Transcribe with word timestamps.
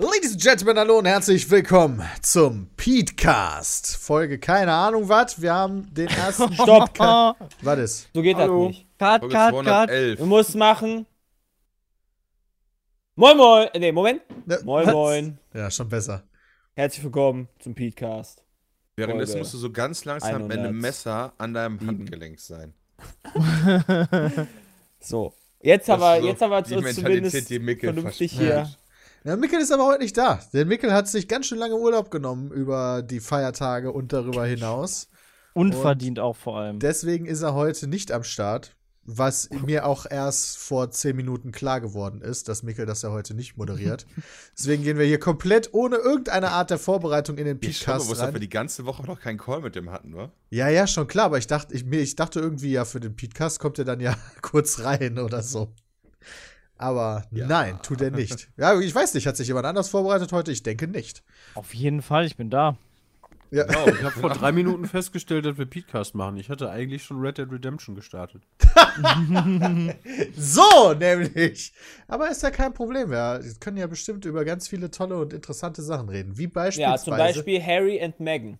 Ladies 0.00 0.32
and 0.32 0.40
Gentlemen, 0.42 0.78
hallo 0.78 0.98
und 0.98 1.04
herzlich 1.04 1.50
willkommen 1.50 2.02
zum 2.22 2.70
Petecast. 2.76 3.98
Folge 3.98 4.38
keine 4.38 4.72
Ahnung 4.72 5.10
was. 5.10 5.42
Wir 5.42 5.52
haben 5.52 5.92
den 5.92 6.08
ersten 6.08 6.52
Stopp! 6.54 6.98
Was 6.98 7.78
ist? 7.78 8.08
So 8.14 8.22
geht 8.22 8.36
Hallo. 8.36 8.68
das 8.68 8.76
nicht. 8.78 8.86
Cut, 8.98 9.20
Folge 9.20 9.34
cut, 9.34 9.52
cut. 9.52 9.64
211. 9.64 10.18
Du 10.18 10.24
musst 10.26 10.54
machen. 10.54 11.06
Moin 13.14 13.36
Moin. 13.36 13.68
Ne, 13.78 13.92
Moment. 13.92 14.22
Ne, 14.46 14.58
Moin 14.64 14.86
was? 14.86 14.92
Moin. 14.94 15.38
Ja, 15.52 15.70
schon 15.70 15.88
besser. 15.90 16.22
Herzlich 16.72 17.04
willkommen 17.04 17.48
zum 17.58 17.74
Petecast. 17.74 18.42
Währenddessen 18.96 19.40
musst 19.40 19.52
du 19.52 19.58
so 19.58 19.70
ganz 19.70 20.06
langsam 20.06 20.46
mit 20.46 20.58
einem 20.58 20.76
107. 20.76 20.80
Messer 20.80 21.32
an 21.36 21.52
deinem 21.52 21.78
Handgelenk 21.86 22.40
sein. 22.40 22.72
So. 25.02 25.32
Jetzt 25.62 25.88
Das 25.88 25.98
haben 26.00 26.22
wir, 26.22 26.30
ist 26.30 26.38
so 26.38 26.46
jetzt 26.54 26.70
die 26.70 26.74
Mentalität, 26.74 26.94
zumindest 26.94 27.50
die 27.50 27.58
vernünftig 27.58 28.32
verspricht. 28.32 28.38
hier. 28.38 28.70
Ja, 29.24 29.36
Mikkel 29.36 29.60
ist 29.60 29.70
aber 29.70 29.86
heute 29.86 30.02
nicht 30.02 30.16
da. 30.16 30.40
Denn 30.54 30.68
Mikkel 30.68 30.92
hat 30.92 31.06
sich 31.08 31.28
ganz 31.28 31.46
schön 31.46 31.58
lange 31.58 31.76
Urlaub 31.76 32.10
genommen 32.10 32.50
über 32.52 33.02
die 33.02 33.20
Feiertage 33.20 33.92
und 33.92 34.12
darüber 34.12 34.46
hinaus. 34.46 35.08
Unverdient 35.52 36.18
auch 36.18 36.36
vor 36.36 36.58
allem. 36.58 36.78
Deswegen 36.78 37.26
ist 37.26 37.42
er 37.42 37.54
heute 37.54 37.86
nicht 37.86 38.12
am 38.12 38.22
Start. 38.24 38.76
Was 39.04 39.48
mir 39.66 39.86
auch 39.86 40.06
erst 40.08 40.58
vor 40.58 40.90
zehn 40.90 41.16
Minuten 41.16 41.52
klar 41.52 41.80
geworden 41.80 42.20
ist, 42.20 42.48
dass 42.48 42.62
Mikkel 42.62 42.86
das 42.86 43.02
ja 43.02 43.10
heute 43.10 43.34
nicht 43.34 43.56
moderiert. 43.56 44.06
Deswegen 44.56 44.84
gehen 44.84 44.98
wir 44.98 45.06
hier 45.06 45.18
komplett 45.18 45.70
ohne 45.72 45.96
irgendeine 45.96 46.50
Art 46.50 46.70
der 46.70 46.78
Vorbereitung 46.78 47.36
in 47.38 47.46
den 47.46 47.58
Ich 47.60 47.78
schon 47.78 47.86
Podcast 47.86 48.06
bewusst, 48.06 48.20
dass 48.20 48.28
wir 48.28 48.34
rein. 48.34 48.40
die 48.40 48.48
ganze 48.48 48.84
Woche 48.86 49.02
noch 49.04 49.18
keinen 49.18 49.38
Call 49.38 49.62
mit 49.62 49.74
dem 49.74 49.90
hatten, 49.90 50.14
wa? 50.14 50.30
Ja, 50.50 50.68
ja, 50.68 50.86
schon 50.86 51.08
klar, 51.08 51.26
aber 51.26 51.38
ich 51.38 51.46
dachte, 51.46 51.74
ich, 51.74 51.84
mir, 51.84 52.00
ich 52.00 52.14
dachte 52.14 52.40
irgendwie, 52.40 52.72
ja, 52.72 52.84
für 52.84 53.00
den 53.00 53.16
Podcast 53.16 53.58
kommt 53.58 53.78
er 53.78 53.84
dann 53.84 54.00
ja 54.00 54.14
kurz 54.42 54.80
rein 54.80 55.18
oder 55.18 55.42
so. 55.42 55.72
Aber 56.80 57.24
Ja. 57.30 57.46
nein, 57.46 57.78
tut 57.82 58.00
er 58.00 58.10
nicht. 58.10 58.48
Ja, 58.56 58.78
ich 58.80 58.94
weiß 58.94 59.12
nicht, 59.12 59.26
hat 59.26 59.36
sich 59.36 59.48
jemand 59.48 59.66
anders 59.66 59.90
vorbereitet 59.90 60.32
heute? 60.32 60.50
Ich 60.50 60.62
denke 60.62 60.88
nicht. 60.88 61.22
Auf 61.54 61.74
jeden 61.74 62.00
Fall, 62.00 62.24
ich 62.24 62.36
bin 62.38 62.48
da. 62.48 62.78
Ja. 63.50 63.64
Genau, 63.64 63.86
ich 63.88 64.02
habe 64.02 64.18
vor 64.18 64.30
drei 64.30 64.50
Minuten 64.52 64.86
festgestellt, 64.86 65.44
dass 65.44 65.58
wir 65.58 65.66
Podcast 65.66 66.14
machen. 66.14 66.36
Ich 66.38 66.48
hatte 66.48 66.70
eigentlich 66.70 67.02
schon 67.04 67.20
Red 67.20 67.36
Dead 67.36 67.50
Redemption 67.52 67.94
gestartet. 67.96 68.42
So, 70.36 70.94
nämlich. 70.98 71.72
Aber 72.08 72.30
ist 72.30 72.42
ja 72.42 72.50
kein 72.50 72.72
Problem. 72.72 73.12
Ja. 73.12 73.42
Wir 73.42 73.52
können 73.60 73.76
ja 73.76 73.86
bestimmt 73.86 74.24
über 74.24 74.44
ganz 74.44 74.68
viele 74.68 74.90
tolle 74.90 75.16
und 75.18 75.32
interessante 75.32 75.82
Sachen 75.82 76.08
reden. 76.08 76.38
Wie 76.38 76.44
Ja, 76.44 76.48
beispielsweise 76.50 77.04
zum 77.04 77.16
Beispiel 77.16 77.62
Harry 77.62 78.00
and 78.02 78.18
Meghan. 78.20 78.58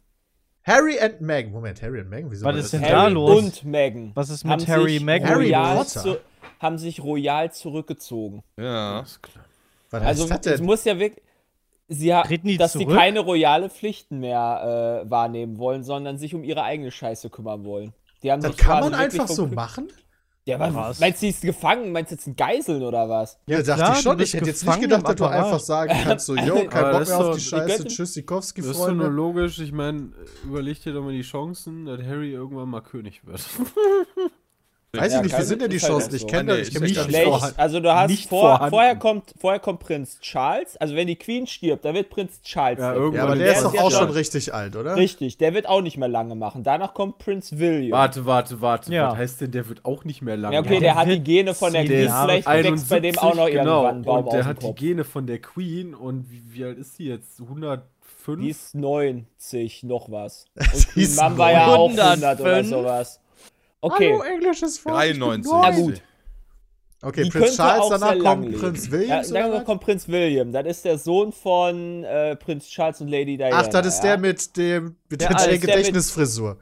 Harry 0.63 0.98
and 1.01 1.21
Meghan. 1.21 1.53
Moment, 1.53 1.81
Harry 1.83 2.01
and 2.01 2.11
Meghan? 2.11 2.31
Wieso 2.31 2.45
Was 2.45 2.57
ist 2.57 2.73
denn 2.75 2.83
da 2.83 3.03
Harry 3.03 3.13
los? 3.13 3.39
und 3.39 3.65
Meghan. 3.65 4.13
Was 4.15 4.29
ist 4.31 4.45
haben 4.45 4.61
mit 4.61 4.69
Harry 4.69 4.93
sich 4.95 5.03
Meghan? 5.05 5.29
Harry 5.29 5.51
Potter. 5.53 6.19
Haben 6.61 6.78
sich 6.78 7.03
royal 7.03 7.50
zurückgezogen. 7.53 8.44
Ja. 8.56 9.00
Ist 9.00 9.20
klar. 9.22 9.44
Was 9.91 10.03
Also 10.03 10.30
heißt 10.30 10.47
das 10.47 10.53
es 10.55 10.61
muss 10.61 10.84
ja 10.84 10.98
wirklich. 10.98 11.25
Sie 11.89 12.14
ha 12.14 12.22
dass 12.22 12.72
sie 12.75 12.84
zurück? 12.84 12.94
keine 12.97 13.19
royale 13.19 13.69
Pflichten 13.69 14.20
mehr 14.20 15.02
äh, 15.05 15.11
wahrnehmen 15.11 15.58
wollen, 15.58 15.83
sondern 15.83 16.19
sich 16.19 16.33
um 16.36 16.44
ihre 16.44 16.62
eigene 16.62 16.92
Scheiße 16.92 17.30
kümmern 17.30 17.64
wollen. 17.64 17.92
Die 18.22 18.30
haben 18.30 18.41
Das 18.41 18.52
sich 18.52 18.61
kann 18.61 18.78
man 18.78 18.94
einfach 18.94 19.27
so 19.27 19.48
machen? 19.48 19.89
Ja, 20.47 20.55
aber 20.56 20.72
Was? 20.75 21.00
meinst 21.00 21.19
du, 21.20 21.27
sie 21.27 21.30
ist 21.30 21.42
gefangen? 21.42 21.90
Meinst 21.92 22.12
du 22.12 22.14
jetzt 22.14 22.27
ein 22.29 22.36
Geiseln 22.36 22.83
oder 22.83 23.08
was? 23.08 23.39
Ja, 23.46 23.61
dachte 23.62 23.74
klar, 23.83 23.92
ich 23.96 24.02
schon. 24.02 24.20
Ich 24.20 24.35
hätte 24.35 24.46
jetzt 24.46 24.64
nicht 24.64 24.80
gedacht, 24.80 25.06
dass 25.08 25.17
du 25.17 25.24
einfach 25.24 25.58
sagen 25.61 25.92
kannst, 26.05 26.27
so, 26.27 26.36
yo, 26.36 26.55
kein 26.68 26.83
Bock 26.92 26.92
das 26.92 26.92
mehr 26.92 27.01
ist 27.02 27.12
auf 27.12 27.20
doch- 27.27 27.35
die 27.35 27.39
die 27.40 27.45
Scheiße, 27.48 27.67
könnten- 27.77 27.89
Tschüssikowski, 27.89 28.61
Das 28.62 28.70
ist 28.70 28.77
doch 28.79 28.86
nur 28.86 28.96
Freunde. 29.06 29.06
logisch. 29.17 29.58
Ich 29.58 29.73
meine, 29.73 30.12
überleg 30.45 30.80
dir 30.83 30.92
doch 30.92 31.02
mal 31.02 31.12
die 31.12 31.23
Chancen, 31.23 31.85
dass 31.86 32.01
Harry 32.02 32.33
irgendwann 32.33 32.68
mal 32.68 32.80
König 32.83 33.27
wird. 33.27 33.40
Weiß 34.92 35.12
Ja, 35.12 35.18
ich 35.18 35.23
nicht, 35.23 35.30
wie 35.33 35.36
keine- 35.36 35.45
sind 35.46 35.62
denn 35.62 35.70
die 35.70 35.78
halt 35.78 35.89
Chancen? 35.92 36.11
auch 36.11 36.14
Ich 36.14 36.20
so. 36.23 36.27
kenne 36.27 36.42
Nee, 36.52 36.58
das, 36.58 36.68
ich 36.68 36.74
ist 36.74 36.80
kenn 36.80 36.83
nicht 36.83 37.01
Schlecht. 37.01 37.55
Also 37.58 37.78
du 37.78 37.95
hast 37.95 38.11
Nicht 38.11 38.28
vor, 38.28 38.40
vorhanden. 38.40 38.70
vorher 38.70 38.96
kommt 38.96 39.34
vorher 39.40 39.61
kommt 39.61 39.78
Prinz 39.80 40.18
Charles. 40.20 40.77
Also 40.78 40.96
wenn 40.96 41.06
die 41.06 41.14
Queen 41.14 41.46
stirbt, 41.46 41.84
dann 41.84 41.95
wird 41.95 42.11
Prinz 42.11 42.42
Charles. 42.42 42.80
Ja, 42.80 42.95
irgendwann 42.95 43.14
Ja, 43.14 43.23
aber 43.23 43.33
Und 43.34 43.39
der 43.39 43.52
ist 43.52 43.62
der 43.62 43.70
doch 43.70 43.79
auch 43.79 43.90
ja 43.92 43.98
schon 43.98 44.11
richtig 44.11 44.52
alt, 44.52 44.74
oder? 44.74 44.96
Richtig, 44.96 45.39
der 45.39 45.55
wird 45.55 45.68
auch 45.68 45.80
nicht 45.80 45.96
mehr 45.96 46.08
lange 46.08 46.34
machen. 46.34 46.64
Danach 46.64 46.92
kommt 46.92 47.18
Prinz 47.18 47.52
William. 47.52 47.92
warte, 47.92 48.27
warte, 48.27 48.61
warte. 48.61 48.92
Ja. 48.92 49.12
Was 49.12 49.18
heißt 49.18 49.40
denn, 49.42 49.52
der 49.52 49.68
wird 49.68 49.84
auch 49.84 50.02
nicht 50.05 50.23
mehr 50.23 50.36
lange? 50.36 50.55
Ja, 50.56 50.61
okay, 50.61 50.74
Ja, 50.74 50.80
der 50.80 50.95
hat 50.96 51.08
die 51.08 51.20
Gene 51.20 51.55
von 51.55 51.73
der 51.73 51.84
Queen. 51.84 52.08
Vielleicht 52.08 52.48
wächst 52.48 52.89
bei 52.89 52.98
dem 52.98 53.17
auch 53.18 53.34
noch 53.36 53.45
71, 53.45 53.55
irgendwann 53.55 54.02
genau. 54.02 54.02
Baum 54.14 54.24
Und 54.24 54.33
der 54.33 54.40
aus 54.40 54.46
hat 54.46 54.62
dem 54.64 54.74
die. 54.74 54.86
Gene 54.86 55.05
von 55.05 55.27
der 55.29 55.39
Queen 55.39 55.95
und 55.95 56.29
wie, 56.33 56.42
wie 56.52 56.64
alt 56.64 56.79
ist 56.79 56.98
die 56.98 57.05
jetzt? 57.06 57.39
105? 57.40 57.84
Die 58.42 58.48
ist 58.50 58.74
90 58.74 59.83
noch 59.84 60.11
was. 60.11 60.46
Sie 60.73 61.06
Und 61.06 61.17
Mom 61.17 61.39
war 61.39 61.52
ja 61.52 61.67
auch 61.68 61.89
105. 61.90 62.00
100 62.24 62.40
oder 62.40 62.64
sowas. 62.64 63.20
Okay, 63.83 64.13
Hallo, 64.13 64.23
englisches 64.23 64.79
Volk. 64.79 65.02
ich 65.05 65.13
bin 65.13 65.20
93. 65.20 65.52
neu. 65.52 65.61
na 65.63 65.70
gut. 65.70 66.02
Okay, 67.02 67.23
Die 67.24 67.30
Prinz 67.30 67.57
Charles, 67.57 67.89
danach 67.89 68.18
kommt 68.18 68.45
leben. 68.46 68.61
Prinz 68.61 68.89
Ja, 68.91 69.23
dann 69.23 69.48
oder 69.51 69.52
was? 69.61 69.64
kommt 69.64 69.80
Prinz 69.80 70.07
William. 70.08 70.52
Das 70.52 70.67
ist 70.67 70.85
der 70.85 70.98
Sohn 70.98 71.33
von 71.33 72.05
äh, 72.05 72.36
Prinz 72.36 72.68
Charles 72.68 73.01
und 73.01 73.08
Lady 73.08 73.39
Diana. 73.39 73.57
Ach, 73.57 73.67
das 73.68 73.86
ist 73.86 73.98
ja? 74.05 74.11
der 74.11 74.18
mit 74.18 74.57
dem 74.58 74.96
mit 75.08 75.20
der, 75.23 75.29
Der 75.29 75.36
der 75.39 75.46
der 75.48 75.58
Gedächtnisfrisur. 75.58 76.58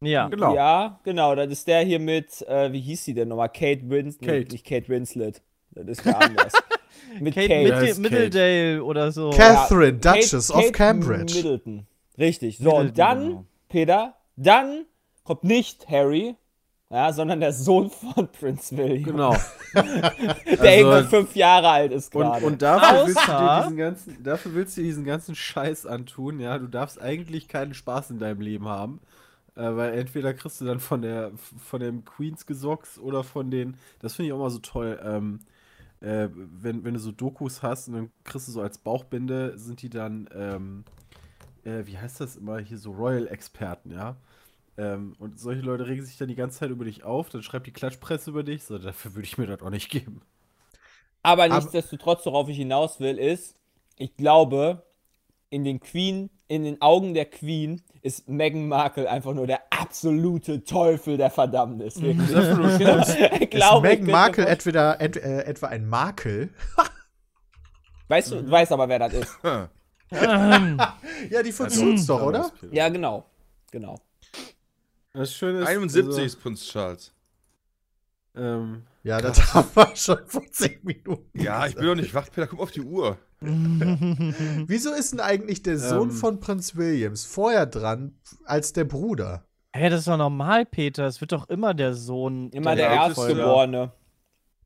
Ja. 0.00 0.26
Genau. 0.26 0.56
Ja, 0.56 0.98
genau. 1.04 1.36
Das 1.36 1.48
ist 1.52 1.68
der 1.68 1.82
hier 1.84 2.00
mit, 2.00 2.42
äh, 2.48 2.72
wie 2.72 2.80
hieß 2.80 3.04
sie 3.04 3.14
denn 3.14 3.28
nochmal? 3.28 3.48
Kate 3.50 3.82
Winslet. 3.88 4.28
Kate. 4.28 4.50
Nicht 4.50 4.66
Kate 4.66 4.88
Winslet. 4.88 5.40
Das 5.70 5.86
ist 5.86 6.04
wer 6.04 6.20
anders. 6.20 6.52
mit 7.20 7.34
Kate, 7.36 7.46
Kate. 7.48 7.76
Heißt 7.76 8.00
Middledale 8.00 8.82
oder 8.82 9.12
so. 9.12 9.30
Catherine, 9.30 9.98
Kate- 10.00 10.18
Duchess 10.18 10.48
Kate 10.48 10.66
of 10.66 10.72
Cambridge. 10.72 11.34
Middleton. 11.36 11.86
Richtig. 12.18 12.58
So, 12.58 12.64
Middleton, 12.64 12.88
und 12.88 12.98
dann, 12.98 13.26
genau. 13.28 13.44
Peter, 13.68 14.14
dann 14.34 14.86
kommt 15.24 15.44
nicht 15.44 15.88
Harry, 15.88 16.36
ja, 16.90 17.12
sondern 17.12 17.40
der 17.40 17.52
Sohn 17.52 17.90
von 17.90 18.28
Prinz 18.32 18.72
William. 18.72 19.04
Genau. 19.04 19.36
Der 19.74 20.76
irgendwann 20.78 21.08
fünf 21.08 21.34
Jahre 21.34 21.70
alt 21.70 21.92
ist 21.92 22.14
Und, 22.14 22.22
gerade. 22.22 22.44
und 22.44 22.60
dafür, 22.60 23.06
willst 23.06 23.22
du 23.22 23.30
dir 23.30 23.38
Außer- 23.38 23.62
diesen 23.62 23.76
ganzen, 23.78 24.22
dafür 24.22 24.54
willst 24.54 24.76
du 24.76 24.80
dir 24.82 24.86
diesen 24.88 25.04
ganzen 25.04 25.34
Scheiß 25.34 25.86
antun, 25.86 26.40
ja. 26.40 26.58
Du 26.58 26.66
darfst 26.66 27.00
eigentlich 27.00 27.48
keinen 27.48 27.72
Spaß 27.74 28.10
in 28.10 28.18
deinem 28.18 28.40
Leben 28.42 28.68
haben. 28.68 29.00
Äh, 29.54 29.76
weil 29.76 29.98
entweder 29.98 30.32
kriegst 30.32 30.60
du 30.62 30.64
dann 30.64 30.80
von 30.80 31.02
der 31.02 31.30
von 31.62 31.78
dem 31.80 32.04
Queens 32.06 32.46
Gesocks 32.46 32.98
oder 32.98 33.22
von 33.22 33.50
den, 33.50 33.76
das 34.00 34.14
finde 34.14 34.28
ich 34.28 34.32
auch 34.32 34.38
mal 34.38 34.48
so 34.50 34.60
toll, 34.60 34.98
ähm, 35.04 35.40
äh, 36.00 36.28
wenn, 36.34 36.84
wenn 36.84 36.94
du 36.94 37.00
so 37.00 37.12
Dokus 37.12 37.62
hast 37.62 37.88
und 37.88 37.94
dann 37.94 38.10
kriegst 38.24 38.48
du 38.48 38.52
so 38.52 38.62
als 38.62 38.78
Bauchbinde, 38.78 39.58
sind 39.58 39.82
die 39.82 39.90
dann, 39.90 40.26
ähm, 40.34 40.84
äh, 41.64 41.84
wie 41.86 41.98
heißt 41.98 42.20
das 42.20 42.36
immer, 42.36 42.60
hier 42.60 42.78
so 42.78 42.92
Royal-Experten, 42.92 43.90
ja. 43.92 44.16
Ähm, 44.78 45.14
und 45.18 45.38
solche 45.38 45.60
Leute 45.62 45.86
regen 45.86 46.04
sich 46.04 46.16
dann 46.16 46.28
die 46.28 46.34
ganze 46.34 46.58
Zeit 46.60 46.70
über 46.70 46.84
dich 46.86 47.04
auf, 47.04 47.28
dann 47.28 47.42
schreibt 47.42 47.66
die 47.66 47.72
Klatschpresse 47.72 48.30
über 48.30 48.42
dich, 48.42 48.64
so, 48.64 48.78
dafür 48.78 49.14
würde 49.14 49.26
ich 49.26 49.36
mir 49.38 49.46
das 49.46 49.60
auch 49.60 49.70
nicht 49.70 49.90
geben. 49.90 50.22
Aber 51.22 51.44
Aber- 51.44 51.54
nichtsdestotrotz, 51.56 52.24
worauf 52.26 52.48
ich 52.48 52.56
hinaus 52.56 52.98
will, 52.98 53.18
ist, 53.18 53.54
ich 53.96 54.16
glaube, 54.16 54.82
in 55.50 55.64
den 55.64 55.78
Queen, 55.80 56.30
in 56.48 56.64
den 56.64 56.80
Augen 56.80 57.12
der 57.14 57.26
Queen 57.26 57.82
ist 58.00 58.28
Meghan 58.28 58.66
Markle 58.68 59.08
einfach 59.10 59.34
nur 59.34 59.46
der 59.46 59.60
absolute 59.70 60.64
Teufel 60.64 61.16
der 61.18 61.30
Verdammnis. 61.30 61.96
Ich 62.02 62.18
Ist 62.18 62.30
glaube, 63.50 63.92
ich 63.92 64.00
Meghan 64.00 64.10
Markle 64.10 64.46
entweder, 64.46 65.00
ent, 65.00 65.16
äh, 65.16 65.42
etwa 65.44 65.66
ein 65.68 65.86
Makel? 65.86 66.48
Weißt 68.08 68.32
du, 68.32 68.42
du 68.42 68.50
weißt 68.50 68.72
aber, 68.72 68.88
wer 68.88 68.98
das 68.98 69.12
ist. 69.12 69.38
Ja, 70.10 71.42
die 71.42 71.52
von 71.52 71.70
Suits 71.70 72.04
doch, 72.06 72.20
oder? 72.22 72.50
Ja, 72.70 72.90
genau. 72.90 73.24
Genau. 73.70 73.98
Das 75.14 75.34
Schöne 75.34 75.60
ist, 75.60 75.66
71 75.68 76.24
ist 76.24 76.40
Prinz 76.40 76.64
Charles. 76.66 77.12
Also, 78.34 78.46
ähm, 78.48 78.82
Ja, 79.02 79.20
das 79.20 79.52
haben 79.54 79.68
wir 79.74 79.94
schon 79.96 80.18
vor 80.26 80.42
10 80.50 80.78
Minuten. 80.82 81.38
Ja, 81.38 81.66
ich 81.66 81.74
bin 81.74 81.84
doch 81.84 81.94
nicht 81.94 82.14
wach, 82.14 82.28
Peter, 82.30 82.46
guck 82.46 82.60
auf 82.60 82.70
die 82.70 82.80
Uhr. 82.80 83.18
Wieso 83.40 84.92
ist 84.92 85.12
denn 85.12 85.20
eigentlich 85.20 85.62
der 85.62 85.78
Sohn 85.78 86.08
Ähm. 86.08 86.14
von 86.14 86.40
Prinz 86.40 86.76
Williams 86.76 87.24
vorher 87.26 87.66
dran 87.66 88.14
als 88.44 88.72
der 88.72 88.84
Bruder? 88.84 89.44
Hä, 89.74 89.88
das 89.90 90.00
ist 90.00 90.08
doch 90.08 90.16
normal, 90.18 90.64
Peter. 90.66 91.06
Es 91.06 91.20
wird 91.20 91.32
doch 91.32 91.48
immer 91.48 91.74
der 91.74 91.94
Sohn. 91.94 92.50
Immer 92.50 92.76
der 92.76 92.92
Ja, 92.92 93.06
Erstgeborene. 93.08 93.92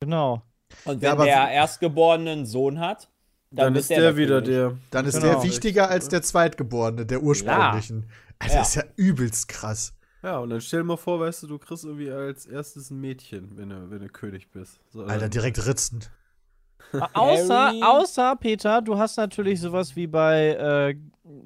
Genau. 0.01 0.43
Und 0.85 0.97
Ja, 1.03 1.11
wenn 1.11 1.13
aber 1.13 1.25
der 1.25 1.49
Erstgeborene 1.51 2.31
einen 2.31 2.47
Sohn 2.47 2.81
hat, 2.81 3.09
dann, 3.51 3.67
dann, 3.73 3.77
ist 3.77 3.89
der, 3.91 4.17
wieder 4.17 4.43
König. 4.43 4.49
der. 4.57 4.79
Dann 4.91 5.07
ist 5.07 5.21
Genau. 5.21 5.35
der 5.35 5.43
wichtiger 5.45 5.89
als 5.89 6.09
der 6.09 6.23
Zweitgeborene, 6.23 7.07
der 7.07 7.23
ursprünglichen. 7.23 8.09
Also, 8.39 8.55
Ja. 8.55 8.61
Das 8.61 8.69
ist 8.71 8.75
ja 8.75 8.83
übelst 8.97 9.49
krass. 9.49 9.95
Ja, 10.23 10.39
und 10.39 10.51
dann 10.51 10.61
stell 10.61 10.81
dir 10.81 10.85
mal 10.87 10.97
vor, 10.97 11.21
weißt 11.21 11.45
du, 11.45 11.47
du 11.47 11.59
kriegst 11.59 11.85
irgendwie 11.85 12.11
als 12.11 12.47
erstes 12.47 12.91
ein 12.91 13.01
Mädchen, 13.01 13.57
wenn 13.57 13.69
du, 13.69 13.91
wenn 13.91 14.01
du 14.01 14.09
König 14.09 14.51
bist. 14.51 14.81
So, 14.91 15.05
Alter, 15.05 15.29
direkt 15.29 15.65
ritzen. 15.67 16.05
Außer, 17.15 17.73
außer, 17.83 18.37
Peter, 18.37 18.81
du 18.81 18.97
hast 18.97 19.17
natürlich 19.17 19.61
sowas 19.61 19.97
wie 19.97 20.07
bei 20.07 20.51
äh, 20.51 20.95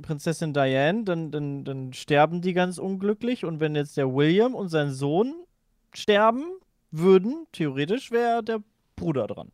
Prinzessin 0.02 0.52
Diane, 0.52 1.04
dann, 1.04 1.30
dann, 1.30 1.64
dann 1.64 1.92
sterben 1.92 2.42
die 2.42 2.52
ganz 2.52 2.78
unglücklich 2.78 3.44
und 3.44 3.58
wenn 3.58 3.74
jetzt 3.74 3.96
der 3.96 4.14
William 4.14 4.54
und 4.54 4.68
sein 4.68 4.92
Sohn 4.92 5.34
sterben 5.94 6.44
würden, 6.90 7.46
theoretisch 7.52 8.10
wäre 8.10 8.42
der 8.44 8.60
Bruder 8.96 9.26
dran. 9.26 9.50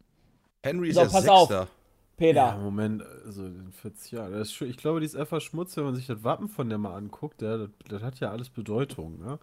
Henry 0.65 0.89
ist 0.89 0.97
So, 0.97 1.03
ja 1.03 1.09
pass 1.09 1.29
auf. 1.29 1.69
Peter. 2.17 2.47
Ja, 2.47 2.57
Moment, 2.57 3.03
also 3.25 3.45
in 3.45 3.73
40 3.73 4.13
Jahren. 4.13 4.33
Das 4.33 4.49
ist 4.49 4.55
schon, 4.55 4.69
ich 4.71 4.77
glaube, 4.77 5.01
die 5.01 5.07
ist 5.07 5.17
einfach 5.17 5.41
Schmutz, 5.41 5.77
wenn 5.77 5.85
man 5.85 5.95
sich 5.95 6.07
das 6.07 6.25
Wappen 6.25 6.49
von 6.49 6.69
der 6.69 6.79
mal 6.79 6.95
anguckt. 6.97 7.43
Ja, 7.43 7.57
das, 7.59 7.69
das 7.89 8.03
hat 8.03 8.21
ja 8.21 8.31
alles 8.31 8.49
Bedeutung. 8.49 9.19
Ne? 9.19 9.39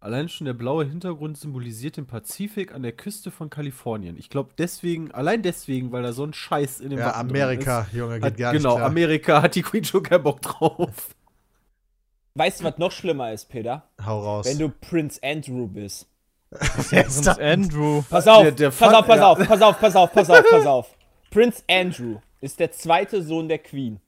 Allein 0.00 0.28
schon 0.28 0.44
der 0.44 0.52
blaue 0.52 0.84
Hintergrund 0.84 1.38
symbolisiert 1.38 1.96
den 1.96 2.06
Pazifik 2.06 2.74
an 2.74 2.82
der 2.82 2.92
Küste 2.92 3.30
von 3.30 3.48
Kalifornien. 3.48 4.18
Ich 4.18 4.28
glaube 4.28 4.50
deswegen, 4.58 5.12
allein 5.12 5.40
deswegen, 5.40 5.92
weil 5.92 6.02
da 6.02 6.12
so 6.12 6.24
ein 6.24 6.34
Scheiß 6.34 6.80
in 6.80 6.90
dem 6.90 6.98
Ja, 6.98 7.06
Wappen 7.06 7.28
drin 7.30 7.42
Amerika, 7.42 7.86
Junge, 7.90 8.16
ist, 8.16 8.20
geht 8.22 8.32
hat, 8.32 8.36
gar 8.36 8.52
genau, 8.52 8.68
nicht 8.70 8.76
klar. 8.76 8.86
Amerika 8.90 9.42
hat 9.42 9.54
die 9.54 9.62
Queen 9.62 9.84
schon 9.84 10.02
keinen 10.02 10.22
Bock 10.24 10.42
drauf. 10.42 11.14
Weißt 12.34 12.60
du, 12.60 12.64
was 12.64 12.78
noch 12.78 12.90
schlimmer 12.92 13.32
ist, 13.32 13.48
Peter? 13.48 13.88
Hau 14.04 14.20
raus. 14.20 14.46
Wenn 14.46 14.58
du 14.58 14.68
Prince 14.68 15.20
Andrew 15.22 15.66
bist. 15.68 16.06
Wer 16.90 17.06
ist? 17.06 17.26
Andrew. 17.40 18.02
Pass 18.10 18.28
auf, 18.28 18.42
Der- 18.42 18.52
der 18.52 18.68
pass 18.70 18.78
Fun- 18.78 18.94
auf, 18.94 19.06
pass 19.06 19.16
ja. 19.18 19.26
auf, 19.28 19.38
pass 19.38 19.62
auf, 19.62 19.80
pass 19.80 19.96
auf, 19.96 20.12
pass 20.12 20.30
auf, 20.30 20.44
pass 20.50 20.66
auf. 20.66 20.93
Prince 21.34 21.64
Andrew 21.68 22.18
ist 22.40 22.60
der 22.60 22.70
zweite 22.70 23.20
Sohn 23.20 23.48
der 23.48 23.58
Queen. 23.58 24.00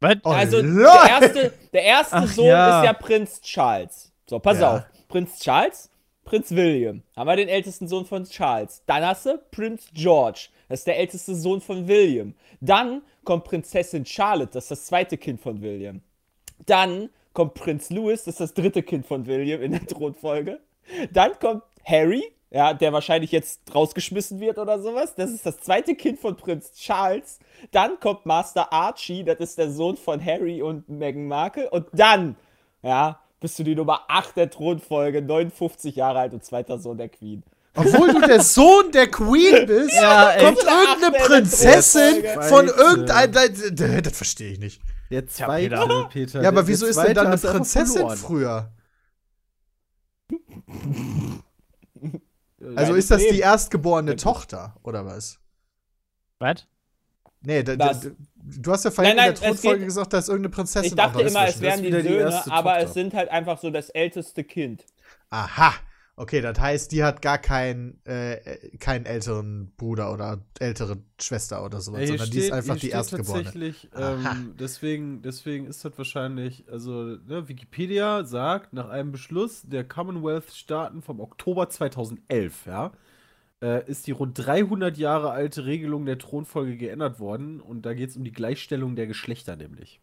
Was? 0.00 0.16
Oh, 0.24 0.30
Also 0.30 0.60
lol. 0.60 0.82
der 0.82 1.08
erste, 1.08 1.52
der 1.72 1.82
erste 1.84 2.16
Ach, 2.16 2.26
Sohn 2.26 2.46
ja. 2.46 2.80
ist 2.80 2.86
ja 2.86 2.92
Prinz 2.92 3.40
Charles. 3.40 4.12
So, 4.28 4.40
pass 4.40 4.58
Ja. 4.58 4.76
auf. 4.78 4.82
Prinz 5.06 5.38
Charles, 5.38 5.88
Prinz 6.24 6.50
William. 6.50 7.04
Haben 7.16 7.28
wir 7.28 7.36
den 7.36 7.48
ältesten 7.48 7.86
Sohn 7.86 8.04
von 8.04 8.24
Charles. 8.24 8.82
Dann 8.86 9.06
hast 9.06 9.26
du 9.26 9.38
Prinz 9.52 9.86
George. 9.94 10.48
Das 10.68 10.80
ist 10.80 10.88
der 10.88 10.98
älteste 10.98 11.36
Sohn 11.36 11.60
von 11.60 11.86
William. 11.86 12.34
Dann 12.60 13.02
kommt 13.22 13.44
Prinzessin 13.44 14.04
Charlotte. 14.04 14.54
Das 14.54 14.64
ist 14.64 14.70
das 14.72 14.86
zweite 14.86 15.16
Kind 15.16 15.40
von 15.40 15.62
William. 15.62 16.02
Dann 16.66 17.10
kommt 17.32 17.54
Prinz 17.54 17.90
Louis. 17.90 18.24
Das 18.24 18.34
ist 18.34 18.40
das 18.40 18.54
dritte 18.54 18.82
Kind 18.82 19.06
von 19.06 19.24
William 19.26 19.62
in 19.62 19.70
der 19.70 19.86
Thronfolge. 19.86 20.58
Dann 21.12 21.38
kommt 21.38 21.62
Harry. 21.84 22.24
Ja, 22.54 22.72
der 22.72 22.92
wahrscheinlich 22.92 23.32
jetzt 23.32 23.62
rausgeschmissen 23.74 24.38
wird 24.38 24.58
oder 24.58 24.80
sowas. 24.80 25.16
Das 25.16 25.32
ist 25.32 25.44
das 25.44 25.58
zweite 25.58 25.96
Kind 25.96 26.20
von 26.20 26.36
Prinz 26.36 26.72
Charles. 26.72 27.40
Dann 27.72 27.98
kommt 27.98 28.26
Master 28.26 28.72
Archie, 28.72 29.24
das 29.24 29.40
ist 29.40 29.58
der 29.58 29.72
Sohn 29.72 29.96
von 29.96 30.24
Harry 30.24 30.62
und 30.62 30.88
Meghan 30.88 31.26
Markle. 31.26 31.68
Und 31.68 31.88
dann, 31.92 32.36
ja, 32.82 33.18
bist 33.40 33.58
du 33.58 33.64
die 33.64 33.74
Nummer 33.74 34.02
8 34.06 34.36
der 34.36 34.50
Thronfolge, 34.50 35.20
59 35.20 35.96
Jahre 35.96 36.20
alt 36.20 36.32
und 36.32 36.44
zweiter 36.44 36.78
Sohn 36.78 36.96
der 36.96 37.08
Queen. 37.08 37.42
Obwohl 37.74 38.12
du 38.12 38.20
der 38.20 38.40
Sohn 38.40 38.92
der 38.92 39.10
Queen 39.10 39.66
bist, 39.66 39.92
Ja, 39.94 40.36
kommt 40.38 40.58
irgendeine 40.62 41.26
Prinzessin 41.26 42.22
von 42.42 42.68
Scheiße. 42.68 42.80
irgendein. 42.80 43.32
Das, 43.32 44.16
verstehe 44.16 44.52
ich 44.52 44.60
nicht. 44.60 44.80
Der 45.10 45.26
zweite, 45.26 45.70
Peter. 45.70 46.08
Peter. 46.08 46.42
Ja, 46.42 46.50
aber 46.50 46.68
wieso 46.68 46.86
ist 46.86 47.00
denn 47.02 47.14
dann 47.14 47.26
eine 47.26 47.36
Prinzessin 47.36 48.08
früher? 48.10 48.70
Äh, 52.64 52.76
Also 52.76 52.94
ist 52.94 53.10
das 53.10 53.20
die 53.22 53.28
Leben. 53.28 53.38
erstgeborene 53.42 54.16
Tochter, 54.16 54.76
oder 54.82 55.04
was? 55.04 55.38
Was? 56.38 56.66
Nee, 57.46 57.62
da, 57.62 57.76
da, 57.76 57.92
du 58.36 58.72
hast 58.72 58.84
ja 58.86 58.90
vorhin 58.90 59.16
Nein, 59.16 59.26
in 59.28 59.32
nein, 59.34 59.40
der 59.42 59.50
es 59.52 59.60
Thronfolge 59.60 59.78
geht- 59.80 59.88
gesagt, 59.88 60.12
da 60.14 60.18
ist 60.18 60.28
irgendeine 60.28 60.50
Prinzessin. 60.50 60.88
Ich 60.88 60.94
dachte 60.94 61.20
immer, 61.22 61.46
es 61.46 61.60
wären 61.60 61.82
die 61.82 61.90
die 61.90 62.00
Söhne, 62.02 62.30
erste 62.30 62.50
aber 62.50 62.70
Tochter. 62.72 62.84
es 62.86 62.94
sind 62.94 63.14
halt 63.14 63.28
einfach 63.30 63.58
so 63.58 63.70
das 63.70 63.90
älteste 63.90 64.44
Kind. 64.44 64.86
Aha. 65.30 65.74
Okay, 66.16 66.40
das 66.40 66.60
heißt, 66.60 66.92
die 66.92 67.02
hat 67.02 67.22
gar 67.22 67.38
keinen, 67.38 68.00
äh, 68.04 68.70
keinen 68.78 69.04
älteren 69.04 69.72
Bruder 69.76 70.12
oder 70.12 70.44
ältere 70.60 70.98
Schwester 71.20 71.64
oder 71.64 71.80
sowas, 71.80 72.02
Ja, 72.02 72.06
sondern 72.06 72.30
die 72.30 72.38
ist 72.38 72.52
einfach 72.52 72.74
hier 72.74 72.80
die 72.82 72.86
steht 72.86 72.94
Erstgeborene. 72.94 73.42
Tatsächlich, 73.44 73.88
ähm, 73.96 74.54
deswegen, 74.58 75.22
deswegen 75.22 75.66
ist 75.66 75.84
das 75.84 75.98
wahrscheinlich, 75.98 76.70
also 76.70 77.16
ne, 77.26 77.48
Wikipedia 77.48 78.24
sagt, 78.24 78.72
nach 78.72 78.90
einem 78.90 79.10
Beschluss 79.10 79.62
der 79.62 79.82
Commonwealth-Staaten 79.82 81.02
vom 81.02 81.18
Oktober 81.18 81.68
2011, 81.68 82.66
ja, 82.66 82.92
äh, 83.60 83.84
ist 83.90 84.06
die 84.06 84.12
rund 84.12 84.38
300 84.38 84.96
Jahre 84.96 85.32
alte 85.32 85.66
Regelung 85.66 86.06
der 86.06 86.18
Thronfolge 86.18 86.76
geändert 86.76 87.18
worden 87.18 87.60
und 87.60 87.86
da 87.86 87.92
geht 87.92 88.10
es 88.10 88.16
um 88.16 88.22
die 88.22 88.32
Gleichstellung 88.32 88.94
der 88.94 89.08
Geschlechter 89.08 89.56
nämlich. 89.56 90.00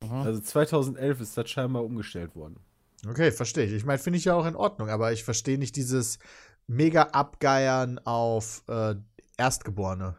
Aha. 0.00 0.24
Also 0.24 0.40
2011 0.40 1.20
ist 1.22 1.38
das 1.38 1.48
scheinbar 1.50 1.84
umgestellt 1.84 2.36
worden. 2.36 2.60
Okay, 3.06 3.30
verstehe 3.30 3.64
ich. 3.66 3.72
Ich 3.72 3.84
meine, 3.84 3.98
finde 3.98 4.18
ich 4.18 4.24
ja 4.24 4.34
auch 4.34 4.46
in 4.46 4.56
Ordnung, 4.56 4.88
aber 4.90 5.12
ich 5.12 5.22
verstehe 5.24 5.58
nicht 5.58 5.76
dieses 5.76 6.18
mega 6.66 7.02
Abgeiern 7.02 7.98
auf 8.00 8.62
äh, 8.68 8.96
Erstgeborene. 9.36 10.16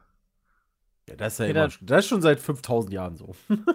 Ja, 1.09 1.15
das 1.15 1.33
ist 1.33 1.39
ja 1.39 1.45
immer, 1.47 1.69
schon- 1.69 1.87
das 1.87 2.05
ist 2.05 2.09
schon 2.09 2.21
seit 2.21 2.39
5000 2.39 2.93
Jahren 2.93 3.17
so. 3.17 3.35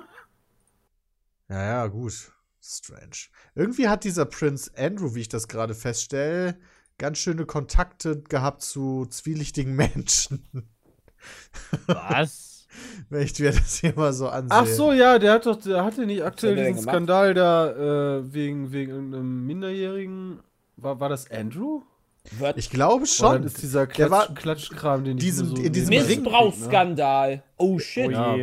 Ja, 1.49 1.63
ja, 1.63 1.87
gut. 1.89 2.33
Strange. 2.63 3.29
Irgendwie 3.55 3.89
hat 3.89 4.05
dieser 4.05 4.25
Prinz 4.25 4.71
Andrew, 4.77 5.15
wie 5.15 5.21
ich 5.21 5.29
das 5.29 5.47
gerade 5.47 5.75
feststelle, 5.75 6.59
ganz 6.97 7.19
schöne 7.19 7.45
Kontakte 7.45 8.23
gehabt 8.23 8.63
zu 8.63 9.05
zwielichtigen 9.11 9.75
Menschen. 9.77 10.49
Was? 11.87 12.54
Wenn 13.11 13.23
ich 13.23 13.39
mir 13.39 13.53
das 13.53 13.77
hier 13.77 13.93
mal 13.97 14.13
so 14.13 14.29
ansehe. 14.29 14.59
Ach 14.59 14.67
so, 14.67 14.93
ja, 14.93 15.19
der 15.19 15.33
hat 15.33 15.47
doch, 15.47 15.57
der 15.57 15.85
hatte 15.85 16.07
nicht 16.07 16.23
aktuell 16.25 16.57
diesen? 16.57 16.83
Skandal 16.83 17.35
da 17.35 17.71
äh, 18.19 18.33
wegen, 18.33 18.73
wegen 18.73 18.93
irgendeinem 18.93 19.47
Minderjährigen. 19.47 20.41
War, 20.77 20.99
war 21.01 21.09
das 21.09 21.31
Andrew? 21.31 21.83
Wird 22.39 22.57
Ich 22.57 22.71
glaube 22.71 23.03
Oder 23.03 23.07
schon. 23.07 23.43
das 23.43 23.53
ist 23.55 23.63
dieser 23.63 23.87
Der 23.87 24.11
war- 24.11 24.27
Klatsch, 24.27 24.41
Klatschkram, 24.41 25.05
den 25.05 25.19
ich 25.19 25.25
Diesem- 25.25 25.51
mir 25.51 25.57
so 25.57 25.63
in 25.63 25.73
diesem 25.73 25.91
Missbrauchsskandal. 25.91 27.43
Oh 27.59 27.79
shit. 27.79 28.09
Oh 28.09 28.11
Ja. 28.11 28.37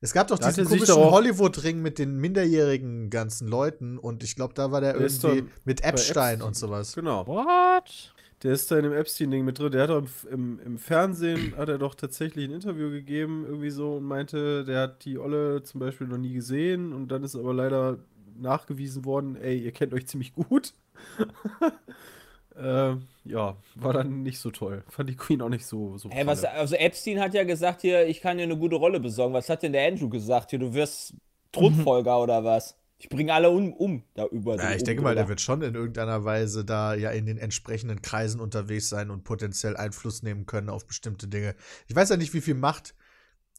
Es 0.00 0.12
gab 0.12 0.28
doch 0.28 0.38
Da 0.38 0.48
diesen 0.48 0.66
komischen 0.66 0.96
Hollywood-Ring 0.96 1.80
mit 1.80 1.98
den 1.98 2.16
minderjährigen 2.18 3.08
ganzen 3.08 3.48
Leuten 3.48 3.96
und 3.98 4.22
ich 4.22 4.36
glaube, 4.36 4.52
da 4.52 4.70
war 4.70 4.82
der 4.82 4.92
Der 4.94 5.02
irgendwie 5.02 5.44
mit 5.64 5.82
Epstein 5.82 6.34
Epstein. 6.34 6.42
und 6.42 6.56
sowas. 6.56 6.94
Genau. 6.94 7.26
What? 7.26 8.13
Der 8.44 8.52
ist 8.52 8.70
da 8.70 8.76
in 8.76 8.82
dem 8.82 8.92
Epstein-Ding 8.92 9.42
mit 9.42 9.58
drin. 9.58 9.72
Der 9.72 9.82
hat 9.84 9.90
doch 9.90 9.98
im, 9.98 10.08
im, 10.30 10.60
im 10.60 10.78
Fernsehen, 10.78 11.56
hat 11.56 11.70
er 11.70 11.78
doch 11.78 11.94
tatsächlich 11.94 12.46
ein 12.46 12.54
Interview 12.54 12.90
gegeben, 12.90 13.44
irgendwie 13.46 13.70
so, 13.70 13.96
und 13.96 14.04
meinte, 14.04 14.64
der 14.64 14.82
hat 14.82 15.04
die 15.06 15.18
Olle 15.18 15.62
zum 15.62 15.80
Beispiel 15.80 16.06
noch 16.06 16.18
nie 16.18 16.34
gesehen 16.34 16.92
und 16.92 17.08
dann 17.08 17.24
ist 17.24 17.34
aber 17.34 17.54
leider 17.54 17.98
nachgewiesen 18.38 19.06
worden, 19.06 19.36
ey, 19.36 19.58
ihr 19.58 19.72
kennt 19.72 19.94
euch 19.94 20.06
ziemlich 20.06 20.34
gut. 20.34 20.74
äh, 22.56 22.96
ja, 23.24 23.56
war 23.76 23.92
dann 23.94 24.22
nicht 24.22 24.38
so 24.38 24.50
toll. 24.50 24.84
Fand 24.90 25.08
die 25.08 25.16
Queen 25.16 25.40
auch 25.40 25.48
nicht 25.48 25.64
so, 25.64 25.96
so 25.96 26.10
Hä, 26.10 26.26
was, 26.26 26.44
also 26.44 26.76
Epstein 26.76 27.20
hat 27.20 27.32
ja 27.32 27.44
gesagt 27.44 27.80
hier, 27.80 28.06
ich 28.06 28.20
kann 28.20 28.36
dir 28.36 28.42
eine 28.42 28.58
gute 28.58 28.76
Rolle 28.76 29.00
besorgen. 29.00 29.32
Was 29.32 29.48
hat 29.48 29.62
denn 29.62 29.72
der 29.72 29.88
Andrew 29.88 30.10
gesagt 30.10 30.50
hier? 30.50 30.58
Du 30.58 30.74
wirst 30.74 31.14
Thronfolger 31.52 32.20
oder 32.20 32.44
was? 32.44 32.76
Ich 32.96 33.08
bringe 33.08 33.34
alle 33.34 33.50
um, 33.50 33.72
um 33.72 34.04
da 34.14 34.26
über. 34.26 34.56
Ja, 34.56 34.70
ich 34.72 34.80
um 34.80 34.84
denke 34.86 35.02
mal, 35.02 35.14
der 35.14 35.28
wird 35.28 35.40
schon 35.40 35.62
in 35.62 35.74
irgendeiner 35.74 36.24
Weise 36.24 36.64
da 36.64 36.94
ja 36.94 37.10
in 37.10 37.26
den 37.26 37.38
entsprechenden 37.38 38.00
Kreisen 38.02 38.40
unterwegs 38.40 38.88
sein 38.88 39.10
und 39.10 39.24
potenziell 39.24 39.76
Einfluss 39.76 40.22
nehmen 40.22 40.46
können 40.46 40.68
auf 40.70 40.86
bestimmte 40.86 41.28
Dinge. 41.28 41.54
Ich 41.88 41.96
weiß 41.96 42.10
ja 42.10 42.16
nicht, 42.16 42.32
wie 42.34 42.40
viel 42.40 42.54
Macht 42.54 42.94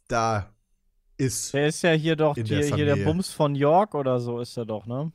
da 0.08 0.54
ist. 1.18 1.54
Der 1.54 1.68
ist 1.68 1.82
ja 1.82 1.92
hier 1.92 2.16
doch 2.16 2.36
hier, 2.36 2.44
der 2.44 2.76
hier 2.76 2.86
der. 2.86 3.04
Bums 3.04 3.30
von 3.30 3.56
York 3.56 3.94
oder 3.94 4.20
so 4.20 4.40
ist 4.40 4.58
er 4.58 4.66
doch, 4.66 4.86
ne? 4.86 5.12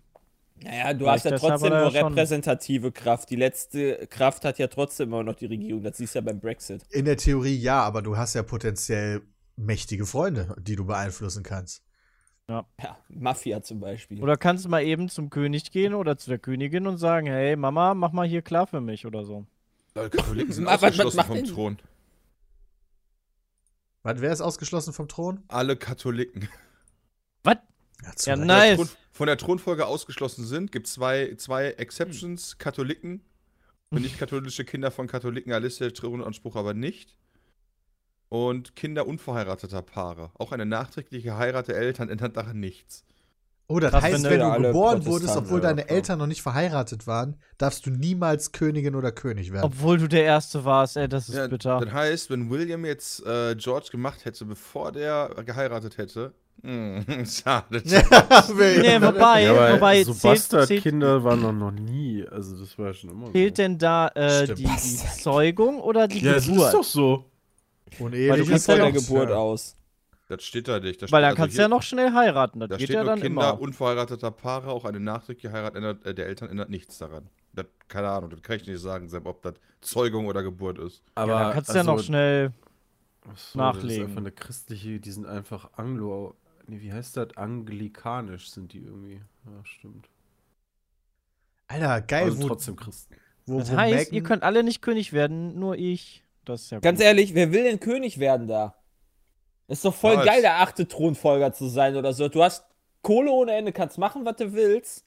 Naja, 0.62 0.92
du 0.92 0.98
Vielleicht 1.06 1.24
hast 1.24 1.30
ja 1.30 1.38
trotzdem 1.38 1.70
nur 1.70 1.90
schon- 1.90 2.06
repräsentative 2.12 2.92
Kraft. 2.92 3.30
Die 3.30 3.36
letzte 3.36 4.06
Kraft 4.08 4.44
hat 4.44 4.58
ja 4.58 4.66
trotzdem 4.66 5.08
immer 5.08 5.22
noch 5.22 5.34
die 5.34 5.46
Regierung. 5.46 5.82
Das 5.82 5.96
siehst 5.96 6.14
du 6.14 6.18
ja 6.18 6.24
beim 6.24 6.38
Brexit. 6.38 6.82
In 6.90 7.06
der 7.06 7.16
Theorie 7.16 7.56
ja, 7.56 7.82
aber 7.82 8.02
du 8.02 8.18
hast 8.18 8.34
ja 8.34 8.42
potenziell 8.42 9.22
mächtige 9.56 10.04
Freunde, 10.04 10.54
die 10.60 10.76
du 10.76 10.84
beeinflussen 10.84 11.42
kannst. 11.42 11.82
Ja, 12.50 12.66
Mafia 13.08 13.62
zum 13.62 13.78
Beispiel. 13.78 14.20
Oder 14.20 14.36
kannst 14.36 14.64
du 14.64 14.68
mal 14.68 14.82
eben 14.82 15.08
zum 15.08 15.30
König 15.30 15.70
gehen 15.70 15.94
oder 15.94 16.18
zu 16.18 16.30
der 16.30 16.38
Königin 16.40 16.86
und 16.88 16.98
sagen, 16.98 17.28
hey 17.28 17.54
Mama, 17.54 17.94
mach 17.94 18.10
mal 18.10 18.26
hier 18.26 18.42
klar 18.42 18.66
für 18.66 18.80
mich 18.80 19.06
oder 19.06 19.24
so. 19.24 19.46
Leute, 19.94 20.16
Katholiken 20.16 20.52
sind 20.52 20.66
Was- 20.66 20.82
was- 20.82 20.98
was 20.98 21.06
ausgeschlossen 21.06 21.26
vom 21.28 21.36
denn- 21.36 21.44
Thron. 21.46 21.78
Was, 24.02 24.20
wer 24.20 24.32
ist 24.32 24.40
ausgeschlossen 24.40 24.92
vom 24.92 25.08
Thron? 25.08 25.42
Alle 25.48 25.76
Katholiken. 25.76 26.48
Was? 27.44 27.56
Ja, 28.26 28.34
Ja, 28.34 28.34
Recht. 28.34 28.38
Von 28.40 28.46
der 28.46 28.46
nice. 28.46 28.76
Thron- 28.76 28.88
Von 29.12 29.26
der 29.26 29.36
Thronfolge 29.36 29.86
ausgeschlossen 29.86 30.46
sind, 30.46 30.72
gibt 30.72 30.86
es 30.86 30.94
zwei, 30.94 31.34
zwei 31.36 31.66
Exceptions, 31.72 32.56
Katholiken. 32.58 33.20
Für 33.92 34.00
nicht 34.00 34.18
katholische 34.18 34.64
Kinder 34.64 34.90
von 34.90 35.06
Katholiken 35.06 35.52
erlisst 35.52 35.80
der 35.80 35.92
Thronanspruch 35.92 36.56
aber 36.56 36.72
nicht. 36.74 37.16
Und 38.30 38.74
Kinder 38.76 39.06
unverheirateter 39.06 39.82
Paare. 39.82 40.30
Auch 40.38 40.52
eine 40.52 40.64
nachträgliche 40.64 41.36
Heirat 41.36 41.68
der 41.68 41.76
Eltern 41.76 42.08
ändert 42.08 42.36
daran 42.36 42.58
nichts. 42.60 43.04
Oh, 43.66 43.78
das 43.78 43.90
Krass, 43.92 44.02
heißt, 44.04 44.24
wenn 44.24 44.40
wenn 44.40 44.52
du- 44.62 44.68
geboren 44.68 45.04
wurdest, 45.06 45.36
obwohl 45.36 45.60
ja, 45.60 45.68
deine 45.68 45.82
klar. 45.84 45.96
Eltern 45.96 46.18
noch 46.18 46.26
nicht 46.26 46.42
verheiratet 46.42 47.06
waren, 47.06 47.36
darfst 47.58 47.86
du 47.86 47.90
niemals 47.90 48.50
Königin 48.52 48.94
oder 48.96 49.12
König 49.12 49.52
werden. 49.52 49.64
Obwohl 49.64 49.98
du 49.98 50.08
der 50.08 50.24
Erste 50.24 50.64
warst, 50.64 50.96
ey, 50.96 51.08
das 51.08 51.28
ist 51.28 51.34
Ja, 51.36 51.46
bitter. 51.46 51.78
Das 51.80 51.92
heißt, 51.92 52.30
wenn 52.30 52.50
William 52.50 52.84
jetzt 52.84 53.24
äh, 53.26 53.54
George 53.56 53.88
gemacht 53.92 54.24
hätte, 54.24 54.44
bevor 54.44 54.90
der 54.92 55.30
geheiratet 55.44 55.98
hätte, 55.98 56.32
Hm, 56.62 57.04
schade. 57.26 57.82
Nee, 57.84 59.00
wobei, 59.00 59.44
Ja, 59.44 59.72
wobei 59.74 60.04
so 60.04 60.14
Bastardkinder 60.14 61.24
waren 61.24 61.40
noch, 61.40 61.52
noch 61.52 61.70
nie. 61.70 62.24
Also 62.30 62.56
das 62.58 62.76
war 62.78 62.88
ja 62.88 62.94
schon 62.94 63.10
immer 63.10 63.32
zählt 63.32 63.56
so. 63.56 63.62
denn 63.62 63.78
da 63.78 64.08
äh, 64.08 64.46
die, 64.46 64.64
die 64.64 64.66
Zeugung 65.22 65.80
oder 65.80 66.06
die 66.08 66.18
Ja, 66.20 66.32
es 66.34 66.44
ist 66.46 66.50
Geburt? 66.52 66.74
doch 66.74 66.84
so. 66.84 67.24
Unehelich 67.98 68.30
Weil 68.30 68.38
du 68.38 68.46
Wie 68.46 68.50
kannst 68.50 68.66
von 68.66 68.76
ja 68.76 68.84
der 68.84 68.92
Geburt 68.92 69.30
aus. 69.30 69.76
Das 70.28 70.44
steht 70.44 70.68
da 70.68 70.78
nicht. 70.78 71.02
Da 71.02 71.10
Weil 71.10 71.22
dann 71.22 71.30
also 71.30 71.36
kannst 71.42 71.58
du 71.58 71.62
ja 71.62 71.68
noch 71.68 71.82
schnell 71.82 72.12
heiraten. 72.12 72.60
Das 72.60 72.68
Da 72.68 72.76
geht 72.76 72.84
steht 72.86 72.94
ja 72.94 73.02
nur 73.02 73.10
dann 73.12 73.20
Kinder 73.20 73.50
immer. 73.50 73.60
unverheirateter 73.60 74.30
Paare, 74.30 74.68
auch 74.68 74.84
eine 74.84 75.00
nachträgliche 75.00 75.52
Heirat 75.52 75.74
ändert, 75.74 76.04
äh, 76.06 76.14
der 76.14 76.26
Eltern 76.26 76.48
ändert 76.50 76.70
nichts 76.70 76.98
daran. 76.98 77.28
Das, 77.52 77.66
keine 77.88 78.08
Ahnung, 78.10 78.30
das 78.30 78.40
kann 78.42 78.56
ich 78.56 78.66
nicht 78.66 78.78
sagen, 78.80 79.08
Sepp, 79.08 79.26
ob 79.26 79.42
das 79.42 79.54
Zeugung 79.80 80.26
oder 80.26 80.42
Geburt 80.44 80.78
ist. 80.78 81.02
Aber 81.16 81.32
ja, 81.32 81.42
dann 81.44 81.52
kannst 81.54 81.70
du 81.70 81.74
ja 81.74 81.82
noch 81.82 82.00
schnell. 82.00 82.52
Ach 83.22 83.26
so, 83.26 83.32
Das 83.32 83.40
ist 83.48 83.54
nachlegen. 83.56 84.04
einfach 84.06 84.18
eine 84.18 84.30
christliche, 84.32 85.00
die 85.00 85.10
sind 85.10 85.26
einfach 85.26 85.70
Anglo. 85.76 86.36
Nee, 86.68 86.80
wie 86.80 86.92
heißt 86.92 87.16
das? 87.16 87.36
Anglikanisch 87.36 88.50
sind 88.50 88.72
die 88.72 88.84
irgendwie. 88.84 89.20
Ja, 89.46 89.64
stimmt. 89.64 90.08
Alter, 91.68 92.00
geil, 92.02 92.24
Also 92.24 92.42
wo, 92.42 92.48
trotzdem 92.48 92.76
Christen. 92.76 93.14
wo, 93.46 93.58
Das 93.58 93.72
wo 93.72 93.76
heißt, 93.76 94.12
Megan- 94.12 94.14
ihr 94.14 94.22
könnt 94.22 94.42
alle 94.42 94.62
nicht 94.62 94.80
König 94.82 95.12
werden, 95.12 95.58
nur 95.58 95.76
ich. 95.76 96.24
Das 96.44 96.62
ist 96.62 96.70
ja 96.70 96.80
Ganz 96.80 96.98
gut. 96.98 97.06
ehrlich, 97.06 97.34
wer 97.34 97.52
will 97.52 97.64
denn 97.64 97.80
König 97.80 98.18
werden 98.18 98.46
da? 98.48 98.74
Ist 99.68 99.84
doch 99.84 99.94
voll 99.94 100.16
Was? 100.16 100.26
geil, 100.26 100.42
der 100.42 100.60
achte 100.60 100.88
Thronfolger 100.88 101.52
zu 101.52 101.68
sein 101.68 101.96
oder 101.96 102.12
so. 102.12 102.28
Du 102.28 102.42
hast 102.42 102.64
Kohle 103.02 103.30
ohne 103.30 103.52
Ende, 103.52 103.72
kannst 103.72 103.98
machen, 103.98 104.24
was 104.24 104.36
du 104.36 104.52
willst. 104.52 105.04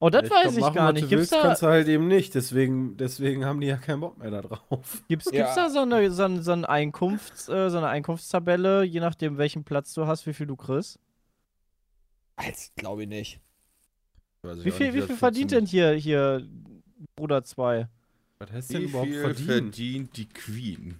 Oh, 0.00 0.10
das 0.10 0.28
Ja, 0.28 0.30
weiß 0.30 0.42
glaub, 0.42 0.54
ich 0.54 0.60
machen, 0.60 0.74
gar 0.74 0.92
nicht. 0.92 1.04
Du 1.04 1.08
Gibt's 1.08 1.30
willst, 1.30 1.32
da, 1.32 1.42
kannst 1.42 1.62
du 1.62 1.66
halt 1.68 1.88
eben 1.88 2.08
nicht. 2.08 2.34
Deswegen, 2.34 2.96
deswegen 2.96 3.44
haben 3.44 3.60
die 3.60 3.68
ja 3.68 3.76
keinen 3.76 4.00
Bock 4.00 4.18
mehr 4.18 4.30
da 4.30 4.42
drauf. 4.42 5.02
gibt's, 5.08 5.26
Ja. 5.26 5.42
gibt's 5.42 5.54
da 5.54 5.70
so 5.70 5.80
eine, 5.80 6.10
so, 6.10 6.42
so, 6.42 6.52
ein 6.52 6.64
Einkunfts-, 6.64 7.48
äh, 7.48 7.70
so 7.70 7.78
eine 7.78 7.88
Einkunftstabelle, 7.88 8.82
je 8.82 9.00
nachdem, 9.00 9.38
welchen 9.38 9.64
Platz 9.64 9.94
du 9.94 10.06
hast, 10.06 10.26
wie 10.26 10.34
viel 10.34 10.46
du 10.46 10.56
kriegst? 10.56 10.98
Als 12.36 12.72
glaube 12.74 13.04
ich 13.04 13.08
nicht. 13.08 13.40
Weiß 14.42 14.58
ich 14.58 14.64
Wie 14.64 14.70
viel, 14.72 14.86
nicht, 14.92 14.96
wie 14.96 15.06
viel 15.06 15.16
verdient 15.16 15.52
denn 15.52 15.66
hier, 15.66 15.92
hier 15.92 16.46
Bruder 17.16 17.44
2? 17.44 17.88
Was 18.44 18.52
heißt 18.52 18.72
denn 18.72 18.80
Wie 18.82 18.84
überhaupt 18.84 19.08
viel 19.08 19.20
verdienen? 19.20 19.46
verdient 19.48 20.16
die 20.16 20.28
Queen? 20.28 20.98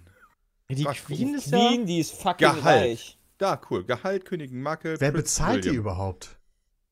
Die 0.69 0.83
Frag- 0.83 0.95
Queen 1.05 1.35
ist 1.35 1.51
ja. 1.51 1.57
Queen, 1.69 1.85
die 1.85 1.99
ist 1.99 2.11
fucking 2.13 2.47
Gehalt. 2.47 2.65
reich. 2.65 3.17
Da, 3.37 3.59
cool. 3.69 3.83
Gehalt, 3.83 4.25
Königin 4.25 4.61
Marke. 4.61 4.95
Wer 4.99 5.11
bezahlt 5.11 5.63
die 5.63 5.69
William. 5.69 5.81
überhaupt? 5.83 6.37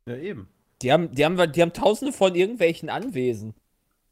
Ja, 0.06 0.16
eben. 0.18 0.48
Die 0.82 0.92
haben, 0.92 1.12
die, 1.16 1.24
haben, 1.26 1.52
die 1.52 1.62
haben 1.62 1.74
tausende 1.74 2.12
von 2.14 2.36
irgendwelchen 2.36 2.90
Anwesen. 2.90 3.54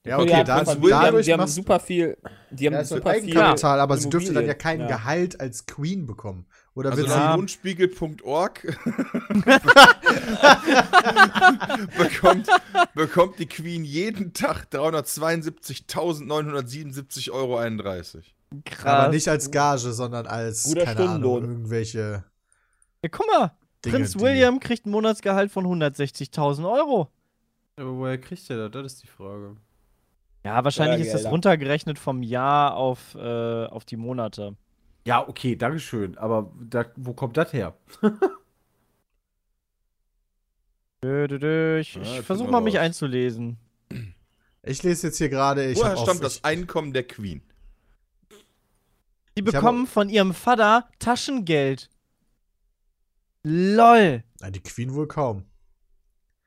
Ja, 0.06 0.18
Die 0.18 0.24
okay, 0.24 0.44
da, 0.44 0.56
Prinz 0.64 0.68
dadurch 0.70 0.88
die 0.88 0.94
haben, 0.94 1.22
die 1.22 1.34
haben 1.34 1.48
super 1.48 1.80
viel. 1.80 2.18
Die 2.50 2.66
haben 2.66 2.74
ja, 2.74 2.80
ist 2.80 2.90
super 2.90 3.14
viel. 3.14 3.22
Eigenkapital, 3.24 3.80
aber 3.80 3.98
sie 3.98 4.10
dürfte 4.10 4.34
dann 4.34 4.48
ja 4.48 4.54
kein 4.56 4.80
Ja. 4.80 4.88
Gehalt 4.88 5.40
als 5.40 5.66
Queen 5.68 6.08
bekommen. 6.08 6.48
Oder 6.74 6.92
Also 6.92 7.06
Ja. 7.06 7.34
bekommt, 11.98 12.48
bekommt 12.96 13.40
die 13.40 13.46
Queen 13.46 13.84
jeden 13.84 14.32
Tag 14.34 14.68
372.977,31 14.72 17.32
Euro. 17.32 17.60
Krass. 18.66 18.86
aber 18.86 19.12
nicht 19.14 19.28
als 19.28 19.52
Gage, 19.52 19.92
sondern 19.92 20.26
als, 20.28 20.64
Guter 20.64 20.86
keine 20.86 21.10
Ahnung, 21.10 21.42
irgendwelche 21.42 22.24
Ja, 23.04 23.10
guck 23.10 23.28
mal, 23.28 23.52
Dinge, 23.84 23.98
Prinz 23.98 24.18
William 24.20 24.60
kriegt 24.60 24.86
ein 24.86 24.92
Monatsgehalt 24.92 25.52
von 25.52 25.66
160.000 25.66 26.70
Euro. 26.70 27.10
Aber 27.78 27.98
woher 27.98 28.18
kriegt 28.18 28.50
der 28.50 28.70
das? 28.70 28.72
Das 28.72 28.94
ist 28.94 29.04
die 29.04 29.08
Frage. 29.08 29.56
Ja, 30.44 30.64
wahrscheinlich 30.64 31.08
ist 31.08 31.14
das 31.14 31.26
runtergerechnet 31.26 32.00
vom 32.00 32.24
Jahr 32.24 32.76
auf, 32.76 33.16
äh, 33.16 33.66
auf 33.66 33.86
die 33.86 33.98
Monate. 33.98 34.56
Ja, 35.06 35.28
okay, 35.28 35.56
Dankeschön. 35.56 36.18
Aber 36.18 36.52
da, 36.60 36.86
wo 36.96 37.14
kommt 37.14 37.38
das 37.38 37.52
her? 37.54 37.76
Dö, 41.04 41.28
dö, 41.28 41.40
dö. 41.40 41.80
Ich, 41.80 41.96
Ja, 41.96 42.02
ich 42.20 42.22
versuche 42.26 42.52
mal, 42.52 42.62
mich 42.62 42.76
raus. 42.76 42.82
einzulesen. 42.84 43.58
Ich 44.64 44.84
lese 44.84 45.08
jetzt 45.08 45.18
hier 45.18 45.30
gerade. 45.30 45.66
ich 45.72 45.80
Woher 45.80 45.98
stammt 45.98 46.24
das 46.24 46.44
Einkommen 46.44 46.94
der 46.94 47.08
Queen? 47.08 47.42
Die 49.36 49.42
habe- 49.42 49.52
bekommen 49.52 49.88
von 49.88 50.10
ihrem 50.10 50.34
Vater 50.36 50.88
Taschengeld. 51.00 51.90
LOL. 53.44 54.24
Nein, 54.40 54.54
die 54.54 54.60
Queen 54.62 54.94
wohl 54.94 55.08
kaum. 55.08 55.46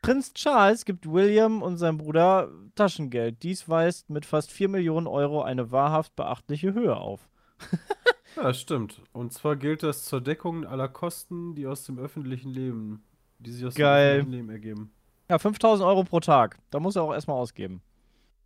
Prinz 0.02 0.32
Charles 0.34 0.84
gibt 0.84 1.10
William 1.10 1.60
und 1.62 1.78
seinem 1.78 1.98
Bruder 1.98 2.48
Taschengeld. 2.76 3.42
Dies 3.42 3.68
weist 3.68 4.10
mit 4.10 4.24
fast 4.26 4.52
4 4.52 4.68
Millionen 4.68 5.08
Euro 5.08 5.42
eine 5.42 5.72
wahrhaft 5.72 6.14
beachtliche 6.14 6.74
Höhe 6.74 6.94
auf. 6.96 7.28
Ja, 8.36 8.52
stimmt. 8.54 9.00
Und 9.12 9.32
zwar 9.32 9.56
gilt 9.56 9.82
das 9.82 10.04
zur 10.04 10.20
Deckung 10.20 10.64
aller 10.66 10.88
Kosten, 10.88 11.54
die 11.54 11.66
aus 11.66 11.84
dem 11.84 11.98
öffentlichen 11.98 12.50
Leben, 12.50 13.02
die 13.38 13.52
sich 13.52 13.64
aus 13.64 13.74
Geil. 13.74 14.14
dem 14.14 14.20
öffentlichen 14.20 14.38
Leben 14.38 14.50
ergeben. 14.50 14.92
Ja, 15.30 15.38
5000 15.38 15.86
Euro 15.86 16.04
pro 16.04 16.20
Tag. 16.20 16.58
Da 16.70 16.80
muss 16.80 16.96
er 16.96 17.02
auch 17.02 17.12
erstmal 17.12 17.36
ausgeben. 17.36 17.80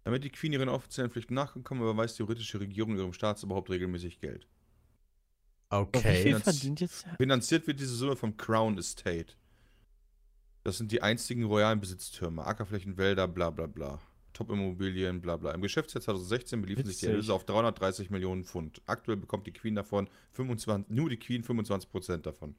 Damit 0.05 0.25
die 0.25 0.31
Queen 0.31 0.53
ihren 0.53 0.69
offiziellen 0.69 1.11
Pflichten 1.11 1.35
nachgekommen, 1.35 1.83
überweist 1.83 2.19
die 2.19 2.23
britische 2.23 2.61
Regierung 2.61 2.97
ihrem 2.97 3.13
Staatsoberhaupt 3.13 3.71
regelmäßig 3.71 4.21
Geld. 4.21 4.47
Aber 5.71 5.87
Wie 5.93 5.99
viel 5.99 6.35
Okay. 6.35 6.41
verdient 6.43 6.81
jetzt? 6.81 7.07
Finanziert 7.19 7.67
wird 7.67 7.81
diese 7.81 7.95
Summe 7.95 8.17
vom 8.17 8.37
Crown 8.37 8.79
Estate. 8.79 9.35
Das 10.65 10.79
sind 10.79 10.93
die 10.93 11.03
einzigen 11.03 11.45
royalen 11.45 11.81
Besitztürme, 11.81 12.45
Ackerflächen, 12.45 12.97
Wälder, 12.97 13.29
bla 13.29 13.51
bla 13.51 13.67
bla. 13.67 13.99
Top-Immobilien, 14.39 15.21
bla 15.21 15.37
bla. 15.37 15.51
Im 15.51 15.63
Geschäftsjahr 15.63 16.01
2016 16.01 16.63
beliefen 16.63 16.85
sich 16.87 16.99
die 16.99 17.03
Witzig. 17.03 17.09
Erlöse 17.09 17.35
auf 17.35 17.45
330 17.45 18.11
Millionen 18.11 18.45
Pfund. 18.45 18.81
Aktuell 18.87 19.17
bekommt 19.17 19.49
die 19.49 19.53
Queen 19.53 19.75
davon 19.75 20.09
25, 20.33 20.89
nur 20.95 21.11
die 21.11 21.17
Queen 21.17 21.43
25% 21.43 22.19
davon. 22.19 22.55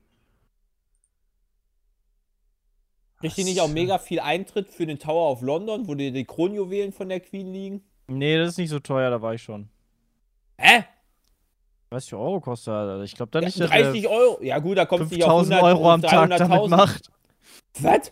Kriegt 3.22 3.38
die 3.38 3.46
nicht 3.46 3.62
auch 3.62 3.70
mega 3.70 3.98
viel 3.98 4.20
Eintritt 4.20 4.70
für 4.70 4.86
den 4.86 5.00
Tower 5.00 5.32
of 5.32 5.42
London, 5.42 5.88
wo 5.88 5.96
die, 5.96 6.12
die 6.12 6.26
Kronjuwelen 6.26 6.92
von 6.92 7.08
der 7.08 7.22
Queen 7.22 7.52
liegen? 7.52 7.82
Nee, 8.08 8.38
das 8.38 8.50
ist 8.50 8.58
nicht 8.58 8.70
so 8.70 8.80
teuer, 8.80 9.10
da 9.10 9.22
war 9.22 9.34
ich 9.34 9.42
schon. 9.42 9.70
Hä? 10.58 10.84
30 11.92 12.14
Euro 12.14 12.42
kostet 12.42 12.74
er. 12.74 13.02
Ich 13.04 13.16
glaube 13.16 13.32
da 13.32 13.40
Ja, 13.40 13.46
nicht, 13.46 13.60
dass 13.60 13.70
30 13.70 14.04
er 14.04 14.10
Euro? 14.10 14.44
Ja 14.44 14.60
gut, 14.60 14.78
da 14.78 14.86
kommt 14.86 15.10
nicht 15.12 15.24
auf 15.24 15.46
5000 15.48 15.54
100 15.56 15.78
Euro 15.78 15.92
am 15.92 16.02
Tag 16.02 16.30
damit 16.30 16.42
300.000. 16.42 16.70
macht. 16.70 17.12
Was? 17.80 18.12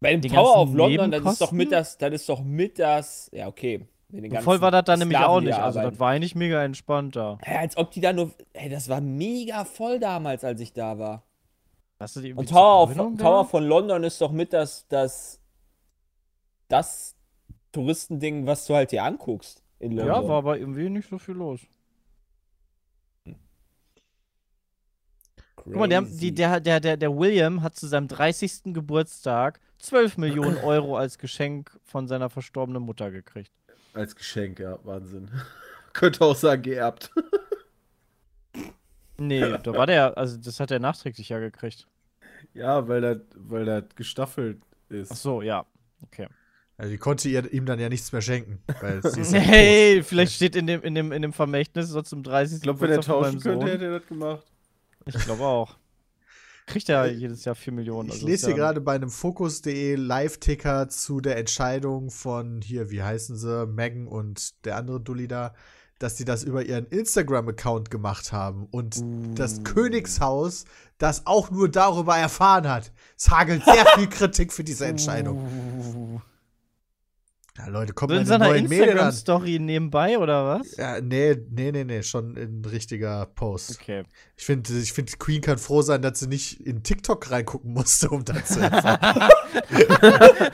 Bei 0.00 0.14
dem 0.14 0.30
Tower 0.30 0.62
of 0.62 0.74
London, 0.74 1.10
das 1.10 1.24
ist 1.24 1.40
doch 1.40 1.52
mit 1.52 1.72
das, 1.72 1.96
das 1.98 2.12
ist 2.12 2.28
doch 2.28 2.42
mit 2.42 2.78
das, 2.78 3.30
ja 3.32 3.48
okay. 3.48 3.86
Voll 4.40 4.60
war 4.60 4.70
das 4.70 4.84
dann 4.84 5.00
nämlich 5.00 5.18
auch 5.18 5.40
nicht. 5.40 5.58
Also 5.58 5.80
das 5.80 5.98
war 5.98 6.10
eigentlich 6.10 6.34
mega 6.34 6.62
entspannt 6.62 7.16
da. 7.16 7.38
Hä, 7.42 7.56
als 7.56 7.76
ob 7.76 7.90
die 7.90 8.00
da 8.00 8.12
nur, 8.12 8.30
ey, 8.52 8.68
das 8.68 8.88
war 8.88 9.00
mega 9.00 9.64
voll 9.64 9.98
damals, 9.98 10.44
als 10.44 10.60
ich 10.60 10.72
da 10.72 10.98
war. 10.98 11.22
Hast 11.98 12.16
du 12.16 12.20
die 12.20 12.34
Und 12.34 12.50
Tower, 12.50 12.88
Gewöhnung 12.88 13.16
Tower 13.16 13.44
von 13.46 13.64
London 13.64 14.04
ist 14.04 14.20
doch 14.20 14.30
mit 14.30 14.52
das, 14.52 14.86
das, 14.88 15.40
das 16.68 17.16
Touristending, 17.72 18.46
was 18.46 18.66
du 18.66 18.74
halt 18.74 18.90
hier 18.90 19.02
anguckst 19.02 19.62
in 19.78 19.92
London. 19.92 20.14
Ja, 20.14 20.28
war 20.28 20.38
aber 20.38 20.58
irgendwie 20.58 20.88
nicht 20.88 21.08
so 21.08 21.18
viel 21.18 21.34
los. 21.34 21.60
Guck 25.66 25.76
mal, 25.76 25.88
der, 25.88 26.02
die, 26.02 26.32
der, 26.32 26.60
der, 26.60 26.80
der, 26.80 26.96
der 26.96 27.16
William 27.16 27.62
hat 27.62 27.76
zu 27.76 27.88
seinem 27.88 28.06
30. 28.06 28.72
Geburtstag 28.72 29.60
12 29.78 30.16
Millionen 30.16 30.56
Euro 30.64 30.96
als 30.96 31.18
Geschenk 31.18 31.76
von 31.84 32.06
seiner 32.06 32.30
verstorbenen 32.30 32.82
Mutter 32.82 33.10
gekriegt. 33.10 33.50
Als 33.92 34.14
Geschenk, 34.14 34.60
ja, 34.60 34.78
Wahnsinn. 34.84 35.30
Könnte 35.92 36.24
auch 36.24 36.36
sagen, 36.36 36.62
geerbt. 36.62 37.10
Nee, 39.18 39.40
da 39.40 39.72
war 39.72 39.86
der, 39.86 40.18
also 40.18 40.36
das 40.36 40.60
hat 40.60 40.70
er 40.70 40.78
nachträglich 40.78 41.30
ja 41.30 41.38
gekriegt. 41.38 41.86
Ja, 42.52 42.86
weil 42.86 43.00
das, 43.00 43.16
weil 43.34 43.64
das 43.64 43.84
gestaffelt 43.94 44.60
ist. 44.90 45.10
Ach 45.10 45.16
so, 45.16 45.40
ja. 45.40 45.64
Okay. 46.02 46.26
Also 46.76 46.90
die 46.90 46.98
konnte 46.98 47.30
ihr, 47.30 47.50
ihm 47.50 47.64
dann 47.64 47.80
ja 47.80 47.88
nichts 47.88 48.12
mehr 48.12 48.20
schenken. 48.20 48.62
Weil 48.82 49.02
sie 49.02 49.22
ist 49.22 49.32
ja 49.32 49.38
Hey, 49.40 50.02
vielleicht 50.02 50.34
steht 50.34 50.54
in 50.54 50.66
dem, 50.66 50.82
in 50.82 50.94
dem, 50.94 51.12
in 51.12 51.22
dem 51.22 51.32
Vermächtnis 51.32 51.88
so 51.88 52.02
zum 52.02 52.22
30. 52.22 52.56
Ich 52.56 52.62
glaube, 52.62 52.80
wenn 52.82 52.90
er 52.90 53.00
tauschen 53.00 53.40
könnte, 53.40 53.66
hätte 53.66 53.86
er 53.86 54.00
das 54.00 54.06
gemacht. 54.06 54.44
Ich 55.06 55.14
glaube 55.24 55.44
auch. 55.44 55.76
Kriegt 56.66 56.88
er 56.88 57.06
jedes 57.12 57.44
Jahr 57.44 57.54
4 57.54 57.72
Millionen. 57.72 58.08
Ich 58.08 58.14
also 58.16 58.26
lese 58.26 58.46
hier 58.46 58.56
ja- 58.56 58.62
gerade 58.64 58.80
bei 58.80 58.94
einem 58.96 59.10
Fokus.de 59.10 59.94
Live-Ticker 59.94 60.88
zu 60.88 61.20
der 61.20 61.36
Entscheidung 61.36 62.10
von 62.10 62.60
hier, 62.60 62.90
wie 62.90 63.02
heißen 63.02 63.36
sie, 63.36 63.66
Megan 63.66 64.08
und 64.08 64.64
der 64.64 64.76
andere 64.76 65.00
Dulli 65.00 65.28
da, 65.28 65.54
dass 66.00 66.16
sie 66.16 66.24
das 66.24 66.42
über 66.42 66.64
ihren 66.64 66.86
Instagram-Account 66.86 67.90
gemacht 67.90 68.32
haben 68.32 68.66
und 68.70 69.02
das 69.38 69.62
Königshaus 69.62 70.64
das 70.98 71.26
auch 71.26 71.50
nur 71.50 71.70
darüber 71.70 72.16
erfahren 72.16 72.68
hat. 72.68 72.92
Es 73.16 73.30
hagelt 73.30 73.64
sehr 73.64 73.86
viel 73.94 74.08
Kritik 74.10 74.52
für 74.52 74.64
diese 74.64 74.86
Entscheidung. 74.86 76.20
Ja, 77.56 77.68
Leute, 77.68 77.94
kommt 77.94 78.10
So 78.10 78.14
mal 78.16 78.20
in 78.20 78.26
eine 78.26 78.28
seiner 78.28 78.46
neuen 78.48 78.68
Mädel 78.68 78.82
an. 78.82 79.08
Instagram-Story 79.08 79.58
nebenbei, 79.58 80.18
oder 80.18 80.46
was? 80.46 80.76
Ja, 80.76 81.00
nee, 81.00 81.36
nee, 81.50 81.72
nee, 81.72 81.84
nee, 81.84 82.02
schon 82.02 82.36
ein 82.36 82.62
richtiger 82.64 83.26
Post. 83.26 83.80
Okay. 83.80 84.04
Ich 84.36 84.44
finde, 84.44 84.78
ich 84.78 84.92
find, 84.92 85.18
Queen 85.18 85.40
kann 85.40 85.56
froh 85.56 85.80
sein, 85.82 86.02
dass 86.02 86.20
sie 86.20 86.26
nicht 86.26 86.60
in 86.60 86.82
TikTok 86.82 87.30
reingucken 87.30 87.72
musste, 87.72 88.10
um 88.10 88.24
das 88.24 88.46
zu 88.48 88.60
erfahren. 88.60 89.30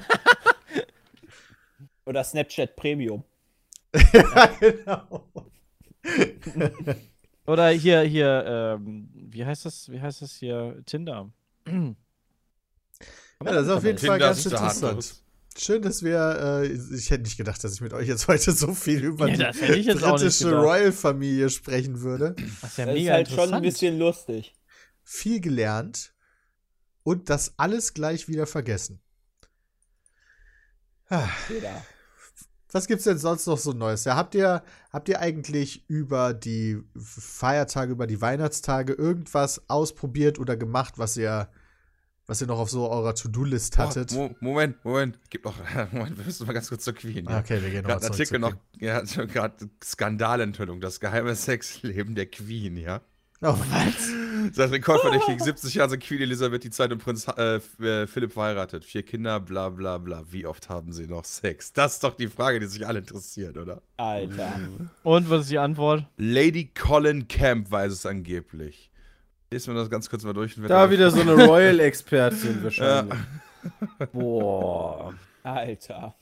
Oder 2.05 2.23
Snapchat 2.25 2.77
Premium. 2.77 3.25
ja, 4.13 4.47
genau. 4.61 5.29
Oder 7.47 7.71
hier, 7.71 8.01
hier, 8.03 8.45
ähm, 8.79 9.09
wie 9.15 9.45
heißt 9.45 9.65
das, 9.65 9.91
wie 9.91 10.01
heißt 10.01 10.23
das 10.23 10.35
hier? 10.37 10.83
Tinder. 10.87 11.31
Ja, 13.45 13.55
das 13.55 13.65
ist 13.67 13.73
auf 13.73 13.85
jeden 13.85 13.99
Fall 13.99 14.19
Tinder 14.21 14.27
ganz 14.29 14.47
interessant. 14.47 15.23
Schön, 15.59 15.83
dass 15.83 16.03
wir, 16.03 16.63
äh, 16.63 16.67
ich 16.67 17.11
hätte 17.11 17.25
nicht 17.25 17.37
gedacht, 17.37 17.63
dass 17.63 17.75
ich 17.75 17.81
mit 17.81 17.93
euch 17.93 18.09
jetzt 18.09 18.29
heute 18.29 18.53
so 18.53 18.75
viel 18.75 19.05
über 19.05 19.29
Ja, 19.29 19.53
die 19.53 19.59
britische. 19.59 20.55
Royal-Familie 20.55 21.51
sprechen 21.51 22.01
würde. 22.01 22.35
Das 22.61 22.71
ist 22.71 22.79
ja 22.79 22.87
Das 22.87 22.97
ist 22.97 23.11
halt 23.11 23.31
schon 23.31 23.55
ein 23.55 23.63
bisschen 23.63 23.99
lustig. 23.99 24.55
Viel 25.05 25.41
gelernt 25.41 26.15
und 27.03 27.29
das 27.31 27.55
alles 27.57 27.95
gleich 27.95 28.29
wieder 28.29 28.47
vergessen. 28.47 29.01
Ah. 31.09 31.29
Was 32.71 32.87
gibt's 32.87 33.05
denn 33.05 33.19
sonst 33.19 33.47
noch 33.47 33.59
so 33.59 33.73
Neues? 33.73 34.05
Ja, 34.05 34.17
habt 34.17 34.35
ihr, 34.35 34.63
habt 34.91 35.09
ihr 35.11 35.21
eigentlich 35.21 35.85
über 35.89 36.33
die 36.33 36.83
Feiertage, 36.97 37.93
über 37.93 38.07
die 38.07 38.23
Weihnachtstage 38.23 38.95
irgendwas 38.95 39.69
ausprobiert 39.69 40.39
oder 40.39 40.57
gemacht, 40.57 40.95
was 40.97 41.19
ihr, 41.19 41.51
was 42.33 42.41
ihr 42.41 42.47
noch 42.47 42.59
auf 42.59 42.71
so 42.71 42.89
eurer 42.89 43.15
To-Do-List 43.15 43.77
hattet? 43.77 44.13
Oh, 44.15 44.29
Mo 44.41 44.53
Moment, 44.53 44.83
Moment. 44.87 45.19
Gib 45.29 45.45
noch. 45.45 45.55
Moment, 45.93 46.17
wir 46.17 46.25
müssen 46.25 46.47
mal 46.47 46.55
ganz 46.55 46.71
kurz 46.71 46.83
zur 46.83 46.95
Queen. 46.95 47.29
Ah, 47.29 47.41
okay, 47.41 47.61
wir 47.61 47.69
gehen 47.69 47.83
noch 47.83 47.91
Artikel 47.91 48.25
zur 48.25 48.39
noch, 48.39 48.55
ja, 48.81 49.03
gerade 49.03 49.69
Skandalenthüllung, 49.85 50.81
das 50.81 50.99
geheime 50.99 51.35
Sexleben 51.35 52.15
der 52.15 52.25
Queen, 52.25 52.79
ja. 52.79 53.03
Oh, 53.43 53.55
Seit 54.53 54.71
rekordverdächtigen 54.71 55.45
70 55.45 55.75
Jahren 55.75 55.91
sind 55.91 56.03
Queen 56.03 56.23
Elisabeth 56.23 56.65
II. 56.65 56.93
und 56.93 56.99
Prinz 56.99 57.27
äh, 57.37 57.57
äh, 57.57 58.07
Philipp 58.07 58.33
verheiratet. 58.33 58.85
Vier 58.85 59.03
Kinder, 59.03 59.39
bla 59.41 59.69
bla 59.69 59.99
bla. 59.99 60.25
Wie 60.31 60.47
oft 60.47 60.71
haben 60.71 60.93
sie 60.93 61.07
noch 61.07 61.25
Sex? 61.25 61.75
Das 61.75 61.95
ist 61.95 62.05
doch 62.05 62.17
die 62.17 62.29
Frage, 62.29 62.61
die 62.61 62.67
sich 62.67 62.87
alle 62.87 63.01
interessiert, 63.01 63.59
oder? 63.59 63.83
Alter. 63.99 64.59
Und 65.03 65.29
was 65.29 65.43
ist 65.43 65.51
die 65.51 65.59
Antwort? 65.59 66.07
Lady 66.17 66.71
Colin 66.73 67.29
Camp 67.29 67.71
weiß 67.71 67.93
es 67.93 68.07
angeblich. 68.07 68.92
Lesen 69.53 69.75
wir 69.75 69.81
das 69.81 69.91
ganz 69.91 70.09
kurz 70.09 70.25
mal 70.25 70.33
durch. 70.33 70.55
Da 70.57 70.91
wieder 70.91 71.11
so 71.11 71.21
eine 71.21 71.35
Royal-Expertin 71.47 72.65
wahrscheinlich. 72.65 73.19
Boah. 74.13 75.15
Alter. 75.43 76.15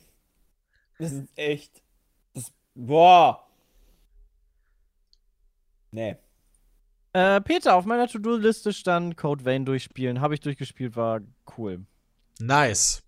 Das 0.99 1.13
ist 1.13 1.29
echt. 1.37 1.83
Das, 2.35 2.53
boah. 2.75 3.47
Nee. 5.93 6.17
Äh, 7.13 7.41
Peter, 7.41 7.75
auf 7.75 7.85
meiner 7.85 8.09
To-Do-Liste 8.09 8.73
stand 8.73 9.17
Code 9.17 9.45
Vein 9.45 9.65
durchspielen. 9.65 10.21
Habe 10.21 10.35
ich 10.35 10.41
durchgespielt, 10.41 10.97
war 10.97 11.21
cool. 11.57 11.85
nice. 12.41 13.03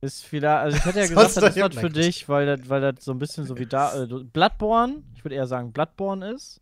Ist 0.00 0.24
vielleicht, 0.24 0.58
also 0.58 0.76
ich 0.76 0.84
hätte 0.84 1.00
ja 1.00 1.06
gesagt, 1.08 1.36
das 1.36 1.56
ist 1.56 1.60
was 1.60 1.74
für 1.74 1.90
dich, 1.90 2.28
weil 2.28 2.46
das, 2.46 2.68
weil 2.68 2.80
das 2.80 3.04
so 3.04 3.10
ein 3.10 3.18
bisschen 3.18 3.44
so 3.44 3.58
wie 3.58 3.66
da, 3.66 4.04
äh, 4.04 4.06
Bloodborne, 4.06 5.02
ich 5.14 5.24
würde 5.24 5.34
eher 5.34 5.48
sagen 5.48 5.72
Bloodborne 5.72 6.34
ist. 6.34 6.60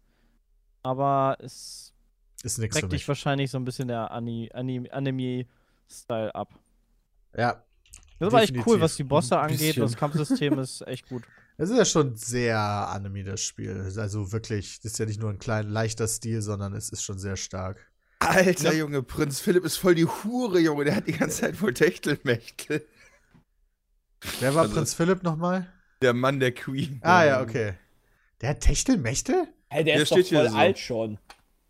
Aber 0.87 1.37
es 1.41 1.93
Ist 2.45 2.59
prägt 2.61 2.93
dich 2.93 3.09
wahrscheinlich 3.09 3.51
so 3.51 3.59
ein 3.59 3.65
bisschen 3.65 3.89
der 3.89 4.13
Ani- 4.13 4.51
Ani- 4.55 4.89
Anime-Style 4.89 6.33
ab. 6.33 6.55
Ja. 7.37 7.65
Das 8.21 8.33
war 8.33 8.43
echt 8.43 8.55
cool, 8.67 8.81
was 8.81 8.95
die 8.97 9.03
Bosse 9.05 9.37
angeht. 9.39 9.77
Das 9.79 9.97
Kampfsystem 9.97 10.57
ist 10.61 10.83
echt 10.87 11.09
gut. 11.09 11.25
Es 11.59 11.71
ist 11.71 11.77
ja 11.77 11.85
schon 11.85 12.15
sehr 12.15 12.59
Anime, 12.59 13.25
das 13.25 13.41
Spiel. 13.41 13.93
Also 13.99 14.31
wirklich, 14.31 14.79
das 14.81 14.93
ist 14.93 14.99
ja 14.99 15.07
nicht 15.07 15.21
nur 15.21 15.31
ein 15.31 15.39
kleiner, 15.41 15.69
leichter 15.69 16.07
Stil, 16.07 16.41
sondern 16.41 16.73
es 16.75 16.91
ist 16.91 17.03
schon 17.03 17.19
sehr 17.19 17.37
stark. 17.37 17.91
Alter 18.21 18.73
Junge, 18.75 19.03
Prinz 19.03 19.41
Philipp 19.41 19.65
ist 19.65 19.77
voll 19.77 19.95
die 19.97 20.07
Hure, 20.07 20.61
Junge. 20.61 20.85
Der 20.85 20.95
hat 20.97 21.07
die 21.09 21.13
ganze 21.13 21.41
Zeit 21.43 21.57
voll 21.57 21.75
Techtelmechtel. 21.75 22.87
Wer 24.41 24.55
war 24.55 24.63
Also- 24.63 24.75
Prinz 24.75 24.95
Philipp 24.95 25.23
nochmal? 25.25 25.67
Der 26.01 26.13
Mann 26.15 26.39
der 26.39 26.53
Queen. 26.53 27.01
Ah 27.03 27.25
ja, 27.25 27.41
okay. 27.43 27.75
Der 28.41 28.51
hat 28.51 28.61
Techtelmechtel? 28.61 29.49
Hey, 29.69 29.85
der 29.85 29.95
Der 29.95 30.03
ist 30.03 30.11
doch 30.13 30.17
steht 30.17 30.27
hier 30.27 30.41
voll 30.41 30.51
so. 30.51 30.57
alt 30.57 30.79
schon. 30.79 31.19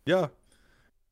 Ja. 0.05 0.31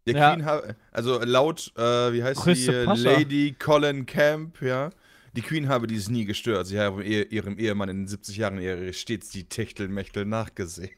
Der 0.08 0.15
Ja. 0.15 0.34
Queen 0.36 0.46
habe, 0.46 0.75
also 0.92 1.20
laut, 1.24 1.72
äh, 1.77 2.13
wie 2.13 2.24
heißt 2.24 2.42
Größte 2.42 2.72
die, 2.72 2.77
äh, 2.77 2.86
Pascha. 2.86 3.12
Lady 3.12 3.56
Colin 3.58 4.06
Camp, 4.06 4.62
ja. 4.62 4.92
Die 5.36 5.42
Queen 5.42 5.68
habe 5.68 5.88
dies 5.88 6.10
nie 6.10 6.25
gestört. 6.25 6.68
Sie 6.68 6.80
habe 6.80 7.04
ihr- 7.04 7.30
ihrem 7.32 7.58
Ehemann 7.58 7.89
in 7.89 7.98
den 8.01 8.08
70 8.08 8.38
Jahren 8.38 8.94
stets 8.94 9.30
die 9.30 9.50
Techtelmechtel 9.50 10.25
nachgesehen. 10.25 10.96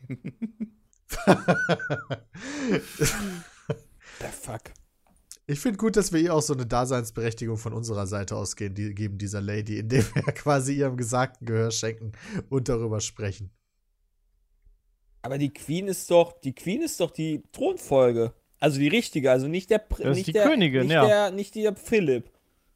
Der 4.22 4.30
Fuck. 4.32 4.62
Ich 5.50 5.60
finde 5.62 5.78
gut, 5.78 5.96
dass 5.96 6.12
wir 6.12 6.20
ihr 6.20 6.34
auch 6.34 6.42
so 6.42 6.54
eine 6.54 6.66
Daseinsberechtigung 6.66 7.58
von 7.58 7.72
unserer 7.74 8.06
Seite 8.06 8.36
ausgehen, 8.36 8.76
die 8.76 8.94
geben 8.94 9.18
dieser 9.18 9.40
Lady, 9.42 9.80
indem 9.80 10.04
wir 10.14 10.22
quasi 10.34 10.74
ihrem 10.76 10.98
gesagten 10.98 11.46
Gehör 11.46 11.72
schenken 11.72 12.12
und 12.50 12.68
darüber 12.68 13.00
sprechen. 13.00 13.52
Aber 15.28 15.38
die 15.38 15.54
Queen 15.54 15.88
ist 15.90 16.10
doch, 16.10 16.32
die 16.40 16.54
Queen 16.56 16.82
ist 16.82 17.00
doch 17.02 17.12
die 17.12 17.44
Thronfolge. 17.52 18.32
Also 18.60 18.80
die 18.80 18.88
richtige, 18.88 19.30
also 19.30 19.48
nicht 19.50 19.70
der, 19.70 19.80
Das 19.90 20.00
ist 20.00 20.16
nicht 20.16 20.28
die 20.28 20.32
der, 20.32 20.48
Königin, 20.48 20.84
nicht 20.84 20.92
ja. 20.94 21.06
der, 21.06 21.32
nicht 21.32 21.54
der 21.54 21.76
Philipp. 21.76 22.32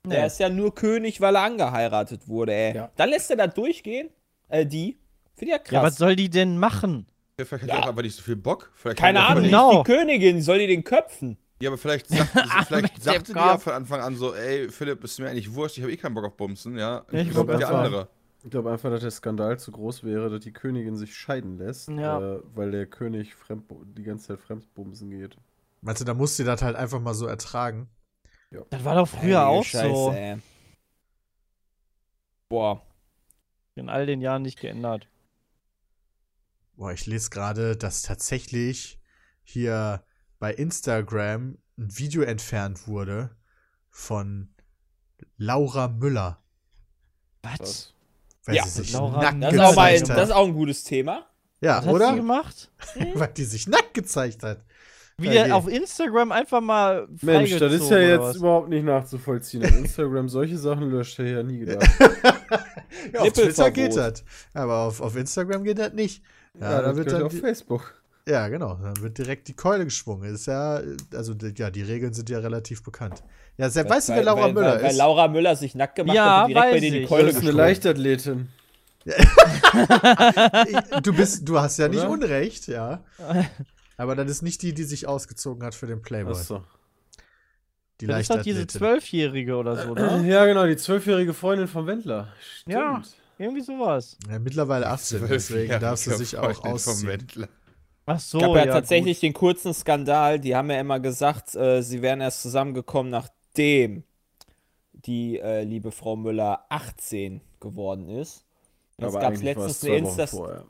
Der 0.05 0.19
Nee. 0.21 0.27
ist 0.27 0.39
ja 0.39 0.49
nur 0.49 0.75
König, 0.75 1.21
weil 1.21 1.35
er 1.35 1.43
angeheiratet 1.43 2.27
wurde, 2.27 2.53
ey. 2.53 2.75
Ja. 2.75 2.91
Dann 2.97 3.09
lässt 3.09 3.29
er 3.31 3.37
da 3.37 3.47
durchgehen, 3.47 4.09
äh, 4.49 4.65
die. 4.65 4.97
Finde 5.33 5.45
ich 5.45 5.49
ja 5.51 5.57
krass. 5.59 5.71
Ja, 5.71 5.83
was 5.83 5.95
soll 5.95 6.15
die 6.17 6.29
denn 6.29 6.57
machen? 6.57 7.07
Ja, 7.39 7.45
vielleicht 7.45 7.63
hat 7.63 7.69
Ja. 7.69 7.75
er 7.77 7.83
auch 7.83 7.87
einfach 7.89 8.01
nicht 8.03 8.15
so 8.15 8.21
viel 8.21 8.35
Bock. 8.35 8.69
Vielleicht 8.75 8.97
Keine 8.99 9.25
Ahnung, 9.25 9.45
Genau. 9.45 9.81
die 9.83 9.91
Königin, 9.91 10.41
soll 10.41 10.59
die 10.59 10.67
den 10.67 10.83
köpfen? 10.83 11.37
Ja, 11.61 11.69
aber 11.69 11.77
vielleicht, 11.77 12.09
sagt, 12.09 12.29
vielleicht 12.67 13.01
sagte 13.01 13.33
die 13.33 13.39
ja 13.39 13.57
von 13.57 13.73
Anfang 13.73 14.01
an 14.01 14.15
so, 14.17 14.33
ey, 14.35 14.69
Philipp, 14.69 15.03
ist 15.03 15.19
mir 15.19 15.29
eigentlich 15.29 15.53
wurscht, 15.53 15.77
ich 15.77 15.83
habe 15.83 15.93
eh 15.93 15.97
keinen 15.97 16.15
Bock 16.15 16.25
auf 16.25 16.35
Bumsen, 16.35 16.77
ja. 16.77 17.05
Ja, 17.11 17.19
ich 17.21 17.29
Ich 17.29 17.35
wollte 17.35 17.57
der 17.57 17.69
andere. 17.69 18.07
Ich 18.43 18.49
glaube 18.49 18.71
einfach, 18.71 18.89
dass 18.89 19.01
der 19.01 19.11
Skandal 19.11 19.59
zu 19.59 19.71
groß 19.71 20.03
wäre, 20.03 20.29
dass 20.29 20.43
die 20.43 20.51
Königin 20.53 20.95
sich 20.97 21.15
scheiden 21.15 21.57
lässt, 21.57 21.89
Ja. 21.89 22.19
äh, 22.37 22.41
weil 22.55 22.71
der 22.71 22.87
König 22.87 23.35
fremd, 23.35 23.65
die 23.97 24.03
ganze 24.03 24.29
Zeit 24.29 24.39
fremdbumsen 24.39 25.11
geht. 25.11 25.37
Meinst 25.81 26.01
du, 26.01 26.05
da 26.05 26.13
musst 26.13 26.39
du 26.39 26.43
das 26.43 26.61
halt 26.61 26.75
einfach 26.75 26.99
mal 26.99 27.13
so 27.13 27.27
ertragen? 27.27 27.89
Das 28.69 28.83
war 28.83 28.95
doch 28.95 29.07
früher 29.07 29.39
Heilige 29.39 29.47
auch 29.47 29.63
Scheiße, 29.63 29.95
so. 29.95 30.11
ey. 30.11 30.37
Boah. 32.49 32.81
In 33.75 33.89
all 33.89 34.05
den 34.05 34.21
Jahren 34.21 34.41
nicht 34.41 34.59
geändert. 34.59 35.07
Boah, 36.75 36.91
ich 36.91 37.05
lese 37.05 37.29
gerade, 37.29 37.77
dass 37.77 38.01
tatsächlich 38.01 38.99
hier 39.43 40.03
bei 40.39 40.53
Instagram 40.53 41.57
ein 41.77 41.97
Video 41.97 42.23
entfernt 42.23 42.87
wurde 42.87 43.35
von 43.89 44.53
Laura 45.37 45.87
Müller, 45.87 46.43
Was? 47.43 47.93
Weil 48.45 48.55
Ja, 48.55 48.63
sie 48.65 48.81
sich 48.81 48.93
Laura 48.93 49.33
nackt. 49.33 49.43
Das 49.43 49.53
ist, 49.53 49.59
auch 49.59 49.75
mal, 49.75 49.91
gezeigt 49.93 50.09
das 50.09 50.17
ist 50.29 50.29
hat. 50.29 50.41
auch 50.41 50.47
ein 50.47 50.53
gutes 50.53 50.83
Thema. 50.83 51.25
Ja, 51.61 51.77
Was 51.77 51.77
hat 51.77 51.83
sie 51.83 51.89
oder? 51.95 52.15
gemacht? 52.15 52.71
weil 53.15 53.27
die 53.29 53.43
sich 53.43 53.67
nackt 53.67 53.93
gezeigt 53.93 54.43
hat. 54.43 54.63
Wie 55.17 55.27
Ja, 55.27 55.45
der 55.45 55.55
auf 55.55 55.67
Instagram 55.67 56.31
einfach 56.31 56.61
mal 56.61 57.07
Mensch, 57.21 57.55
das 57.59 57.73
ist 57.73 57.91
ja 57.91 57.99
jetzt 57.99 58.19
oder 58.21 58.35
überhaupt 58.35 58.69
nicht 58.69 58.83
nachzuvollziehen. 58.83 59.63
Auf 59.63 59.71
Instagram 59.77 60.29
solche 60.29 60.57
Sachen 60.57 60.89
löscht 60.89 61.19
er 61.19 61.27
ja 61.27 61.43
nie 61.43 61.59
gedacht. 61.59 61.87
Ja, 63.13 63.21
auf 63.21 63.31
Twitter 63.31 63.71
geht 63.71 63.95
das. 63.95 64.23
Aber 64.53 64.79
auf, 64.79 64.99
auf 64.99 65.15
Instagram 65.15 65.63
geht 65.63 65.79
das 65.79 65.93
nicht. 65.93 66.23
Ja, 66.59 66.81
da 66.81 66.81
das 66.81 66.97
wird 66.97 67.11
dann 67.11 67.23
auf 67.23 67.31
Facebook. 67.31 68.01
Ja, 68.27 68.47
genau. 68.49 68.75
Dann 68.75 69.01
wird 69.01 69.17
direkt 69.17 69.47
die 69.47 69.55
Keule 69.55 69.85
geschwungen. 69.85 70.33
Ist 70.33 70.47
ja, 70.47 70.81
also 71.13 71.33
ja, 71.33 71.71
die 71.71 71.81
Regeln 71.81 72.13
sind 72.13 72.29
ja 72.29 72.39
relativ 72.39 72.83
bekannt. 72.83 73.23
Ja, 73.57 73.69
Sepp, 73.69 73.89
weißt 73.89 74.09
du, 74.09 74.13
wer 74.13 74.19
Weil- 74.19 74.25
Laura 74.25 74.41
weil, 74.43 74.53
Müller 74.53 74.67
weil, 74.75 74.83
weil 74.83 74.91
ist? 74.91 74.97
Laura 74.97 75.27
Müller 75.27 75.55
sich 75.55 75.75
nackt 75.75 75.95
gemacht 75.95 76.15
Ja, 76.15 76.37
hat 76.39 76.43
und 76.45 76.49
direkt 76.49 76.71
bei 76.71 76.79
dir 76.79 76.91
die 76.91 76.97
ich. 76.97 77.03
Das 77.03 77.09
Keule 77.09 77.29
ist 77.29 77.41
eine. 77.41 77.51
Leichtathletin. 77.51 78.49
du 81.03 81.13
bist, 81.13 81.47
du 81.47 81.59
hast 81.59 81.77
ja 81.77 81.87
nicht 81.87 82.01
Oder? 82.01 82.09
Unrecht, 82.11 82.67
ja. 82.67 83.03
Aber 83.97 84.15
das 84.15 84.29
ist 84.29 84.41
nicht 84.41 84.61
die, 84.61 84.73
die 84.73 84.83
sich 84.83 85.07
ausgezogen 85.07 85.63
hat 85.63 85.75
für 85.75 85.87
den 85.87 86.01
Playboy. 86.01 86.33
Achso. 86.33 86.63
Die 87.99 88.07
Das 88.07 88.21
ist 88.21 88.31
doch 88.31 88.41
diese. 88.41 88.65
Zwölfjährige 88.67 89.55
oder 89.55 89.75
so, 89.75 89.93
ne? 89.93 90.27
Ja, 90.27 90.45
genau, 90.45 90.65
die 90.65 90.77
zwölfjährige 90.77 91.33
Freundin 91.33 91.67
von 91.67 91.85
Wendler. 91.87 92.29
Stimmt. 92.41 92.75
Ja. 92.75 93.01
Irgendwie 93.37 93.61
sowas. 93.61 94.17
Ja, 94.29 94.39
mittlerweile 94.39 94.87
18, 94.87 95.27
deswegen 95.27 95.79
darfst 95.79 96.07
du 96.07 96.15
sich 96.15 96.37
auch 96.37 96.63
ausziehen. 96.63 97.09
Wendler. 97.09 97.47
Ach 98.05 98.19
so, 98.19 98.39
Es 98.39 98.43
gab 98.43 98.55
ja, 98.55 98.65
ja 98.65 98.73
tatsächlich 98.73 99.19
den 99.19 99.33
kurzen 99.33 99.73
Skandal, 99.73 100.39
die 100.39 100.55
haben 100.55 100.69
ja 100.69 100.79
immer 100.79 100.99
gesagt, 100.99 101.55
äh, 101.55 101.81
sie 101.81 102.01
wären 102.01 102.21
erst 102.21 102.41
zusammengekommen, 102.41 103.11
nachdem 103.55 104.03
die 104.93 105.39
äh, 105.39 105.63
liebe 105.63 105.91
Frau 105.91 106.15
Müller 106.15 106.65
18 106.69 107.41
geworden 107.59 108.07
ist. 108.09 108.45
Es 108.97 109.05
Aber 109.07 109.19
gab 109.19 109.33
war 109.33 109.39
letztens 109.41 109.71
es 109.77 109.83
eine 109.85 109.95
Insta 109.97 110.27
vorher. 110.27 110.63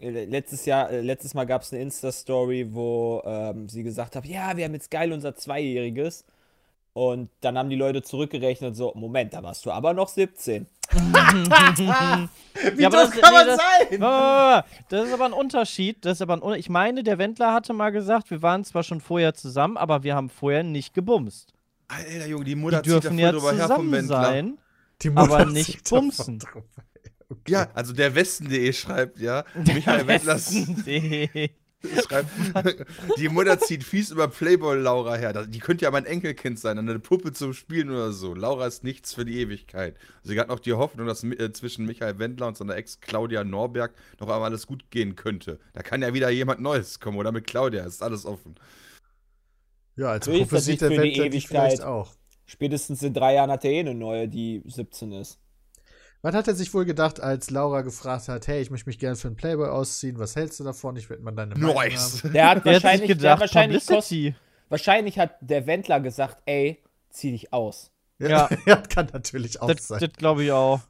äh, 0.00 0.24
letztes 0.24 0.64
Jahr, 0.64 0.90
äh, 0.90 1.00
letztes 1.00 1.34
Mal 1.34 1.44
gab 1.44 1.62
es 1.62 1.72
eine 1.72 1.82
Insta-Story, 1.82 2.68
wo 2.72 3.22
ähm, 3.26 3.68
sie 3.68 3.82
gesagt 3.82 4.16
hat, 4.16 4.24
ja, 4.24 4.56
wir 4.56 4.64
haben 4.64 4.72
jetzt 4.74 4.90
geil 4.90 5.12
unser 5.12 5.34
Zweijähriges. 5.36 6.24
Und 6.94 7.28
dann 7.40 7.58
haben 7.58 7.68
die 7.70 7.76
Leute 7.76 8.02
zurückgerechnet, 8.02 8.76
so, 8.76 8.92
Moment, 8.94 9.34
da 9.34 9.42
warst 9.42 9.66
du 9.66 9.72
aber 9.72 9.92
noch 9.92 10.08
17. 10.08 10.66
Wie 10.92 12.82
Ja, 12.82 12.88
das- 12.88 13.10
kann 13.10 13.32
nee, 13.32 13.38
man 13.38 13.46
das- 13.48 13.60
sein? 13.90 14.02
Ah, 14.02 14.64
Das 14.88 15.06
ist 15.08 15.12
aber 15.12 15.24
ein 15.26 15.32
Unterschied. 15.32 16.04
Das 16.04 16.18
ist 16.18 16.22
aber 16.22 16.34
ein 16.34 16.42
Un 16.42 16.54
ich 16.54 16.68
meine, 16.70 17.02
der 17.02 17.18
Wendler 17.18 17.52
hatte 17.52 17.72
mal 17.72 17.90
gesagt, 17.90 18.30
wir 18.30 18.42
waren 18.42 18.64
zwar 18.64 18.82
schon 18.84 19.00
vorher 19.00 19.34
zusammen, 19.34 19.76
aber 19.76 20.04
wir 20.04 20.14
haben 20.14 20.28
vorher 20.30 20.62
nicht 20.62 20.94
gebumst. 20.94 21.52
Alter 21.88 22.26
Junge, 22.26 22.44
die 22.44 22.50
Die 22.50 22.56
Mutter 22.56 22.82
zieht 22.82 22.92
da 22.92 23.00
dürfen 23.00 23.18
ja 23.18 23.32
drüber 23.32 23.52
her 23.52 23.68
vom 23.68 23.68
zusammen 23.68 23.92
Wendler. 23.92 24.22
sein. 24.22 24.58
Die 25.02 25.10
aber 25.14 25.44
zieht 25.44 25.52
nicht 25.52 25.90
bumsen. 25.90 26.38
drüber. 26.38 26.64
Ja, 27.48 27.68
also 27.74 27.92
der 27.92 28.14
Westen.de 28.14 28.72
schreibt, 28.72 29.18
ja, 29.18 29.44
Michael 29.54 30.06
Wendlers. 30.06 30.54
Schreibt, 32.06 32.30
die 33.18 33.28
Mutter 33.28 33.58
zieht 33.58 33.84
fies 33.84 34.10
über 34.10 34.28
Playboy 34.28 34.78
Laura 34.78 35.16
her. 35.16 35.46
Die 35.46 35.58
könnte 35.58 35.84
ja 35.84 35.90
mein 35.90 36.06
Enkelkind 36.06 36.58
sein, 36.58 36.78
eine 36.78 36.98
Puppe 36.98 37.32
zum 37.32 37.52
Spielen 37.52 37.90
oder 37.90 38.12
so. 38.12 38.34
Laura 38.34 38.66
ist 38.66 38.84
nichts 38.84 39.12
für 39.14 39.24
die 39.24 39.38
Ewigkeit. 39.40 39.96
Sie 40.22 40.38
hat 40.38 40.48
noch 40.48 40.60
die 40.60 40.72
Hoffnung, 40.72 41.06
dass 41.06 41.24
äh, 41.24 41.52
zwischen 41.52 41.84
Michael 41.86 42.18
Wendler 42.18 42.46
und 42.46 42.56
seiner 42.56 42.76
Ex 42.76 43.00
Claudia 43.00 43.44
Norberg 43.44 43.92
noch 44.18 44.28
einmal 44.28 44.50
alles 44.50 44.66
gut 44.66 44.90
gehen 44.90 45.16
könnte. 45.16 45.58
Da 45.72 45.82
kann 45.82 46.00
ja 46.02 46.14
wieder 46.14 46.30
jemand 46.30 46.60
Neues 46.60 47.00
kommen 47.00 47.18
oder 47.18 47.32
mit 47.32 47.46
Claudia, 47.46 47.84
ist 47.84 48.02
alles 48.02 48.24
offen. 48.24 48.54
Ja, 49.96 50.08
als 50.10 50.24
So 50.26 50.32
nicht 50.32 50.50
der 50.50 50.60
für 50.60 50.72
die 50.72 50.80
Wendler 50.80 51.02
die 51.04 51.18
Ewigkeit. 51.20 51.48
vielleicht 51.70 51.82
auch. 51.82 52.12
Spätestens 52.46 53.02
in 53.02 53.14
drei 53.14 53.34
Jahren 53.34 53.50
hat 53.50 53.64
er 53.64 53.70
eh 53.70 53.80
eine 53.80 53.94
neue, 53.94 54.28
die 54.28 54.62
17 54.66 55.12
ist. 55.12 55.38
Was 56.22 56.34
hat 56.34 56.48
er 56.48 56.54
sich 56.54 56.72
wohl 56.72 56.84
gedacht, 56.86 57.20
als 57.20 57.50
Laura 57.50 57.82
gefragt 57.82 58.28
hat, 58.28 58.46
hey, 58.46 58.60
ich 58.62 58.70
möchte 58.70 58.88
mich 58.88 58.98
gerne 58.98 59.16
für 59.16 59.28
einen 59.28 59.36
Playboy 59.36 59.68
ausziehen, 59.68 60.18
was 60.18 60.36
hältst 60.36 60.58
du 60.58 60.64
davon? 60.64 60.96
Ich 60.96 61.10
werde 61.10 61.22
mal 61.22 61.32
deine 61.32 61.54
Meinung 61.54 61.74
Nice. 61.74 62.22
haben. 62.24 62.32
Der 62.32 62.48
hat 62.50 62.64
Der 62.64 62.72
wahrscheinlich, 62.74 63.06
der 63.08 63.14
hat 63.14 63.18
gedacht, 63.18 63.40
wahrscheinlich, 63.40 63.86
kost, 63.86 64.08
Publicity. 64.08 64.34
wahrscheinlich 64.70 65.18
hat 65.18 65.36
der 65.40 65.66
Wendler 65.66 66.00
gesagt, 66.00 66.38
ey, 66.46 66.82
zieh 67.10 67.32
dich 67.32 67.52
aus. 67.52 67.90
Ja, 68.18 68.48
ja, 68.66 68.76
kann 68.88 69.08
natürlich 69.12 69.60
auch 69.60 69.70
Das, 69.70 69.86
sein. 69.88 70.00
das 70.00 70.12
glaube 70.14 70.44
ich 70.44 70.52
auch. 70.52 70.80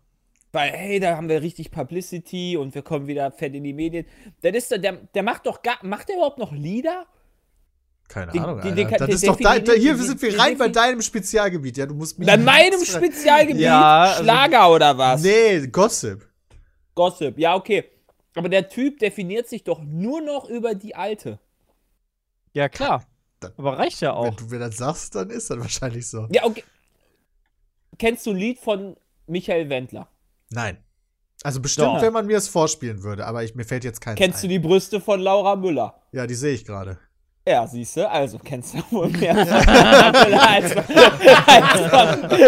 Weil, 0.53 0.71
hey, 0.71 1.01
da 1.01 1.17
haben 1.17 1.29
wir 1.29 1.43
richtig 1.43 1.73
Publicity 1.73 2.57
und 2.57 2.75
wir 2.77 2.83
kommen 2.83 3.09
wieder 3.09 3.33
fett 3.33 3.55
in 3.55 3.65
die 3.65 3.73
Medien. 3.73 4.07
Das 4.43 4.55
ist, 4.55 4.69
so- 4.69 4.79
der, 4.79 4.93
der 5.15 5.23
macht 5.25 5.47
doch 5.47 5.63
gar, 5.63 5.79
macht 5.83 6.09
der 6.09 6.17
überhaupt 6.17 6.39
noch 6.39 6.53
Lieder? 6.53 7.07
Keine 8.15 8.31
den- 8.31 8.43
Ahnung, 8.45 8.61
den- 8.61 8.77
den- 8.77 8.89
das 8.91 8.99
den 8.99 9.09
ist 9.11 9.27
doch 9.27 9.37
da, 9.37 9.55
hier 9.55 9.63
den- 9.95 9.97
sind 10.03 10.23
wir 10.23 10.31
den 10.31 10.41
rein 10.41 10.57
bei 10.57 10.69
deinem 10.69 11.03
Spezialgebiet. 11.03 11.77
Ja, 11.79 11.87
du 11.87 11.95
musst 11.95 12.17
mich 12.17 12.29
Bei 12.29 12.37
meinem. 12.37 12.85
Spezialgebiet? 12.85 13.63
Ja, 13.63 14.03
also- 14.05 14.23
Schlager 14.23 14.71
oder 14.71 14.97
was? 14.97 15.21
Nee, 15.23 15.67
Gossip. 15.67 16.25
Gossip, 16.95 17.37
ja, 17.39 17.57
okay. 17.57 17.85
Aber 18.37 18.49
der 18.49 18.69
Typ 18.69 19.01
definiert 19.01 19.49
sich 19.49 19.65
doch 19.65 19.81
nur 19.83 20.21
noch 20.21 20.49
über 20.49 20.75
die 20.77 20.95
Alte. 20.95 21.41
Ja, 22.53 22.69
klar. 22.69 23.05
Dann- 23.41 23.53
Aber 23.57 23.79
reicht 23.79 24.01
ja 24.01 24.11
Wenn 24.11 24.31
auch. 24.33 24.37
du 24.37 24.45
mir 24.47 24.61
das 24.61 24.77
sagst, 24.77 25.15
dann 25.17 25.31
ist 25.31 25.51
das 25.51 25.59
wahrscheinlich 25.59 26.07
so. 26.09 26.29
Ja, 26.31 26.45
okay. 26.45 26.63
Kennst 27.99 28.27
du 28.27 28.31
ein 28.31 28.37
Lied 28.37 28.59
von 28.61 28.97
Michael 29.27 29.69
Wendler? 29.69 30.09
Nein. 30.51 30.79
Also 31.43 31.61
bestimmt, 31.61 31.89
Doch. 31.89 32.01
wenn 32.03 32.13
man 32.13 32.27
mir 32.27 32.35
das 32.37 32.47
vorspielen 32.49 33.03
würde, 33.03 33.27
aber 33.27 33.43
ich, 33.45 33.55
mir 33.57 33.65
fällt 33.65 33.85
jetzt 33.85 34.01
keins 34.01 34.19
Kennst 34.19 34.43
du 34.43 34.47
ein. 34.47 34.51
die 34.51 34.59
Brüste 34.61 35.01
von 35.01 35.21
Laura 35.21 35.57
Müller? 35.57 36.01
Ja, 36.13 36.27
die 36.29 36.35
sehe 36.35 36.55
ich 36.55 36.65
gerade. 36.65 36.99
Ja, 37.47 37.67
siehst 37.67 37.99
du, 37.99 38.11
also 38.11 38.39
kennst 38.39 38.73
du 38.73 38.79
wohl 38.91 39.11
mehr 39.11 39.37
als, 39.37 39.51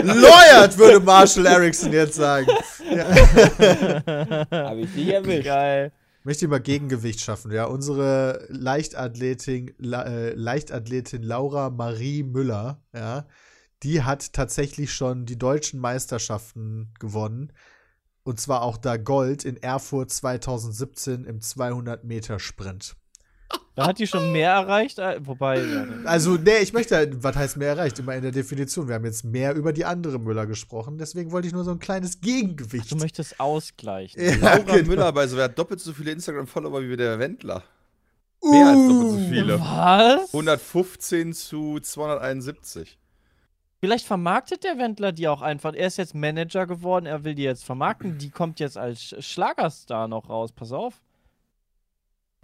Lawyered, 0.07 0.79
würde 0.79 1.01
Marshall 1.01 1.45
Erickson 1.45 1.93
jetzt 1.93 2.15
sagen. 2.15 2.47
Hab 4.51 4.79
ich 4.79 4.95
dich 4.95 5.09
erwischt. 5.09 5.45
Geil. 5.45 5.93
möchte 6.25 6.49
mal 6.49 6.61
Gegengewicht 6.61 7.21
schaffen. 7.21 7.53
Ja, 7.53 7.67
unsere 7.67 8.47
Leichtathletin, 8.49 9.75
äh, 9.83 10.31
Leichtathletin 10.31 11.23
Laura 11.23 11.69
Marie 11.69 12.23
Müller, 12.23 12.81
ja, 12.95 13.27
die 13.83 14.03
hat 14.03 14.33
tatsächlich 14.33 14.95
schon 14.95 15.27
die 15.27 15.39
deutschen 15.39 15.79
Meisterschaften 15.79 16.95
gewonnen. 16.99 17.53
Und 18.23 18.41
zwar 18.41 18.63
auch 18.63 18.79
da 18.79 18.97
Gold 18.97 19.45
in 19.45 19.59
Erfurt 19.59 20.11
2017 20.11 21.25
im 21.25 21.43
200 21.43 22.05
Meter 22.05 22.39
Sprint. 22.39 22.97
Da 23.77 23.87
hat 23.89 23.99
die 23.99 24.07
schon 24.07 24.33
mehr 24.33 24.51
erreicht, 24.53 24.99
wobei. 25.21 25.61
Ja, 25.61 25.87
Also, 26.07 26.33
nee, 26.37 26.59
ich 26.63 26.73
möchte, 26.73 27.11
was 27.23 27.37
heißt 27.37 27.59
mehr 27.59 27.69
erreicht? 27.69 27.99
Immer 27.99 28.15
in 28.17 28.23
der 28.23 28.33
Definition. 28.33 28.89
Wir 28.89 28.95
haben 28.95 29.05
jetzt 29.05 29.23
mehr 29.23 29.55
über 29.55 29.73
die 29.75 29.85
andere 29.85 30.19
Müller 30.19 30.47
gesprochen, 30.47 30.97
deswegen 30.99 31.31
wollte 31.31 31.47
ich 31.47 31.53
nur 31.53 31.63
so 31.63 31.71
ein 31.73 31.79
kleines 31.79 32.21
Gegengewicht. 32.23 32.91
du 32.91 32.97
möchtest 32.97 33.39
ausgleichen. 33.39 34.21
Ja, 34.21 34.35
Laura 34.57 34.77
genau. 34.77 34.89
Müller 34.89 35.13
bei 35.13 35.27
so 35.27 35.37
wer 35.37 35.45
hat 35.45 35.59
doppelt 35.59 35.81
so 35.81 35.93
viele 35.93 36.11
Instagram-Follower 36.13 36.83
wie 36.83 36.97
der 36.97 37.19
Wendler. 37.19 37.63
Mehr 38.43 38.67
als 38.67 38.79
doppelt 38.79 39.11
so 39.11 39.17
Uh, 39.19 39.29
viele. 39.29 39.61
Was? 39.61 40.33
115 40.35 41.33
zu 41.35 41.79
271. 41.79 42.99
Vielleicht 43.81 44.07
vermarktet 44.07 44.65
der 44.65 44.79
Wendler 44.79 45.13
die 45.13 45.29
auch 45.29 45.43
einfach. 45.43 45.75
Er 45.75 45.89
ist 45.89 45.99
jetzt 45.99 46.15
Manager 46.15 46.67
geworden, 46.67 47.05
er 47.05 47.25
will 47.25 47.35
die 47.35 47.43
jetzt 47.43 47.65
vermarkten. 47.65 48.17
Die 48.17 48.31
kommt 48.31 48.59
jetzt 48.59 48.79
als 48.79 49.01
Sch- 49.01 49.21
Schlagerstar 49.23 50.09
noch 50.09 50.31
raus. 50.31 50.51
Pass 50.53 50.73
auf. 50.73 50.95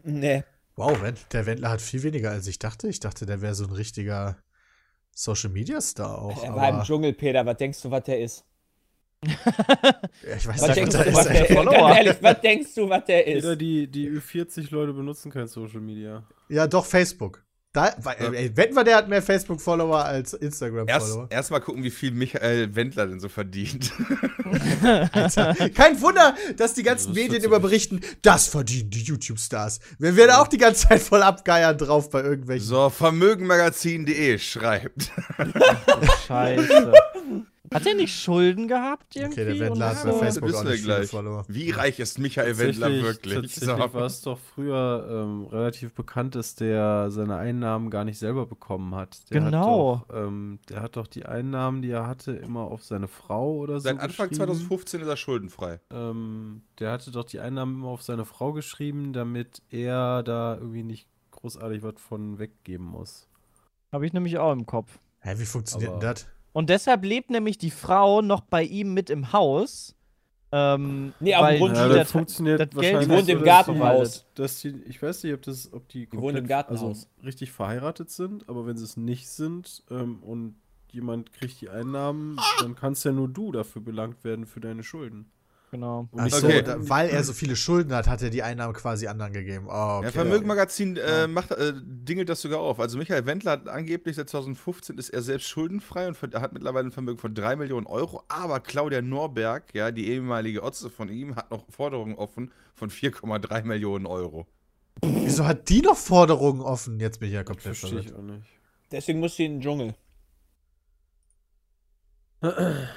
Nee. 0.02 0.44
Wow, 0.76 0.98
der 1.32 1.46
Wendler 1.46 1.70
hat 1.70 1.82
viel 1.82 2.02
weniger 2.02 2.30
als 2.30 2.46
ich 2.46 2.58
dachte. 2.58 2.88
Ich 2.88 3.00
dachte, 3.00 3.26
der 3.26 3.42
wäre 3.42 3.54
so 3.54 3.64
ein 3.64 3.72
richtiger 3.72 4.38
Social 5.14 5.50
Media 5.50 5.80
Star 5.80 6.18
auch. 6.20 6.42
Er 6.42 6.54
war 6.54 6.68
im 6.70 6.82
Dschungel, 6.82 7.12
Peter. 7.12 7.44
Was 7.44 7.56
denkst 7.58 7.82
du, 7.82 7.90
was 7.90 8.04
der 8.04 8.20
ist? 8.20 8.44
ja, 9.24 10.36
ich 10.36 10.46
weiß 10.46 10.60
Was 10.62 10.68
nicht, 10.68 10.76
denkst 10.76 10.94
was 10.96 11.04
du, 11.04 11.12
was 11.14 11.26
ist. 11.26 11.48
der, 11.50 11.64
ganz 11.64 11.96
ehrlich, 11.96 12.16
was 12.22 12.40
denkst 12.40 12.74
du, 12.74 12.88
was 12.88 13.04
der 13.04 13.28
Jeder, 13.28 13.52
ist? 13.52 13.60
die, 13.60 13.86
die 13.86 14.10
Ü40-Leute 14.10 14.92
benutzen 14.92 15.30
kein 15.30 15.46
Social 15.46 15.80
Media. 15.80 16.26
Ja, 16.48 16.66
doch, 16.66 16.84
Facebook. 16.84 17.44
Da, 17.72 17.86
ey, 18.18 18.54
wetten 18.54 18.76
wir, 18.76 18.84
der 18.84 18.96
hat 18.96 19.08
mehr 19.08 19.22
Facebook-Follower 19.22 20.04
als 20.04 20.34
Erst 20.34 20.42
Instagram-Follower. 20.42 21.28
erstmal 21.30 21.62
gucken, 21.62 21.82
wie 21.82 21.90
viel 21.90 22.10
Michael 22.10 22.74
Wendler 22.74 23.06
denn 23.06 23.18
so 23.18 23.30
verdient. 23.30 23.90
Alter. 25.12 25.54
Kein 25.70 25.98
Wunder, 26.02 26.34
dass 26.58 26.74
die 26.74 26.82
ganzen 26.82 27.14
Das 27.14 27.16
Medien 27.16 27.42
immer 27.42 27.60
berichten, 27.60 28.02
das 28.20 28.46
verdienen 28.46 28.90
die 28.90 29.02
YouTube-Stars. 29.02 29.80
Wir 29.98 30.16
werden 30.16 30.32
auch 30.32 30.48
die 30.48 30.58
ganze 30.58 30.88
Zeit 30.88 31.00
voll 31.00 31.22
abgeiern 31.22 31.78
drauf 31.78 32.10
bei 32.10 32.22
irgendwelchen. 32.22 32.66
So, 32.66 32.90
Vermögenmagazin.de 32.90 34.38
schreibt. 34.38 35.10
Scheiße. 36.26 36.92
Hat 37.72 37.86
er 37.86 37.94
nicht 37.94 38.14
Schulden 38.14 38.68
gehabt 38.68 39.16
irgendwie? 39.16 39.40
Okay, 39.40 39.58
der 39.58 39.60
Wendler 39.68 39.88
hat 39.96 40.04
bei? 40.04 40.12
Facebook 40.12 40.48
wissen 40.48 40.68
wir 40.68 40.78
gleich. 40.78 41.12
Wie 41.48 41.70
reich 41.70 41.98
ist 42.00 42.18
Michael 42.18 42.58
Wendler 42.58 42.90
wirklich? 42.90 43.34
Tatsächlich 43.34 43.68
So. 43.68 43.78
war 43.78 44.06
es 44.06 44.22
doch 44.22 44.38
früher 44.38 45.08
ähm, 45.10 45.46
relativ 45.46 45.94
bekannt, 45.94 46.34
dass 46.34 46.54
der 46.54 47.10
seine 47.10 47.36
Einnahmen 47.36 47.90
gar 47.90 48.04
nicht 48.04 48.18
selber 48.18 48.46
bekommen 48.46 48.94
hat. 48.94 49.30
Der 49.30 49.40
Genau. 49.40 50.00
Hat 50.00 50.10
doch, 50.10 50.16
ähm, 50.16 50.58
der 50.68 50.82
hat 50.82 50.96
doch 50.96 51.06
die 51.06 51.26
Einnahmen, 51.26 51.82
die 51.82 51.90
er 51.90 52.06
hatte, 52.06 52.32
immer 52.32 52.62
auf 52.62 52.84
seine 52.84 53.08
Frau 53.08 53.54
oder 53.56 53.74
so 53.74 53.84
Seit 53.84 53.98
Anfang 54.00 54.28
geschrieben. 54.28 54.46
2015 54.46 55.00
ist 55.00 55.08
er 55.08 55.16
schuldenfrei. 55.16 55.80
Ähm, 55.90 56.62
der 56.78 56.92
hatte 56.92 57.10
doch 57.10 57.24
die 57.24 57.40
Einnahmen 57.40 57.76
immer 57.76 57.88
auf 57.88 58.02
seine 58.02 58.24
Frau 58.24 58.52
geschrieben, 58.52 59.12
damit 59.12 59.62
er 59.70 60.22
da 60.22 60.56
irgendwie 60.56 60.82
nicht 60.82 61.08
großartig 61.30 61.82
was 61.82 61.94
von 61.96 62.38
weggeben 62.38 62.86
muss. 62.86 63.28
Habe 63.90 64.06
ich 64.06 64.12
nämlich 64.12 64.38
auch 64.38 64.52
im 64.52 64.66
Kopf. 64.66 64.98
Hä, 65.20 65.34
wie 65.36 65.44
funktioniert 65.44 65.92
denn 65.92 66.00
das? 66.00 66.26
Und 66.52 66.68
deshalb 66.70 67.04
lebt 67.04 67.30
nämlich 67.30 67.58
die 67.58 67.70
Frau 67.70 68.20
noch 68.22 68.40
bei 68.42 68.62
ihm 68.62 68.92
mit 68.94 69.08
im 69.10 69.32
Haus. 69.32 69.94
Ähm, 70.54 71.14
Nee, 71.18 71.32
Grundstück. 71.58 71.72
die 71.72 71.80
Ja, 71.80 71.88
das- 71.88 71.96
das 71.96 72.12
funktioniert 72.12 72.60
das 72.60 72.68
Geld- 72.68 72.76
wahrscheinlich 72.76 73.08
Die 73.08 73.14
wohnt 73.14 73.28
im 73.30 73.38
dass 73.38 73.46
Gartenhaus. 73.46 74.26
Die, 74.36 74.42
dass 74.42 74.60
die, 74.60 74.68
ich 74.86 75.02
weiß 75.02 75.24
nicht, 75.24 75.32
ob 75.32 75.42
das, 75.42 75.72
ob 75.72 75.88
die, 75.88 76.06
Die 76.06 76.16
wohnt 76.18 76.36
im 76.36 76.46
Gartenhaus. 76.46 76.82
also 76.82 77.06
richtig 77.24 77.52
verheiratet 77.52 78.10
sind, 78.10 78.46
aber 78.50 78.66
wenn 78.66 78.76
sie 78.76 78.84
es 78.84 78.98
nicht 78.98 79.28
sind 79.30 79.82
ähm, 79.90 80.18
und 80.22 80.56
jemand 80.90 81.32
kriegt 81.32 81.58
die 81.62 81.70
Einnahmen, 81.70 82.36
dann 82.60 82.74
kannst 82.74 83.06
ja 83.06 83.12
nur 83.12 83.28
du 83.28 83.50
dafür 83.50 83.80
belangt 83.80 84.24
werden 84.24 84.44
für 84.44 84.60
deine 84.60 84.82
Schulden. 84.82 85.30
Genau. 85.72 86.06
Und 86.10 86.20
Ach 86.20 86.24
nicht 86.24 86.36
so, 86.36 86.46
Okay. 86.46 86.60
da, 86.62 86.76
weil 86.90 87.08
er 87.08 87.24
so 87.24 87.32
viele 87.32 87.56
Schulden 87.56 87.94
hat, 87.94 88.06
hat 88.06 88.20
er 88.20 88.28
die 88.28 88.42
Einnahmen 88.42 88.74
quasi 88.74 89.06
anderen 89.06 89.32
gegeben. 89.32 89.68
Oh, 89.68 89.96
okay. 89.96 90.04
Ja, 90.04 90.10
Vermögenmagazin 90.12 90.98
äh, 90.98 91.26
macht, 91.26 91.50
äh, 91.52 91.72
dingelt 91.74 92.28
das 92.28 92.42
sogar 92.42 92.60
auf. 92.60 92.78
Also 92.78 92.98
Michael 92.98 93.24
Wendler 93.24 93.52
hat 93.52 93.68
angeblich 93.70 94.16
seit 94.16 94.28
2015 94.28 94.98
ist 94.98 95.08
er 95.08 95.22
selbst 95.22 95.48
schuldenfrei 95.48 96.08
und 96.08 96.20
hat 96.34 96.52
mittlerweile 96.52 96.88
ein 96.88 96.92
Vermögen 96.92 97.18
von 97.18 97.34
3 97.34 97.56
Millionen 97.56 97.86
Euro. 97.86 98.22
Aber 98.28 98.60
Claudia 98.60 99.00
Norberg, 99.00 99.74
ja, 99.74 99.90
die 99.90 100.08
ehemalige 100.08 100.62
Otze 100.62 100.90
von 100.90 101.08
ihm, 101.08 101.36
hat 101.36 101.50
noch 101.50 101.64
Forderungen 101.70 102.16
offen 102.16 102.52
von 102.74 102.90
4,3 102.90 103.64
Millionen 103.64 104.04
Euro. 104.04 104.46
Wieso 105.00 105.46
hat 105.46 105.70
die 105.70 105.80
noch 105.80 105.96
Forderungen 105.96 106.60
offen? 106.60 107.00
Jetzt 107.00 107.18
bin 107.18 107.28
ich 107.30 107.34
ja 107.34 107.44
komplett 107.44 107.78
Verstehe 107.78 108.02
verwirrt. 108.02 108.06
ich 108.08 108.14
auch 108.14 108.22
nicht. 108.22 108.46
Deswegen 108.90 109.20
muss 109.20 109.36
sie 109.36 109.46
in 109.46 109.54
den 109.54 109.60
Dschungel. 109.62 109.94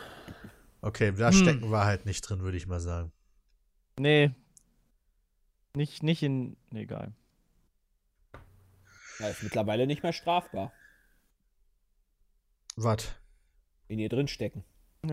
Okay, 0.86 1.12
da 1.14 1.32
Hm. 1.32 1.34
stecken 1.34 1.72
wir 1.72 1.84
halt 1.84 2.06
nicht 2.06 2.22
drin, 2.22 2.42
würde 2.42 2.58
ich 2.58 2.68
mal 2.68 2.80
sagen. 2.80 3.12
Nee. 3.98 4.30
Nicht, 5.76 6.04
nicht 6.04 6.22
in. 6.22 6.58
Nee, 6.70 6.84
egal. 6.84 7.12
Ja, 9.18 9.30
ist 9.30 9.42
mittlerweile 9.42 9.88
nicht 9.88 10.04
mehr 10.04 10.14
strafbar. 10.14 10.72
Was? 12.76 13.16
In 13.88 13.98
ihr 13.98 14.10
drin 14.10 14.28
stecken. 14.28 14.64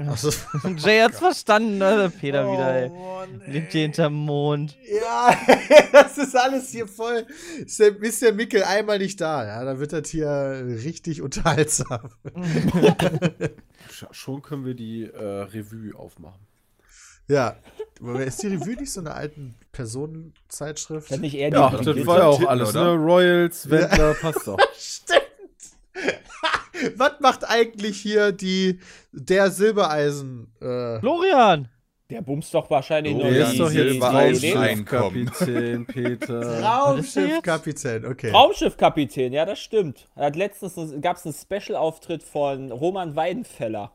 Achso. 0.09 0.31
Jay 0.79 1.01
hat's 1.03 1.19
verstanden, 1.19 1.79
ne? 1.79 1.97
Der 1.97 2.09
Peter 2.09 2.51
wieder, 2.51 2.75
ey. 2.75 2.89
Mann, 2.91 3.43
Lebt 3.47 3.73
hier 3.73 3.83
hinterm 3.83 4.15
Mond. 4.15 4.77
Ja, 5.03 5.37
das 5.93 6.19
ist 6.19 6.37
alles 6.37 6.71
hier 6.71 6.87
voll. 6.89 7.27
Ist 7.65 7.79
der, 7.81 8.01
ist 8.03 8.23
der 8.23 8.33
Mickel 8.33 8.63
einmal 8.65 8.99
nicht 8.99 9.21
da, 9.21 9.47
ja, 9.47 9.65
dann 9.65 9.79
wird 9.79 9.93
das 9.93 10.09
hier 10.09 10.63
richtig 10.85 11.23
unterhaltsam. 11.23 12.11
Sch- 13.91 14.07
Schon 14.13 14.43
können 14.43 14.65
wir 14.65 14.75
die 14.75 15.05
äh, 15.05 15.19
Revue 15.43 15.95
aufmachen. 15.99 16.41
Ja. 17.29 17.57
Aber 18.01 18.25
ist 18.25 18.43
die 18.43 18.49
Revue 18.49 18.75
nicht 18.75 18.93
so 18.93 19.01
eine 19.01 19.13
alten 19.15 19.55
Personenzeitschrift? 19.71 21.05
Ist 21.07 21.13
das 21.13 21.21
nicht 21.21 21.35
eher 21.35 21.51
die 21.51 21.57
Ja, 21.57 21.71
das 21.71 22.07
war 22.07 22.19
ja 22.19 22.27
auch 22.27 22.45
alles, 22.47 22.71
oder? 22.71 22.97
ne? 22.97 23.03
Royals, 23.05 23.71
Wendler, 23.71 24.15
passt 24.15 24.47
doch. 24.47 24.59
Stimmt. 24.77 25.23
Was 26.97 27.21
macht 27.21 27.49
eigentlich 27.49 27.99
hier 28.01 28.33
die 28.33 28.81
der 29.13 29.51
Silbereisen? 29.51 30.53
Äh, 30.61 30.99
Florian! 31.01 31.69
Der 32.11 32.21
bumst 32.21 32.53
doch 32.53 32.69
wahrscheinlich 32.69 33.15
Oh, 33.15 33.19
nur 33.19 33.31
Der 33.31 33.47
ist 33.51 33.59
doch 33.59 33.71
jetzt. 33.73 34.03
Raumschiffkapitän, 34.03 35.87
Peter. 35.87 36.63
Raumschiffkapitän, 36.63 38.05
okay. 38.07 38.31
Raumschiffkapitän, 38.31 39.33
ja, 39.33 39.45
das 39.47 39.59
stimmt. 39.61 40.09
Er 40.15 40.27
hat 40.27 40.37
letztens 40.37 40.75
gab 41.01 41.17
es 41.17 41.25
einen 41.25 41.35
Special-Auftritt 41.35 42.23
von 42.23 42.71
Roman 42.71 43.17
Weidenfeller 43.17 43.93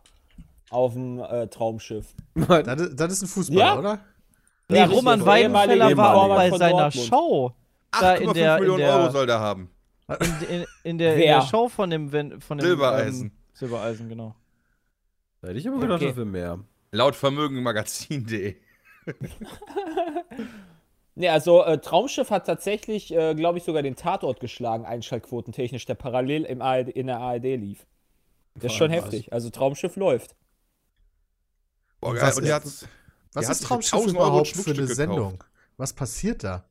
auf 0.72 0.94
dem 0.94 1.20
äh, 1.20 1.48
Traumschiff. 1.48 2.08
Das, 2.34 2.82
ist- 2.82 3.00
das 3.00 3.14
ist 3.14 3.22
ein 3.24 3.28
Fußballer, 3.28 3.60
Ja. 3.62 3.78
oder? 3.80 4.00
Nee, 4.70 4.78
Ja, 4.80 4.86
Roman 4.86 5.24
Weidenfeller 5.26 5.96
war 5.96 6.16
auch 6.16 6.36
bei 6.36 6.50
seiner 6.50 6.70
Dortmund. 6.90 7.08
Show. 7.08 7.52
Da 7.92 8.16
in 8.16 8.30
8,5 8.30 8.34
der, 8.34 8.54
in 8.56 8.60
Millionen 8.62 8.80
der, 8.80 8.96
Euro 8.96 9.12
soll 9.12 9.26
der 9.28 9.40
haben. 9.40 9.70
In, 10.08 10.48
in, 10.50 10.66
in, 10.84 10.98
der, 10.98 11.16
in 11.16 11.22
der 11.22 11.42
Show 11.44 11.68
von 11.70 11.90
dem, 11.90 12.10
von 12.10 12.58
dem 12.58 12.62
Silbereisen. 12.66 13.26
Ähm, 13.28 13.32
Silbereisen, 13.54 14.10
genau. 14.10 14.36
Da 15.42 15.50
hätte 15.50 15.60
ich 15.60 15.68
aber 15.68 15.80
gedacht, 15.80 15.98
Okay. 15.98 16.08
das 16.08 16.16
wäre 16.16 16.26
mehr. 16.26 16.60
Laut 16.92 17.16
Vermögenmagazin.de. 17.16 18.56
Ne, 21.20 21.30
also 21.30 21.64
äh, 21.64 21.80
Traumschiff 21.80 22.30
hat 22.30 22.46
tatsächlich, 22.46 23.12
äh, 23.12 23.34
glaube 23.34 23.58
ich, 23.58 23.64
sogar 23.64 23.82
den 23.82 23.96
Tatort 23.96 24.40
geschlagen, 24.40 24.86
einschaltquotentechnisch, 24.86 25.84
der 25.88 25.96
parallel 25.96 26.44
im 26.44 26.62
ARD, 26.62 26.90
in 26.90 27.08
der 27.08 27.18
ARD 27.20 27.44
lief. 27.58 27.88
Das 28.54 28.66
ist 28.66 28.74
schon 28.78 28.92
Was? 28.92 28.98
heftig. 28.98 29.34
Also 29.34 29.50
Traumschiff 29.50 29.96
läuft. 29.96 30.36
Boah, 32.00 32.10
Und 32.10 32.16
geil. 32.18 32.28
was 32.28 32.38
Und 32.38 32.44
der 32.46 32.58
ist- 32.64 32.84
hat 32.84 32.90
Was 33.34 33.50
ist 33.50 33.64
Traumschiff 33.64 33.94
1000 33.94 34.18
Euro 34.20 34.28
überhaupt 34.30 34.48
für 34.50 34.70
eine 34.72 34.86
Sendung? 34.86 35.44
Was 35.78 35.92
passiert 35.94 36.44
da? 36.44 36.70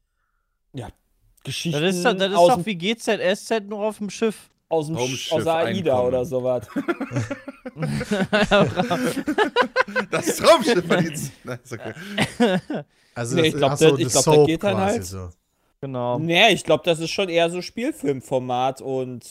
Geschichten 1.46 1.80
Das 1.82 1.94
ist, 1.94 2.04
doch- 2.04 2.14
das 2.14 2.30
ist 2.30 2.36
aus, 2.36 2.48
doch 2.56 2.66
wie 2.66 2.74
GZSZ 2.76 3.68
nur 3.68 3.84
auf 3.86 3.98
dem 3.98 4.10
Schiff. 4.10 4.50
aus, 4.68 4.86
dem, 4.86 4.96
Traumschiff 4.96 5.32
aus 5.32 5.44
der 5.44 5.54
AIDA 5.54 5.92
Einkommen. 5.92 6.08
oder 6.08 6.24
sowas. 6.24 6.66
das 10.10 10.36
Traumschiff 10.36 10.86
verdient. 10.86 11.30
Nein, 11.44 11.58
ist 11.62 11.72
okay. 11.72 11.92
Also, 13.14 13.36
Nee, 13.36 13.42
das 13.42 13.48
ich 13.48 13.56
glaub, 13.56 13.70
ach 13.72 13.76
so, 13.78 13.96
das- 13.96 14.12
glaub, 14.12 14.24
das 14.36 14.46
geht 14.46 14.62
dann 14.62 14.76
halt. 14.76 15.04
So. 15.04 15.30
Genau. 15.80 16.18
nee, 16.18 16.52
ich 16.52 16.64
glaube, 16.64 16.82
das 16.84 17.00
ist 17.00 17.10
schon 17.10 17.28
eher 17.28 17.50
so 17.50 17.62
Spielfilmformat 17.62 18.80
und 18.80 19.24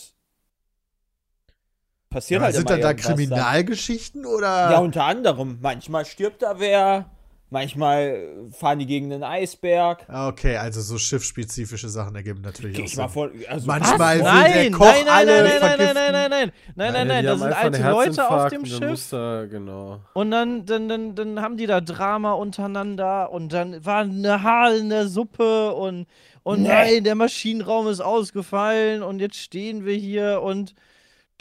passiert 2.10 2.40
Ja, 2.40 2.46
halt 2.46 2.56
sind 2.56 2.62
immer 2.70 2.72
dann 2.72 2.82
da 2.82 2.88
irgendwas 2.90 3.08
Kriminalgeschichten 3.12 4.26
oder? 4.26 4.72
Ja, 4.72 4.80
unter 4.80 5.04
anderem. 5.04 5.58
Manchmal 5.62 6.06
stirbt 6.06 6.42
da 6.44 6.60
wer, 6.60 7.10
manchmal 7.50 8.50
fahren 8.52 8.80
die 8.80 8.86
gegen 8.86 9.12
einen 9.14 9.24
Eisberg. 9.24 10.06
Ah, 10.08 10.28
okay, 10.28 10.58
also 10.58 10.82
so 10.82 10.98
schiffsspezifische 10.98 11.90
Sachen 11.90 12.16
ergeben 12.16 12.42
natürlich 12.42 13.00
auch 13.00 13.10
vor. 13.10 13.30
Also, 13.48 13.68
Manchmal 13.68 14.18
will 14.18 14.24
Nein, 14.24 14.52
der 14.52 14.64
nein, 14.64 14.72
Koch 14.72 14.86
nein, 14.86 15.06
nein, 15.06 15.14
alle 15.14 15.26
nein, 15.26 15.44
nein, 15.44 15.52
nein, 15.52 15.60
vergiften. 15.60 15.96
nein, 15.96 16.12
nein, 16.12 16.30
nein, 16.30 16.52
nein, 16.76 16.94
nein, 16.94 17.08
nein, 17.08 17.22
die 17.22 17.26
das 17.26 17.32
haben 17.32 17.40
sind 17.40 17.48
einfach 17.54 17.64
alte 17.64 17.78
einen 17.78 17.92
Leute 17.94 18.30
auf 18.30 18.42
Herzinfarkt 18.44 18.52
dem 18.54 18.62
und 18.64 18.72
dann 18.72 18.80
Schiff 18.80 18.90
muss 18.90 19.10
da, 19.10 19.46
genau. 19.46 20.00
und 20.14 20.32
dann, 20.32 20.66
dann, 20.66 20.90
dann, 20.90 21.16
dann 21.16 21.42
haben 21.42 21.58
die 21.58 21.68
da 21.68 21.82
Drama 21.82 22.34
untereinander 22.34 23.32
und 23.32 23.54
dann 23.54 23.86
war 23.86 24.02
eine 24.02 24.44
Haar 24.44 24.76
in 24.76 24.90
der 24.90 25.08
Suppe 25.08 25.74
und, 25.74 26.08
und 26.44 26.62
Nee. 26.62 26.68
nein, 26.68 27.04
der 27.04 27.16
Maschinenraum 27.16 27.88
ist 27.88 28.02
ausgefallen 28.02 29.04
und 29.04 29.20
jetzt 29.20 29.38
stehen 29.38 29.86
wir 29.86 29.96
hier 29.96 30.42
und 30.44 30.74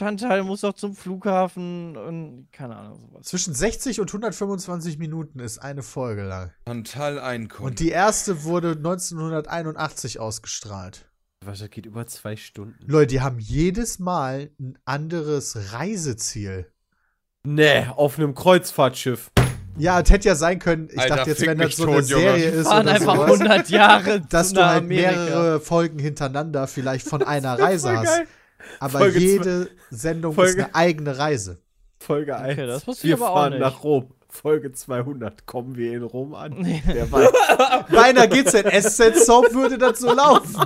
Chantal 0.01 0.43
muss 0.43 0.61
doch 0.61 0.73
zum 0.73 0.93
Flughafen 0.95 1.95
und 1.95 2.47
keine 2.51 2.75
Ahnung, 2.75 3.07
sowas. 3.09 3.25
Zwischen 3.27 3.53
60 3.53 4.01
und 4.01 4.09
125 4.09 4.97
Minuten 4.97 5.39
ist 5.39 5.59
eine 5.59 5.83
Folge 5.83 6.23
lang. 6.23 6.51
Chantal 6.67 7.17
Einkommen. 7.19 7.69
Und 7.69 7.79
die 7.79 7.89
erste 7.89 8.43
wurde 8.43 8.71
1981 8.71 10.19
ausgestrahlt. 10.19 11.09
Was, 11.45 11.59
das 11.59 11.69
geht 11.69 11.85
über 11.85 12.07
zwei 12.07 12.35
Stunden. 12.35 12.75
Leute, 12.85 13.07
die 13.07 13.21
haben 13.21 13.39
jedes 13.39 13.99
Mal 13.99 14.49
ein 14.59 14.77
anderes 14.83 15.71
Reiseziel. 15.73 16.71
Nee, 17.43 17.85
auf 17.95 18.17
einem 18.17 18.33
Kreuzfahrtschiff. 18.33 19.31
Ja, 19.77 19.99
es 19.99 20.09
hätte 20.09 20.27
ja 20.27 20.35
sein 20.35 20.59
können, 20.59 20.89
ich 20.91 20.99
Alter, 20.99 21.17
dachte 21.17 21.29
jetzt, 21.31 21.45
wenn 21.45 21.57
das 21.57 21.75
so 21.75 21.83
eine 21.85 21.99
tot, 21.99 22.09
Junge. 22.09 22.23
Serie 22.23 22.49
ist 22.49 22.67
oder 22.67 22.91
einfach 22.91 23.15
sowas, 23.15 23.31
100 23.41 23.69
Jahre 23.69 24.21
dass 24.21 24.53
du 24.53 24.65
halt 24.65 24.83
Amerika. 24.83 25.11
mehrere 25.11 25.59
Folgen 25.59 25.99
hintereinander 25.99 26.67
vielleicht 26.67 27.07
von 27.07 27.21
einer 27.21 27.59
Reise 27.59 27.95
hast. 27.97 28.05
geil. 28.05 28.27
Aber 28.79 28.99
Folge 28.99 29.19
jede 29.19 29.69
Sendung 29.89 30.31
ist 30.31 30.35
Folge- 30.35 30.65
eine 30.65 30.75
eigene 30.75 31.17
Reise. 31.17 31.59
Folge 31.99 32.35
1. 32.37 32.57
das 32.57 32.87
wusste 32.87 33.03
wir 33.07 33.15
ich 33.15 33.21
aber 33.21 33.31
auch 33.31 33.35
fahren 33.35 33.53
nicht. 33.53 33.59
nach 33.61 33.83
Rom. 33.83 34.11
Folge 34.27 34.71
200. 34.73 35.45
Kommen 35.45 35.75
wir 35.77 35.93
in 35.93 36.03
Rom 36.03 36.33
an. 36.35 36.55
Nee. 36.57 36.83
Bei 37.91 38.03
einer 38.03 38.27
GZSZ-Soap 38.27 39.53
würde 39.53 39.77
das 39.77 39.99
so 39.99 40.13
laufen. 40.13 40.57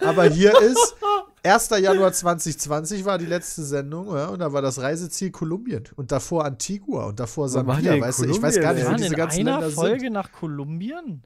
Aber 0.00 0.24
hier 0.24 0.56
ist 0.60 0.94
1. 1.42 1.70
Januar 1.80 2.12
2020 2.12 3.04
war 3.04 3.18
die 3.18 3.26
letzte 3.26 3.62
Sendung, 3.64 4.14
ja, 4.14 4.26
und 4.28 4.38
da 4.38 4.52
war 4.52 4.62
das 4.62 4.80
Reiseziel 4.80 5.30
Kolumbien 5.32 5.84
und 5.96 6.12
davor 6.12 6.44
Antigua 6.44 7.06
und 7.06 7.18
davor 7.18 7.48
Sambia, 7.48 7.94
in 7.94 8.00
weißt 8.00 8.20
du, 8.20 8.24
ich 8.26 8.40
weiß 8.40 8.60
gar 8.60 8.74
nicht, 8.74 8.88
wo 8.88 8.94
diese 8.94 9.06
in 9.08 9.14
ganzen 9.14 9.40
einer 9.40 9.60
Länder 9.60 9.70
Folge 9.74 10.00
sind. 10.00 10.12
nach 10.12 10.30
Kolumbien? 10.32 11.22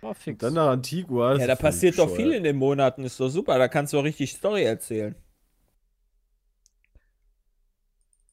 War 0.00 0.14
fix. 0.14 0.38
dann 0.38 0.54
nach 0.54 0.68
Antigua. 0.68 1.36
ja, 1.36 1.46
da 1.46 1.54
passiert 1.54 1.98
doch 1.98 2.14
viel 2.14 2.32
in 2.32 2.42
den 2.42 2.56
Monaten, 2.56 3.04
ist 3.04 3.20
doch 3.20 3.28
super. 3.28 3.58
Da 3.58 3.68
kannst 3.68 3.92
du 3.92 3.98
auch 3.98 4.04
richtig 4.04 4.32
Story 4.32 4.64
erzählen. 4.64 5.14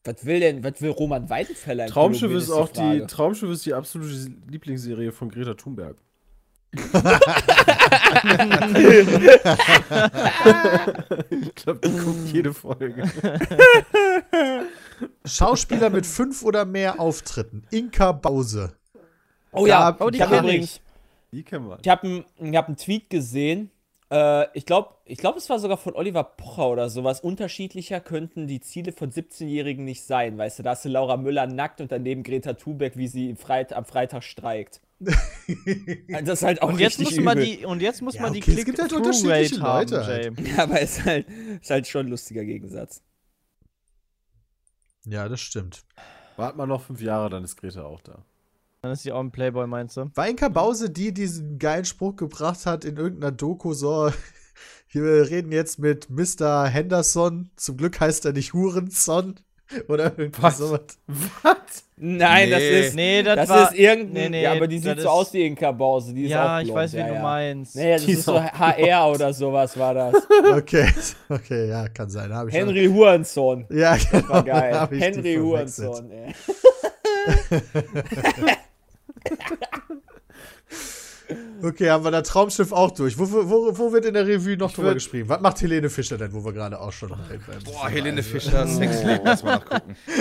Was 0.05 0.25
will 0.25 0.39
denn, 0.39 0.63
was 0.63 0.81
will 0.81 0.91
Roman 0.91 1.29
Weidenfeller 1.29 1.85
in 1.85 1.91
Traumschiff 1.91 2.29
Kolumbien, 2.29 2.43
ist 2.43 2.51
auch 2.51 2.69
die, 2.69 2.79
Frage. 2.79 3.07
Traumschiff 3.07 3.49
ist 3.49 3.65
die 3.65 3.73
absolute 3.73 4.31
Lieblingsserie 4.49 5.11
von 5.11 5.29
Greta 5.29 5.53
Thunberg. 5.55 5.97
ich 6.73 6.83
glaube, 11.55 11.79
die 11.83 11.97
guckt 11.97 12.31
jede 12.31 12.53
Folge. 12.53 13.03
Schauspieler 15.25 15.89
mit 15.89 16.05
fünf 16.05 16.43
oder 16.43 16.63
mehr 16.65 17.01
Auftritten. 17.01 17.63
Inka 17.71 18.13
Bause. 18.13 18.73
Oh 19.51 19.65
ja, 19.65 19.95
oh, 19.99 20.09
die 20.09 20.17
ich 20.17 20.21
habe 20.21 20.35
kenn 20.35 20.43
übrigens, 20.45 20.79
Die 21.31 21.43
kennen 21.43 21.67
wir. 21.67 21.79
ich 21.81 21.89
habe 21.89 22.25
einen 22.39 22.55
hab 22.55 22.77
Tweet 22.77 23.09
gesehen. 23.09 23.71
Äh, 24.09 24.45
ich 24.57 24.65
glaube, 24.65 24.95
ich 25.05 25.17
glaub, 25.17 25.35
es 25.35 25.49
war 25.49 25.59
sogar 25.59 25.77
von 25.77 25.93
Oliver 25.93 26.23
Pocher 26.23 26.69
oder 26.69 26.89
sowas. 26.89 27.19
Unterschiedlicher 27.19 27.99
könnten 27.99 28.47
die 28.47 28.61
Ziele 28.61 28.91
von 28.91 29.11
17-Jährigen 29.11 29.83
nicht 29.83 30.03
sein. 30.03 30.37
Weißt 30.37 30.59
du, 30.59 30.63
da 30.63 30.71
hast 30.71 30.85
du 30.85 30.89
Laura 30.89 31.17
Müller 31.17 31.47
nackt 31.47 31.81
und 31.81 31.91
daneben 31.91 32.23
Greta 32.23 32.53
Thunberg, 32.53 32.95
wie 32.97 33.07
sie 33.07 33.35
Freit 33.35 33.73
am 33.73 33.85
Freitag 33.85 34.23
streikt. 34.23 34.81
das 34.99 36.39
ist 36.39 36.43
halt 36.43 36.61
auch 36.61 36.69
Und 36.69 36.79
jetzt 36.79 36.99
richtig 36.99 37.17
muss 37.17 37.25
man 37.25 37.39
die 37.39 37.65
und 37.65 37.81
jetzt 37.81 38.01
muss 38.01 38.15
Ja, 38.15 38.23
man 38.23 38.33
die 38.33 38.41
okay, 38.41 38.55
es 38.57 38.65
gibt 38.65 38.79
halt 38.79 38.93
unterschiedliche 38.93 39.61
haben, 39.61 39.89
Leute 39.91 40.05
halt. 40.05 40.39
Ja, 40.47 40.63
aber 40.63 40.81
es 40.81 40.97
ist 40.97 41.05
halt, 41.05 41.27
ist 41.61 41.69
halt 41.69 41.87
schon 41.87 42.07
ein 42.07 42.09
lustiger 42.09 42.43
Gegensatz. 42.43 43.03
Ja, 45.05 45.29
das 45.29 45.39
stimmt. 45.39 45.83
Wart 46.35 46.55
mal 46.55 46.65
noch 46.65 46.81
fünf 46.81 47.01
Jahre, 47.01 47.29
dann 47.29 47.43
ist 47.43 47.57
Greta 47.57 47.83
auch 47.83 48.01
da. 48.01 48.25
Dann 48.87 48.93
ist 48.93 49.03
sie 49.03 49.11
auch 49.11 49.19
ein 49.19 49.31
Playboy, 49.31 49.67
meinst 49.67 49.97
du? 49.97 50.09
War 50.15 50.29
Inka 50.29 50.47
Bause 50.47 50.89
die, 50.89 51.07
die 51.13 51.23
diesen 51.23 51.59
geilen 51.59 51.83
Spruch 51.83 52.15
gebracht 52.15 52.65
hat 52.65 52.85
in 52.85 52.95
irgendeiner 52.95 53.33
Doku, 53.33 53.73
so, 53.73 54.09
wir 54.91 55.29
reden 55.29 55.51
jetzt 55.51 55.77
mit 55.77 56.09
Mr. 56.09 56.67
Henderson, 56.67 57.49
zum 57.57 57.75
Glück 57.75 57.99
heißt 57.99 58.23
er 58.25 58.31
nicht 58.31 58.53
Hurenson 58.53 59.35
oder 59.89 60.13
irgendwie 60.17 60.41
Was? 60.41 60.57
sowas. 60.59 60.81
Was? 61.43 61.57
Nein, 61.97 62.49
das 62.51 62.59
Nee. 62.59 62.79
ist. 62.87 62.95
Nee, 62.95 63.23
das, 63.23 63.35
Das, 63.35 63.49
war. 63.49 63.71
ist 63.71 63.77
irgendein. 63.77 64.13
nee, 64.13 64.29
nee, 64.29 64.43
ja, 64.43 64.53
aber 64.53 64.67
die 64.67 64.77
sieht 64.79 64.95
das 64.95 65.03
so 65.03 65.09
aus 65.09 65.33
wie 65.33 65.45
Inka 65.45 65.73
Bause. 65.73 66.13
Die 66.13 66.23
ist 66.25 66.29
ja, 66.31 66.55
auch 66.55 66.59
ich 66.61 66.67
blond, 66.67 66.77
weiß, 66.79 66.93
wie 66.93 66.97
ja, 66.97 67.07
du 67.09 67.13
ja. 67.15 67.21
meinst. 67.21 67.75
Nee, 67.75 67.93
das 67.93 68.05
Die 68.05 68.11
ist 68.13 68.23
so 68.23 68.41
HR 68.41 69.11
oder 69.11 69.33
sowas 69.33 69.77
war 69.77 69.93
das. 69.93 70.13
Okay, 70.55 70.87
okay, 71.27 71.67
ja, 71.67 71.89
kann 71.89 72.09
sein. 72.09 72.33
Hab 72.33 72.47
ich 72.47 72.53
schon- 72.55 72.67
Henry 72.67 72.85
Hurenson. 72.85 73.65
Ja, 73.69 73.97
genau. 73.97 74.29
War 74.29 74.43
geil. 74.45 74.79
hab 74.79 74.91
ich 74.93 74.99
die 74.99 75.05
Henry. 75.05 75.35
Hurenson, 75.35 76.09
ey. 76.11 76.33
Okay, 81.61 81.89
haben 81.89 82.05
wir 82.05 82.11
das 82.11 82.25
Traumschiff 82.29 82.71
auch 82.71 82.91
durch. 82.91 83.19
Wo, 83.19 83.29
wo, 83.29 83.77
wo 83.77 83.91
wird 83.91 84.05
in 84.05 84.13
der 84.13 84.25
Revue 84.25 84.55
noch 84.55 84.71
drüber 84.71 84.91
würd- 84.91 84.95
geschrieben? 84.95 85.27
Was 85.27 85.41
macht 85.41 85.59
Helene 85.61 85.89
Fischer 85.89 86.17
denn, 86.17 86.31
wo 86.31 86.45
wir 86.45 86.53
gerade 86.53 86.79
auch 86.79 86.93
schon 86.93 87.09
beim- 87.09 87.41
Boah, 87.65 87.89
Helene 87.89 88.23
Fischer, 88.23 88.65
Sexleben, 88.65 89.25
lass 89.25 89.43
mal 89.43 89.57
nachgucken. 89.57 89.97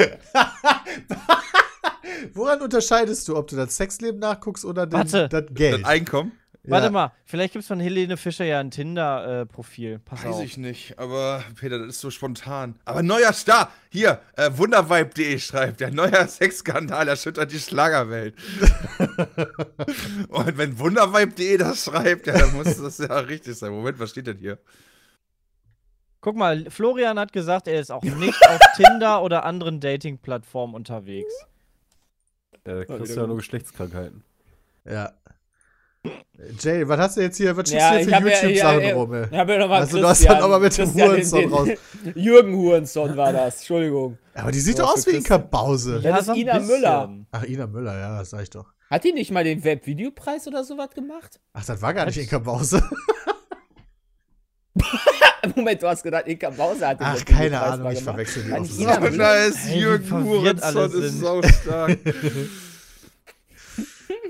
Woran 2.35 2.61
unterscheidest 2.61 3.29
du, 3.29 3.37
ob 3.37 3.47
du 3.49 3.57
das 3.57 3.77
Sexleben 3.77 4.19
nachguckst 4.19 4.65
oder 4.65 4.87
den, 4.87 5.01
das 5.29 5.45
Geld? 5.53 5.83
Das 5.83 5.89
Einkommen? 5.89 6.33
Warte 6.69 6.87
Ja. 6.87 6.91
mal, 6.91 7.13
vielleicht 7.25 7.53
gibt 7.53 7.63
es 7.63 7.69
von 7.69 7.79
Helene 7.81 8.17
Fischer 8.17 8.45
ja 8.45 8.59
ein 8.61 8.71
Tinder-Profil. 8.71 10.01
Pass 10.01 10.25
Weiß 10.25 10.35
auf. 10.37 10.43
ich 10.45 10.57
nicht, 10.57 10.99
aber 10.99 11.45
Peter, 11.59 11.79
das 11.79 11.89
ist 11.89 12.01
so 12.01 12.11
spontan. 12.11 12.75
Aber 12.85 13.03
neuer 13.03 13.33
Star! 13.33 13.71
Hier, 13.91 14.21
äh, 14.37 14.51
wundervibe.de 14.55 15.39
schreibt, 15.39 15.81
der 15.81 15.91
neuer 15.93 16.27
Sexskandal 16.27 17.09
erschüttert 17.09 17.53
die 17.53 17.59
Schlagerwelt. 17.59 18.35
Und 20.29 20.59
wenn 20.59 20.79
wundervibe.de 20.79 21.57
das 21.59 21.85
schreibt, 21.85 22.27
ja, 22.27 22.39
dann 22.39 22.53
muss 22.55 22.77
das 22.81 22.99
ja 22.99 23.17
richtig 23.19 23.57
sein. 23.57 23.73
Moment, 23.73 23.99
was 23.99 24.11
steht 24.11 24.27
denn 24.27 24.39
hier? 24.39 24.59
Guck 26.21 26.37
mal, 26.37 26.69
Florian 26.71 27.19
hat 27.19 27.33
gesagt, 27.33 27.69
er 27.69 27.81
ist 27.81 27.93
auch 27.93 28.03
nicht 28.03 28.41
auf 28.49 28.59
Tinder 28.77 29.23
oder 29.23 29.45
anderen 29.45 29.79
Dating-Plattformen 29.81 30.75
unterwegs. 30.75 31.33
Ja, 32.67 32.75
da 32.75 32.85
kriegst 32.85 33.15
du 33.15 33.21
ja 33.21 33.27
nur 33.29 33.37
Geschlechtskrankheiten. 33.37 34.25
Ja. 34.85 35.13
Jay, 36.61 36.87
was 36.87 36.99
hast 36.99 37.17
du 37.17 37.23
jetzt 37.23 37.37
hier? 37.39 37.57
Was 37.57 37.69
schickst 37.69 37.83
Ja, 37.83 37.93
du 37.93 37.97
hier 37.99 38.09
für 38.09 38.15
hab 38.15 38.25
ja- 38.27 38.31
YouTube-Sachen 38.43 38.81
ja, 38.81 38.89
ja. 38.89 38.95
rum, 38.95 39.15
ey? 39.15 39.25
Ich 39.31 39.39
habe 39.39 39.53
ja 39.53 39.59
nochmal 39.59 39.81
Also, 39.81 39.99
du 40.01 40.07
hast 40.07 40.25
dann 40.25 40.43
aber 40.43 40.59
mit 40.61 40.77
dem 40.79 40.95
Hurensohn 40.95 41.53
raus. 41.53 41.69
Jürgen 42.15 42.55
Hurensohn 42.57 43.17
war 43.17 43.33
das, 43.33 43.57
Entschuldigung. 43.59 44.19
Aber 44.35 44.51
die 44.53 44.61
sieht 44.61 44.79
doch 44.79 44.93
aus 44.93 45.07
wie 45.07 45.17
ein. 45.17 45.23
Kabause. 45.23 46.01
Ja, 46.03 46.11
das 46.11 46.21
ist 46.21 46.27
so 46.27 46.35
Ina 46.35 46.59
Müller. 46.61 47.11
Ach, 47.33 47.43
Ina 47.45 47.67
Müller, 47.67 47.99
ja, 47.99 48.19
das 48.19 48.31
sag 48.31 48.43
ich 48.43 48.51
doch. 48.51 48.67
Hat 48.91 49.03
die 49.05 49.13
nicht 49.13 49.31
mal 49.33 49.45
den 49.45 49.65
Webvideopreis 49.65 50.47
oder 50.47 50.63
sowas 50.63 50.91
gemacht? 50.91 51.41
Ach, 51.55 51.65
das 51.65 51.81
war 51.83 51.93
gar 51.95 52.05
nicht 52.07 52.19
Inka 52.19 52.39
Bause. 52.39 52.83
Moment, 55.55 55.83
du 55.83 55.89
hast 55.89 56.03
gedacht, 56.03 56.27
Inka 56.27 56.51
Bause 56.51 56.87
hat 56.87 57.01
den 57.01 57.07
Ach, 57.07 57.15
Webvideopreis 57.15 57.39
keine 57.39 57.61
Ahnung, 57.63 57.93
ich 57.93 58.03
verwechsel 58.03 58.43
die 58.45 58.53
auch 58.53 58.63
ich 58.65 58.73
so. 58.73 58.83
Ina 58.83 59.01
Müller? 59.01 59.17
da 59.19 59.35
ist 59.45 59.69
Jürgen 59.71 60.25
Hurensohn, 60.25 61.03
ist 61.03 61.21
sau 61.21 61.41
stark. 61.43 61.99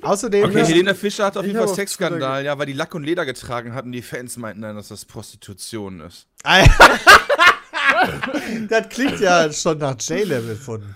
Außerdem, 0.06 0.44
Okay, 0.44 0.64
Helena 0.64 0.94
Fischer 0.94 1.26
hat 1.26 1.36
auf 1.36 1.44
jeden 1.44 1.58
Fall 1.58 1.68
Sexskandal, 1.68 2.44
ja, 2.44 2.56
weil 2.58 2.66
die 2.66 2.72
Lack 2.72 2.94
und 2.94 3.02
Leder 3.02 3.26
getragen 3.26 3.74
hatten. 3.74 3.90
Die 3.90 4.02
Fans 4.02 4.36
meinten 4.36 4.62
dann, 4.62 4.76
dass 4.76 4.86
das 4.88 5.04
Prostitution 5.04 6.00
ist. 6.00 6.28
das 8.68 8.88
klingt 8.88 9.20
ja 9.20 9.52
schon 9.52 9.78
nach 9.78 9.96
J-Level 10.00 10.54
von. 10.54 10.94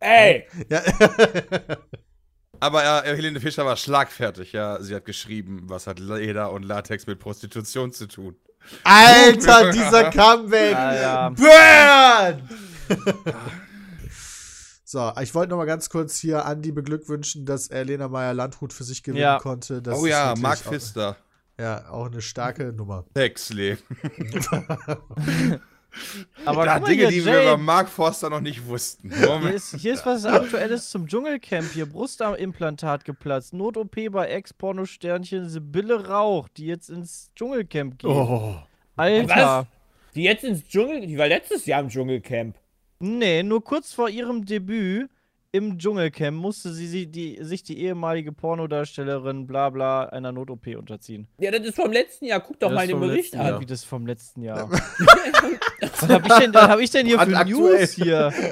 Ey! 0.00 0.48
Ja. 0.68 0.82
Aber 2.60 3.04
äh, 3.04 3.14
Helene 3.14 3.40
Fischer 3.40 3.66
war 3.66 3.76
schlagfertig, 3.76 4.52
ja. 4.52 4.80
Sie 4.80 4.94
hat 4.94 5.04
geschrieben, 5.04 5.64
was 5.66 5.86
hat 5.86 5.98
Leder 5.98 6.50
und 6.50 6.64
Latex 6.64 7.06
mit 7.06 7.20
Prostitution 7.20 7.92
zu 7.92 8.06
tun. 8.06 8.36
Alter, 8.82 9.70
dieser 9.70 10.10
Comeback! 10.10 10.72
Ja, 10.72 10.94
ja. 10.94 11.28
Burn! 11.28 12.48
So, 14.94 15.12
ich 15.20 15.34
wollte 15.34 15.50
noch 15.50 15.56
mal 15.56 15.64
ganz 15.64 15.90
kurz 15.90 16.18
hier 16.18 16.46
Andi 16.46 16.70
beglückwünschen, 16.70 17.44
dass 17.44 17.66
er 17.66 17.84
Lena 17.84 18.06
Meyer-Landrut 18.06 18.72
für 18.72 18.84
sich 18.84 19.02
gewinnen 19.02 19.22
Ja. 19.22 19.38
konnte. 19.38 19.82
Das 19.82 19.98
oh 19.98 20.04
ist 20.04 20.10
ja, 20.12 20.34
Mark 20.38 20.60
auch- 20.60 20.70
Pfister. 20.70 21.16
Ja, 21.58 21.88
auch 21.90 22.06
eine 22.06 22.22
starke 22.22 22.72
Nummer. 22.72 23.04
Sexleben. 23.16 23.82
Aber 26.44 26.64
mal 26.66 26.80
Dinge, 26.80 27.02
hier, 27.02 27.08
die 27.08 27.18
Jay, 27.18 27.24
wir 27.26 27.42
über 27.42 27.56
Mark 27.56 27.88
Forster 27.88 28.30
noch 28.30 28.40
nicht 28.40 28.66
wussten. 28.66 29.12
hier, 29.12 29.50
ist, 29.52 29.74
hier 29.76 29.94
ist 29.94 30.06
was 30.06 30.24
Aktuelles 30.24 30.90
zum 30.90 31.06
Dschungelcamp. 31.08 31.72
Hier 31.72 31.86
Brustimplantat 31.86 33.04
geplatzt. 33.04 33.52
Not-OP 33.52 34.10
bei 34.10 34.28
Ex-Pornosternchen 34.28 35.48
Sibylle 35.48 36.08
Rauch, 36.08 36.48
die 36.48 36.66
jetzt 36.66 36.90
ins 36.90 37.30
Dschungelcamp 37.34 37.98
geht. 37.98 38.10
Oh. 38.10 38.56
Alter. 38.96 39.66
Die 40.14 40.22
jetzt 40.22 40.44
ins 40.44 40.64
Dschungel, 40.64 41.06
die 41.06 41.18
war 41.18 41.26
letztes 41.26 41.66
Jahr 41.66 41.80
im 41.80 41.88
Dschungelcamp. 41.88 42.56
Nee, 42.98 43.42
nur 43.42 43.62
kurz 43.62 43.92
vor 43.92 44.08
ihrem 44.08 44.44
Debüt 44.44 45.10
im 45.52 45.78
Dschungelcamp 45.78 46.36
musste 46.36 46.72
sie, 46.72 46.88
sie 46.88 47.06
die, 47.06 47.38
sich 47.40 47.62
die 47.62 47.78
ehemalige 47.78 48.32
Pornodarstellerin 48.32 49.46
bla 49.46 49.70
bla 49.70 50.02
einer 50.06 50.32
Not-OP 50.32 50.66
unterziehen. 50.76 51.28
Ja, 51.38 51.52
das 51.52 51.60
ist 51.64 51.76
vom 51.76 51.92
letzten 51.92 52.24
Jahr. 52.24 52.40
Guck 52.40 52.58
doch 52.58 52.70
Das 52.70 52.74
mal 52.74 52.86
den 52.88 52.98
vom 52.98 53.06
Bericht 53.06 53.34
letzten 53.34 53.38
an. 53.38 53.46
Jahr. 53.46 53.60
Wie 53.60 53.66
das 53.66 53.84
vom 53.84 54.04
letzten 54.04 54.42
Jahr. 54.42 54.68
was 55.80 56.08
hab 56.08 56.26
ich 56.26 56.34
denn, 56.34 56.54
was 56.54 56.68
hab 56.68 56.80
ich 56.80 56.90
denn 56.90 57.06
hier 57.06 57.20
für 57.20 57.26
Brandaktuell. 57.26 57.78
News 57.80 57.92
hier? 57.92 58.32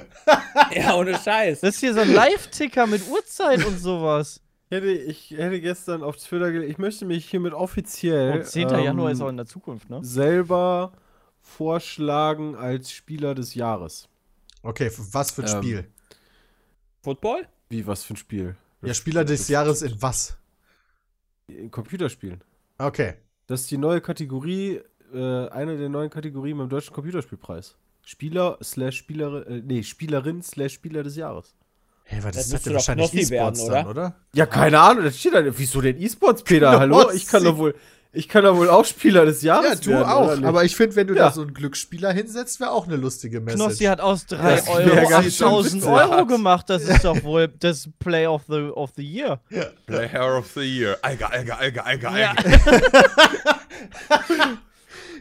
Ja, 0.77 0.95
ohne 0.95 1.19
Scheiß. 1.19 1.61
Das 1.61 1.75
ist 1.75 1.81
hier 1.81 1.93
so 1.93 2.01
ein 2.01 2.13
Live-Ticker 2.13 2.87
mit 2.87 3.03
Uhrzeit 3.09 3.65
und 3.67 3.79
sowas. 3.79 4.41
Ich 4.71 4.77
hätte, 4.77 4.91
ich 4.91 5.31
hätte 5.33 5.61
gestern 5.61 6.03
auf 6.03 6.17
Twitter 6.17 6.53
gelesen, 6.53 6.71
ich 6.71 6.79
möchte 6.79 7.05
mich 7.05 7.29
hiermit 7.29 7.53
offiziell 7.53 8.39
Und 8.39 8.47
10. 8.47 8.69
ähm, 8.71 8.85
Januar 8.85 9.11
ist 9.11 9.21
auch 9.21 9.29
in 9.29 9.37
der 9.37 9.47
Zukunft, 9.47 9.91
ne? 9.91 9.99
selber 10.03 10.93
vorschlagen 11.41 12.55
als 12.55 12.93
Spieler 12.93 13.35
des 13.35 13.55
Jahres. 13.55 14.09
Okay, 14.63 14.91
was 15.13 15.31
für 15.33 15.43
ein 15.43 15.49
Ähm, 15.49 15.63
Spiel? 15.63 15.85
Football? 17.03 17.49
Wie, 17.69 17.87
was 17.87 18.05
für 18.05 18.15
ein 18.15 18.17
Spiel? 18.17 18.57
Ja, 18.83 18.95
Spieler 18.95 19.25
des 19.25 19.49
Jahres 19.49 19.83
in 19.83 20.01
was? 20.01 20.37
In 21.47 21.71
Computerspielen. 21.71 22.43
Okay. 22.79 23.15
Das 23.47 23.63
ist 23.63 23.71
die 23.71 23.79
neue 23.79 24.01
Kategorie, 24.01 24.81
äh, 25.13 25.49
eine 25.49 25.77
der 25.77 25.89
neuen 25.89 26.11
Kategorien 26.11 26.59
beim 26.59 26.69
Deutschen 26.69 26.93
Computerspielpreis. 26.95 27.77
Spieler 28.05 28.59
slash 28.63 28.97
Spielerin, 28.99 29.43
äh, 29.47 29.63
nee, 29.65 29.83
Spielerin 29.83 30.43
slash 30.43 30.75
Spieler 30.75 31.03
des 31.03 31.17
Jahres. 31.17 31.55
Hey, 32.05 32.23
was 32.25 32.35
Das 32.35 32.47
ist 32.47 32.53
das 32.55 32.63
doch 32.65 32.73
wahrscheinlich 32.75 33.15
E-Sports 33.15 33.67
dann, 33.67 33.87
oder? 33.87 34.17
Ja, 34.35 34.47
keine 34.47 34.81
Ahnung, 34.81 35.05
das 35.05 35.19
steht 35.19 35.35
da. 35.35 35.43
Wieso 35.57 35.81
denn 35.81 36.01
E-Sports, 36.01 36.43
Peter? 36.43 36.79
Hallo? 36.81 37.11
Ich 37.13 37.27
kann 37.27 37.45
doch 37.45 37.57
wohl, 37.57 37.75
ich 38.13 38.29
kann 38.29 38.45
doch 38.45 38.57
wohl 38.57 38.69
auch 38.69 38.85
Spieler 38.85 39.25
des 39.25 39.43
Ja, 39.43 39.63
Jahres 39.63 39.81
du 39.81 39.91
werden, 39.91 40.05
auch. 40.05 40.43
Aber 40.43 40.65
ich 40.65 40.77
finde, 40.77 40.97
wenn 40.97 41.07
du 41.07 41.15
Ja. 41.15 41.27
da 41.27 41.33
so 41.33 41.43
einen 41.43 41.55
Glücksspieler 41.55 42.13
hinsetzt, 42.13 42.61
wäre 42.61 42.71
auch 42.73 42.87
eine 42.87 42.97
lustige 42.97 43.41
Message. 43.41 43.63
Knossi 43.65 43.85
hat 43.85 44.01
aus 44.01 44.27
3 44.27 44.57
Das 44.57 44.67
wär 44.67 44.75
Euro 44.75 45.09
ganz 45.09 45.37
schön 45.37 45.47
8000 45.47 45.75
witzig. 45.83 45.91
Euro 45.91 46.27
gemacht. 46.27 46.69
Das 46.69 46.83
ist 46.83 47.05
doch 47.05 47.17
wohl 47.25 47.49
das 47.49 47.89
Play 47.99 48.27
of 48.27 48.43
the, 48.49 48.71
of 48.75 48.91
the 48.97 49.03
Year. 49.03 49.41
Player 49.87 50.39
of 50.39 50.47
the 50.55 50.61
Year. 50.61 50.99
Alga, 51.03 51.27
Alga, 51.27 51.55
Alga, 51.57 51.83
Alga, 51.83 52.19
Ja. 52.19 52.35
Alga. 52.37 52.61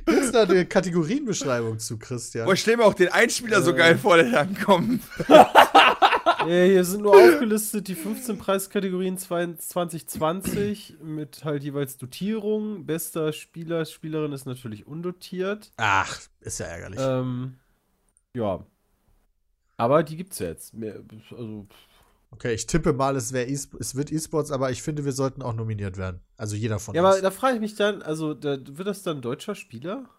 Gibt's 0.06 0.32
da 0.32 0.44
eine 0.44 0.66
Kategorienbeschreibung 0.66 1.78
zu, 1.78 2.00
Christian? 2.00 2.46
Boah, 2.46 2.54
ich 2.54 2.62
stelle 2.62 2.78
mir 2.78 2.86
auch 2.86 2.96
den 2.96 3.10
Einspieler 3.10 3.62
so 3.62 3.76
geil 3.76 3.98
vor, 4.00 4.18
der 4.18 4.32
dann 4.32 4.58
kommt. 4.60 5.04
Ja, 6.26 6.46
hier 6.46 6.84
sind 6.84 7.04
nur 7.04 7.16
aufgelistet 7.16 7.88
die 7.88 7.96
15 7.96 8.38
Preiskategorien 8.38 9.18
2020 9.18 10.98
mit 11.02 11.46
halt 11.46 11.64
jeweils 11.64 11.98
Dotierung. 11.98 12.86
Bester 12.86 13.32
Spieler, 13.34 13.86
Spielerin 13.86 14.32
ist 14.32 14.46
natürlich 14.46 14.88
undotiert. 14.88 15.72
Ach, 15.78 16.20
ist 16.40 16.60
ja 16.60 16.66
ärgerlich. 16.68 17.00
Ähm, 17.02 17.58
ja. 18.36 18.66
Aber 19.78 20.04
die 20.04 20.18
gibt's 20.18 20.40
ja 20.40 20.48
jetzt. 20.48 20.74
Mehr, 20.74 21.04
also, 21.32 21.68
Okay, 22.32 22.54
ich 22.54 22.66
tippe 22.66 22.94
mal, 22.94 23.18
es, 23.18 23.34
wär 23.34 23.50
e 23.50 23.54
es 23.54 23.96
wird 23.96 24.12
E-Sports, 24.12 24.52
aber 24.52 24.72
ich 24.72 24.82
finde, 24.82 25.04
wir 25.04 25.12
sollten 25.12 25.42
auch 25.42 25.54
nominiert 25.54 25.98
werden. 25.98 26.22
Also 26.38 26.56
jeder 26.56 26.80
von 26.80 26.96
ja, 26.96 27.02
uns. 27.02 27.16
aber 27.16 27.22
da 27.22 27.30
frage 27.30 27.56
ich 27.56 27.62
mich 27.62 27.76
dann, 27.76 28.02
also 28.02 28.34
da, 28.34 28.58
wird 28.58 28.88
das 28.88 29.04
dann 29.04 29.22
deutscher 29.22 29.54
Spieler? 29.54 30.10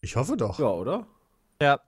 ich 0.00 0.16
hoffe 0.16 0.36
doch. 0.36 0.58
Ja, 0.58 0.70
oder? 0.70 1.06
Ja. 1.60 1.80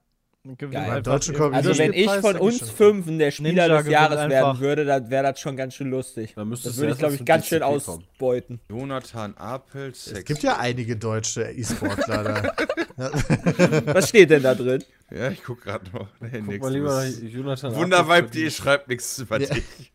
Einfach 0.46 1.02
deutschen 1.02 1.40
Also 1.54 1.78
wenn 1.78 1.94
ich 1.94 2.10
von 2.10 2.36
uns 2.36 2.68
fünfen 2.70 3.18
der 3.18 3.30
Spieler 3.30 3.48
Ninja 3.66 3.68
des 3.82 3.88
Jahres 3.90 4.28
werden 4.28 4.60
würde, 4.60 4.84
dann 4.84 5.08
wäre 5.08 5.22
das 5.32 5.40
schon 5.40 5.56
ganz 5.56 5.74
schön 5.74 5.88
lustig. 5.90 6.34
Dann 6.36 6.48
müsste 6.50 6.68
Das 6.68 6.76
würde 6.76 6.92
ich, 6.92 6.98
glaube 6.98 7.14
ich, 7.14 7.24
ganz 7.24 7.46
schön 7.46 7.62
ausbeuten. 7.62 8.60
Jonathan 8.68 9.34
Apel, 9.38 9.94
Sex. 9.94 10.18
Es 10.18 10.24
gibt 10.26 10.42
ja 10.42 10.58
einige 10.58 10.96
deutsche 10.96 11.50
E-Sportler 11.50 12.24
da. 12.24 12.54
Was 13.94 14.10
steht 14.10 14.30
denn 14.30 14.42
da 14.42 14.54
drin? 14.54 14.84
Ja, 15.10 15.30
ich 15.30 15.42
guck 15.42 15.62
gerade 15.62 15.84
noch. 15.92 16.08
Nee, 16.20 16.38
Guck 16.40 16.46
nix. 16.48 16.62
mal 16.62 16.72
lieber 16.72 17.04
Jonathan. 17.06 17.74
Wundervibe.de 17.74 18.50
schreibt 18.50 18.88
nichts 18.88 19.18
über 19.18 19.40
Ja. 19.40 19.48
dich. 19.54 19.64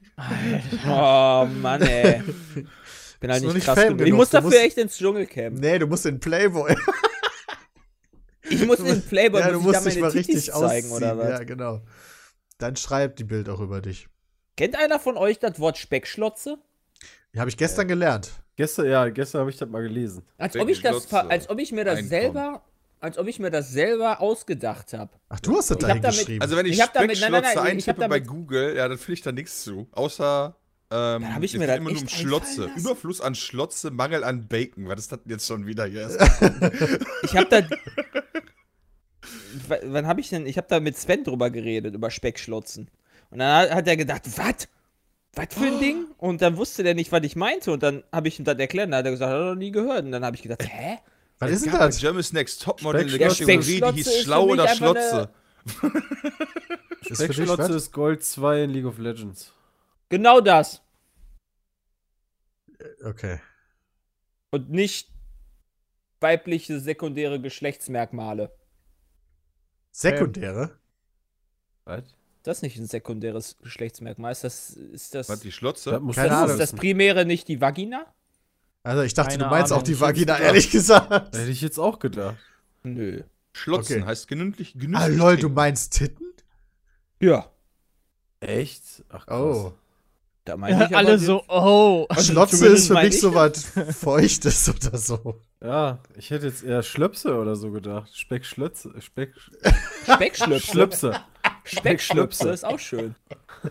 Oh 0.86 1.48
Mann, 1.62 1.82
ey. 1.82 2.22
Bin 3.22 3.32
halt 3.32 3.42
nicht 3.44 3.64
krass 3.66 3.80
genug. 3.84 4.02
Ich 4.06 4.12
muss 4.14 4.30
Du 4.30 4.38
dafür 4.38 4.50
musst- 4.50 4.62
echt 4.62 4.78
ins 4.78 4.98
Dschungelcamp. 4.98 5.58
nee, 5.60 5.80
du 5.80 5.88
musst 5.88 6.06
in 6.06 6.20
Playboy. 6.20 6.76
Ich 8.50 8.66
muss 8.66 8.80
in 8.80 8.86
den 8.86 9.02
Playboy, 9.02 9.42
ja, 9.42 9.52
du 9.52 9.60
muss 9.60 9.62
ich 9.62 9.66
musst 9.66 9.86
da 9.86 9.90
dich 9.90 10.00
meine 10.02 10.02
mal 10.02 10.12
Titis 10.12 10.36
richtig 10.36 10.54
zeigen, 10.54 10.92
ausziehen. 10.92 10.92
oder 11.12 11.18
was? 11.18 11.30
Ja, 11.30 11.44
genau. 11.44 11.82
Dann 12.58 12.76
schreibt 12.76 13.20
die 13.20 13.24
Bild 13.24 13.48
auch 13.50 13.60
über 13.60 13.82
dich. 13.82 14.08
Kennt 14.58 14.76
einer 14.78 15.00
von 15.00 15.18
euch 15.18 15.40
das 15.40 15.60
Wort 15.60 15.78
Speckschlotze? 15.78 16.58
Ja, 17.34 17.42
habe 17.42 17.50
ich 17.50 17.58
gestern 17.58 17.88
gelernt. 17.88 18.32
Gestern, 18.56 18.88
ja, 18.88 19.08
gestern 19.10 19.42
habe 19.42 19.50
ich 19.52 19.58
das 19.58 19.70
mal 19.70 19.82
gelesen. 19.82 20.24
Als 20.38 20.56
ob 20.58 20.68
ich 20.68 20.82
das, 20.82 20.98
Speckschlotze. 21.04 21.30
als 21.30 21.50
ob 21.50 21.60
ich 21.60 21.72
mir 21.72 21.86
das 21.86 22.00
Einkommen. 22.00 22.10
selber, 22.10 22.64
als 23.00 23.18
ob 23.18 23.28
ich 23.28 23.40
mir 23.40 23.52
das 23.52 23.72
selber 23.72 24.20
ausgedacht 24.20 24.92
habe. 24.94 25.12
Ach, 25.30 25.40
du 25.40 25.56
hast 25.58 25.70
das 25.72 25.78
Ich 25.78 25.82
da 25.84 25.94
hingeschrieben. 25.94 26.42
Also 26.42 26.58
wenn 26.58 26.66
ich, 26.66 26.74
Ich 26.74 26.82
hab 26.82 26.92
damit- 26.94 27.20
nein, 27.22 27.32
nein, 27.32 27.42
Speckschlotze 27.44 27.64
nein, 27.66 27.78
eintippe 27.78 28.10
bei 28.10 28.20
Google, 28.20 28.76
ja, 28.76 28.88
dann 28.90 28.98
finde 28.98 29.14
ich 29.14 29.22
da 29.22 29.32
nichts 29.32 29.64
zu. 29.64 29.88
Außer, 29.92 30.58
ähm, 30.92 31.22
Dann 31.22 31.36
hab 31.36 31.44
ich 31.44 31.54
es 31.54 31.60
mir 31.60 31.68
geht 31.68 31.70
das 31.70 31.78
immer 31.78 31.92
nur 31.92 32.02
um 32.02 32.08
Schlotze. 32.10 32.70
Überfluss 32.76 33.22
an 33.22 33.36
Schlotze, 33.36 33.92
Mangel 33.92 34.24
an 34.26 34.48
Bacon. 34.50 34.88
Was 34.90 35.00
ist 35.02 35.12
das 35.14 35.20
denn 35.24 35.32
jetzt 35.32 35.46
schon 35.48 35.66
wieder 35.66 35.86
hier? 35.86 36.10
Ich 37.24 37.38
habe 37.38 37.46
da. 37.50 37.62
Wann 39.84 40.08
habe 40.08 40.22
ich 40.22 40.30
denn? 40.30 40.46
Ich 40.46 40.58
habe 40.58 40.68
da 40.70 40.80
mit 40.80 40.98
Sven 40.98 41.24
drüber 41.24 41.50
geredet, 41.50 41.94
über 41.96 42.12
Speckschlotzen. 42.12 42.90
Und 43.32 43.40
dann 43.40 43.70
hat- 43.70 43.88
er 43.88 43.98
gedacht, 43.98 44.24
was? 44.38 44.68
Was 45.36 45.48
für 45.52 45.66
ein 45.68 45.80
Ding? 45.80 46.06
Und 46.18 46.42
dann 46.42 46.58
wusste 46.58 46.82
der 46.84 46.96
nicht, 46.96 47.12
was 47.12 47.24
ich 47.24 47.36
meinte. 47.36 47.72
Und 47.72 47.84
dann 47.84 48.04
habe 48.12 48.28
ich 48.28 48.40
ihm 48.40 48.46
das 48.46 48.58
erklärt. 48.58 48.88
Und 48.88 48.92
dann 48.92 49.00
hat 49.00 49.06
er 49.06 49.12
gesagt, 49.12 49.32
hat 49.32 49.40
er 49.40 49.46
noch 49.52 49.56
nie 49.56 49.72
gehört. 49.72 50.06
Und 50.06 50.12
dann 50.12 50.26
habe 50.26 50.36
ich 50.36 50.42
gedacht, 50.42 50.64
hä? 50.68 50.98
Was 51.38 51.52
Es 51.52 51.58
ist 51.58 51.66
denn 51.68 51.74
das? 51.74 52.00
Germany's 52.00 52.34
Next 52.34 52.62
Topmodel 52.64 53.02
eine 53.02 53.10
Speckschlotze. 53.12 53.46
Kategorie, 53.46 53.66
die 53.66 54.04
Speckschlotze 54.04 54.10
hieß 54.12 54.24
Schlau 54.24 54.46
oder 54.48 54.68
Schlotze. 54.68 55.30
Speckschlotze 57.04 57.74
ist 57.74 57.92
Gold 57.92 58.24
2 58.24 58.64
in 58.64 58.70
League 58.72 58.86
of 58.86 58.98
Legends. 58.98 59.54
Genau 60.10 60.42
das. 60.42 60.82
Okay. 63.04 63.40
Und 64.52 64.70
nicht 64.72 65.10
weibliche 66.20 66.80
sekundäre 66.80 67.40
Geschlechtsmerkmale. 67.40 68.52
Sekundäre? 69.92 70.72
Was? 71.86 72.04
Das 72.44 72.58
ist 72.60 72.62
nicht 72.62 72.78
ein 72.78 72.88
sekundäres 72.88 73.58
Geschlechtsmerkmal. 73.62 74.32
Ist 74.32 74.44
das, 74.44 74.70
ist 74.72 75.14
das, 75.16 75.28
Was, 75.30 75.40
die 75.42 75.52
Schlotze? 75.52 75.92
Das 75.92 76.02
muss 76.02 76.16
Keine 76.16 76.30
das 76.30 76.38
Ahnung. 76.38 76.52
ist 76.52 76.60
das. 76.60 76.74
Primäre 76.74 77.26
nicht 77.26 77.48
die 77.48 77.60
Vagina? 77.60 78.06
Also 78.84 79.02
ich 79.04 79.14
dachte, 79.14 79.32
Keine 79.32 79.44
du 79.44 79.50
meinst 79.50 79.72
Ahnung, 79.72 79.82
auch 79.82 79.86
die 79.86 80.00
Vagina, 80.00 80.34
gedacht. 80.36 80.42
ehrlich 80.42 80.72
gesagt. 80.72 81.36
Hätte 81.36 81.50
ich 81.52 81.62
jetzt 81.62 81.78
auch 81.80 82.00
gedacht. 82.00 82.38
Nö. 82.84 83.24
Schlotzen 83.52 83.98
Okay. 83.98 84.06
heißt 84.06 84.28
genüsslich, 84.28 84.74
genüsslich 84.74 84.98
Ah, 84.98 85.08
lol, 85.08 85.36
du 85.38 85.50
meinst 85.50 85.94
Titten? 85.98 86.32
Ja. 87.20 87.52
Echt? 88.40 89.04
Ach, 89.10 89.26
krass. 89.26 89.38
Oh. 89.58 89.74
Da 90.46 90.58
meine 90.58 90.86
ich 90.86 90.96
Alle 90.96 91.10
aber 91.10 91.18
so, 91.20 91.44
oh. 91.48 92.06
Also 92.10 92.32
Schlotze 92.32 92.68
ist 92.68 92.88
für 92.88 92.94
mich 92.96 93.16
ich- 93.16 93.22
so 93.22 93.34
was 93.34 93.72
Feuchtes 94.00 94.70
oder 94.70 94.98
so. 94.98 95.42
Ja, 95.62 96.00
ich 96.18 96.30
hätte 96.32 96.48
jetzt 96.48 96.64
eher 96.64 96.82
Schlöpse 96.84 97.36
oder 97.36 97.56
so 97.58 97.72
gedacht. 97.72 98.16
Speckschlötze. 98.18 98.94
Speck, 99.00 99.34
Speckschlöpse. 100.06 100.66
Schlöpse. 100.72 101.20
Speckschlöpse 101.66 102.50
ist 102.50 102.66
auch 102.66 102.80
schön. 102.80 103.16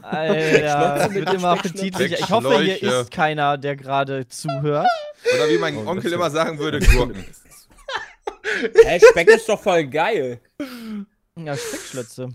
Alter, 0.03 1.15
wird 1.15 1.33
immer 1.33 1.49
appetitlicher. 1.49 2.19
Ich 2.19 2.29
hoffe, 2.29 2.61
hier 2.63 2.83
ist 3.01 3.11
keiner, 3.11 3.57
der 3.57 3.75
gerade 3.77 4.29
zuhört. 4.29 4.87
Oder 5.35 5.49
wie 5.49 5.57
mein 5.59 5.79
Oh, 5.79 5.89
Onkel 5.89 6.13
immer 6.13 6.31
sagen 6.31 6.59
würde, 6.59 6.79
Gurken. 6.81 7.25
Hä, 8.85 9.01
Speck 9.11 9.29
ist 9.29 9.49
doch 9.49 9.61
voll 9.61 9.87
geil. 9.87 10.41
Ja, 11.37 11.57
Speckschlötze. 11.57 12.29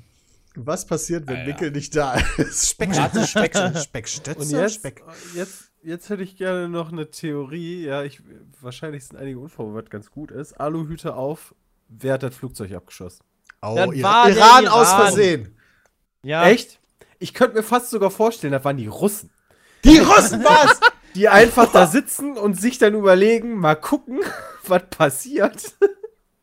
Was 0.55 0.85
passiert, 0.85 1.27
wenn 1.27 1.35
Ah, 1.37 1.39
ja. 1.39 1.45
Mickel 1.47 1.71
nicht 1.71 1.95
da 1.95 2.15
ist? 2.37 2.69
Speck, 2.71 2.95
Warte, 2.95 3.25
Speck, 3.25 3.55
Speck- 3.55 3.77
Speckstötze? 3.83 4.39
Und 4.39 4.49
jetzt, 4.51 4.75
Speck. 4.75 5.03
jetzt, 5.35 5.71
jetzt 5.81 6.09
hätte 6.09 6.21
ich 6.23 6.37
gerne 6.37 6.69
noch 6.69 6.91
eine 6.91 7.09
Theorie. 7.09 7.85
Ja, 7.85 8.03
ich, 8.03 8.21
wahrscheinlich 8.61 9.05
sind 9.05 9.17
einige 9.17 9.39
unvorbereitet, 9.39 9.89
ganz 9.89 10.11
gut 10.11 10.31
ist. 10.31 10.53
Aluhüte 10.59 11.15
auf. 11.15 11.55
Wer 11.87 12.13
hat 12.13 12.23
das 12.23 12.35
Flugzeug 12.35 12.71
abgeschossen? 12.73 13.23
Oh, 13.61 13.73
Das 13.75 13.87
Ira- 13.89 14.03
war 14.03 14.27
der 14.27 14.35
Iran 14.37 14.67
aus 14.67 14.87
Iran. 14.89 15.01
Versehen. 15.01 15.57
Ja. 16.23 16.45
Echt? 16.47 16.79
Ich 17.19 17.33
könnte 17.33 17.55
mir 17.57 17.63
fast 17.63 17.89
sogar 17.89 18.11
vorstellen, 18.11 18.53
das 18.53 18.63
waren 18.63 18.77
die 18.77 18.87
Russen. 18.87 19.31
Die 19.83 19.97
Russen 19.97 20.43
was? 20.43 20.79
Die 21.15 21.29
einfach 21.29 21.71
da 21.71 21.87
sitzen 21.87 22.37
und 22.37 22.59
sich 22.59 22.77
dann 22.79 22.93
überlegen, 22.95 23.55
mal 23.57 23.75
gucken, 23.75 24.19
was 24.67 24.83
passiert, 24.89 25.73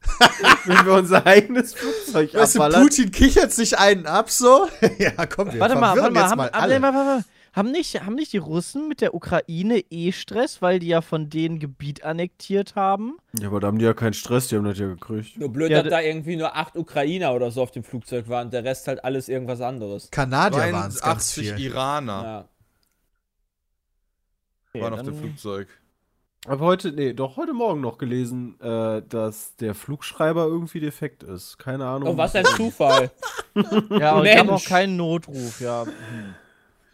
wenn 0.64 0.86
wir 0.86 0.94
unser 0.94 1.26
eigenes 1.26 1.74
Flugzeug 1.74 2.34
Weißt 2.34 2.56
du, 2.56 2.60
abballern. 2.60 2.82
Putin 2.82 3.10
kichert 3.10 3.52
sich 3.52 3.78
einen 3.78 4.06
ab 4.06 4.30
so. 4.30 4.68
ja, 4.98 5.26
komm, 5.26 5.52
wir 5.52 5.60
Warte 5.60 5.76
mal, 5.76 5.96
warte 5.96 6.10
mal, 6.10 6.20
jetzt 6.20 6.30
haben, 6.30 6.38
mal 6.38 6.50
haben, 6.50 6.54
alle. 6.54 6.82
warte, 6.82 6.96
warte, 6.96 7.24
haben, 7.52 7.70
nicht, 7.72 8.00
haben 8.02 8.14
nicht 8.14 8.32
die 8.32 8.38
Russen 8.38 8.88
mit 8.88 9.00
der 9.00 9.14
Ukraine 9.14 9.80
eh 9.90 10.12
Stress, 10.12 10.62
weil 10.62 10.78
die 10.78 10.86
ja 10.88 11.00
von 11.00 11.28
denen 11.30 11.58
Gebiet 11.58 12.04
annektiert 12.04 12.76
haben? 12.76 13.18
Ja, 13.40 13.48
aber 13.48 13.60
da 13.60 13.66
haben 13.66 13.78
die 13.78 13.84
ja 13.84 13.92
keinen 13.94 14.14
Stress, 14.14 14.48
die 14.48 14.56
haben 14.56 14.64
das 14.64 14.78
ja 14.78 14.86
gekriegt. 14.86 15.36
Nur 15.36 15.52
blöd, 15.52 15.70
Ja, 15.70 15.82
dass 15.82 15.90
da 15.90 16.00
irgendwie 16.00 16.36
nur 16.36 16.56
acht 16.56 16.76
Ukrainer 16.76 17.34
oder 17.34 17.50
so 17.50 17.62
auf 17.62 17.72
dem 17.72 17.82
Flugzeug 17.82 18.28
waren. 18.28 18.50
Der 18.50 18.64
Rest 18.64 18.86
halt 18.88 19.04
alles 19.04 19.28
irgendwas 19.28 19.60
anderes. 19.60 20.10
Kanadier 20.10 20.72
waren 20.72 20.90
es 20.90 21.00
ganz 21.00 21.34
82 21.34 21.52
viel. 21.54 21.66
Iraner 21.66 22.22
Ja. 22.22 22.48
Okay, 24.72 24.82
waren 24.82 24.94
auf 24.94 25.02
dem 25.02 25.16
Flugzeug. 25.16 25.68
Aber 26.46 26.64
heute, 26.64 26.92
nee, 26.92 27.12
doch 27.12 27.36
heute 27.36 27.52
Morgen 27.52 27.80
noch 27.82 27.98
gelesen, 27.98 28.58
äh, 28.60 29.02
dass 29.08 29.56
der 29.56 29.74
Flugschreiber 29.74 30.46
irgendwie 30.46 30.80
defekt 30.80 31.22
ist. 31.22 31.58
Keine 31.58 31.84
Ahnung. 31.86 32.08
Oh, 32.08 32.16
was 32.16 32.34
ein 32.34 32.46
Zufall. 32.46 33.10
Ja, 33.90 34.16
und 34.16 34.24
die 34.24 34.30
haben 34.30 34.48
auch 34.48 34.52
Mensch. 34.54 34.64
keinen 34.64 34.96
Notruf, 34.96 35.60
ja. 35.60 35.84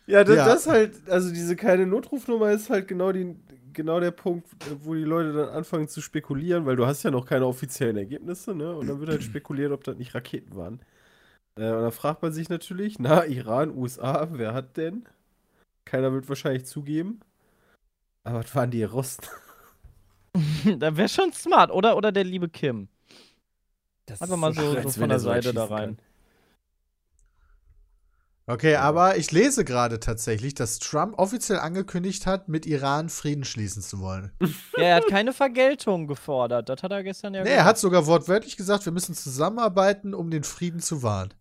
Ja, 0.07 0.25
das, 0.25 0.37
Ja. 0.37 0.47
das 0.47 0.67
halt, 0.67 1.09
also 1.09 1.31
diese 1.33 1.55
keine 1.55 1.87
Notrufnummer 1.87 2.51
ist 2.51 2.71
halt 2.71 2.89
genau, 2.89 3.13
die, 3.13 3.37
genau 3.73 4.01
der 4.01 4.11
Punkt, 4.11 4.49
wo 4.83 4.95
die 4.95 5.03
Leute 5.05 5.33
dann 5.33 5.49
anfangen 5.51 5.87
zu 5.89 6.01
spekulieren, 6.01 6.67
weil 6.67 6.77
du 6.77 6.87
hast 6.87 7.03
ja 7.05 7.11
noch 7.13 7.27
keine 7.27 7.47
offiziellen 7.47 7.97
Ergebnisse, 7.97 8.55
ne? 8.55 8.75
Und 8.75 8.89
dann 8.89 8.99
wird 9.01 9.11
halt 9.11 9.23
spekuliert, 9.23 9.71
ob 9.71 9.85
das 9.85 9.97
nicht 9.97 10.15
Raketen 10.15 10.57
waren. 10.57 10.81
Äh, 11.57 11.71
und 11.71 11.83
dann 11.83 11.93
fragt 11.93 12.23
man 12.23 12.33
sich 12.33 12.49
natürlich, 12.49 12.99
na, 12.99 13.25
Iran, 13.27 13.71
USA, 13.77 14.27
wer 14.33 14.55
hat 14.55 14.77
denn? 14.77 15.05
Keiner 15.85 16.13
wird 16.13 16.29
wahrscheinlich 16.29 16.67
zugeben. 16.67 17.21
Aber 18.27 18.41
was 18.41 18.53
waren 18.57 18.73
die 18.73 18.83
Russen? 18.83 19.25
da 20.79 20.97
wäre 20.97 21.09
schon 21.09 21.33
smart, 21.33 21.71
oder? 21.71 21.97
Oder 21.97 22.11
der 22.11 22.25
liebe 22.25 22.49
Kim. 22.49 22.89
Das 24.07 24.21
Einfach 24.21 24.37
mal 24.37 24.53
so, 24.53 24.83
so 24.83 24.91
von 24.91 25.03
er 25.03 25.09
der 25.09 25.21
so 25.21 25.29
Seite 25.29 25.55
da 25.55 25.67
rein. 25.67 25.99
Okay, 28.49 28.75
aber 28.77 29.17
ich 29.17 29.31
lese 29.31 29.65
gerade 29.65 30.01
tatsächlich, 30.01 30.55
dass 30.55 30.81
Trump 30.81 31.19
offiziell 31.19 31.61
angekündigt 31.61 32.27
hat, 32.27 32.49
mit 32.49 32.67
Iran 32.67 33.11
Frieden 33.11 33.45
schließen 33.45 33.83
zu 33.83 34.01
wollen. 34.01 34.33
Ja, 34.77 34.83
er 34.83 34.97
hat 34.97 35.07
keine 35.09 35.33
Vergeltung 35.33 36.09
gefordert. 36.09 36.69
Das 36.69 36.83
hat 36.83 36.91
er 36.91 37.05
gestern 37.05 37.33
ja 37.33 37.45
Nee, 37.45 37.51
er 37.51 37.65
hat 37.65 37.79
sogar 37.79 38.07
wortwörtlich 38.07 38.57
gesagt, 38.57 38.85
wir 38.87 38.93
müssen 38.93 39.15
zusammenarbeiten, 39.15 40.15
um 40.15 40.31
den 40.31 40.43
Frieden 40.43 40.81
zu 40.81 41.05
wahren. 41.05 41.33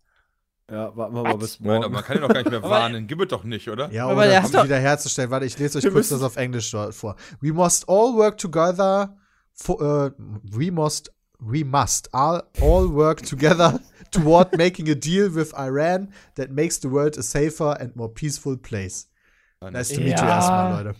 Ja, 0.70 0.96
warten 0.96 1.14
wir 1.14 1.22
mal 1.22 1.36
bis 1.36 1.60
Nein, 1.60 1.70
aber 1.70 1.80
morgen. 1.82 1.94
man 1.94 2.02
kann 2.04 2.16
ihn 2.16 2.22
doch 2.22 2.28
gar 2.28 2.38
nicht 2.42 2.50
mehr 2.50 2.62
warnen. 2.70 3.06
Gib 3.06 3.20
es 3.20 3.28
doch 3.28 3.44
nicht, 3.44 3.68
oder? 3.68 3.90
Ja, 3.92 4.08
Aber 4.08 4.24
um 4.24 4.50
doch- 4.52 4.64
wieder 4.64 4.78
herzustellen. 4.80 5.30
Warte, 5.30 5.46
ich 5.46 5.56
lese 5.58 5.78
euch 5.78 5.92
kurz 5.92 6.08
das 6.08 6.22
auf 6.22 6.36
Englisch 6.36 6.70
vor. 6.90 7.14
We 7.40 7.52
must 7.52 7.88
all 7.88 8.14
work 8.16 8.36
together. 8.38 9.16
For, 9.52 9.80
uh, 9.80 10.10
we 10.42 10.70
must, 10.72 11.12
we 11.38 11.64
must 11.64 12.12
all, 12.12 12.42
all 12.60 12.92
work 12.92 13.22
together 13.22 13.80
toward 14.10 14.56
making 14.58 14.90
a 14.90 14.94
deal 14.94 15.32
with 15.34 15.54
Iran 15.56 16.12
that 16.34 16.50
makes 16.50 16.78
the 16.80 16.90
world 16.90 17.16
a 17.16 17.22
safer 17.22 17.80
and 17.80 17.94
more 17.96 18.12
peaceful 18.12 18.56
place. 18.58 19.08
Nice 19.62 19.88
to 19.94 20.00
meet 20.00 20.08
you 20.18 20.26
Ja. 20.26 20.36
erstmal, 20.36 20.84
Leute. 20.84 20.98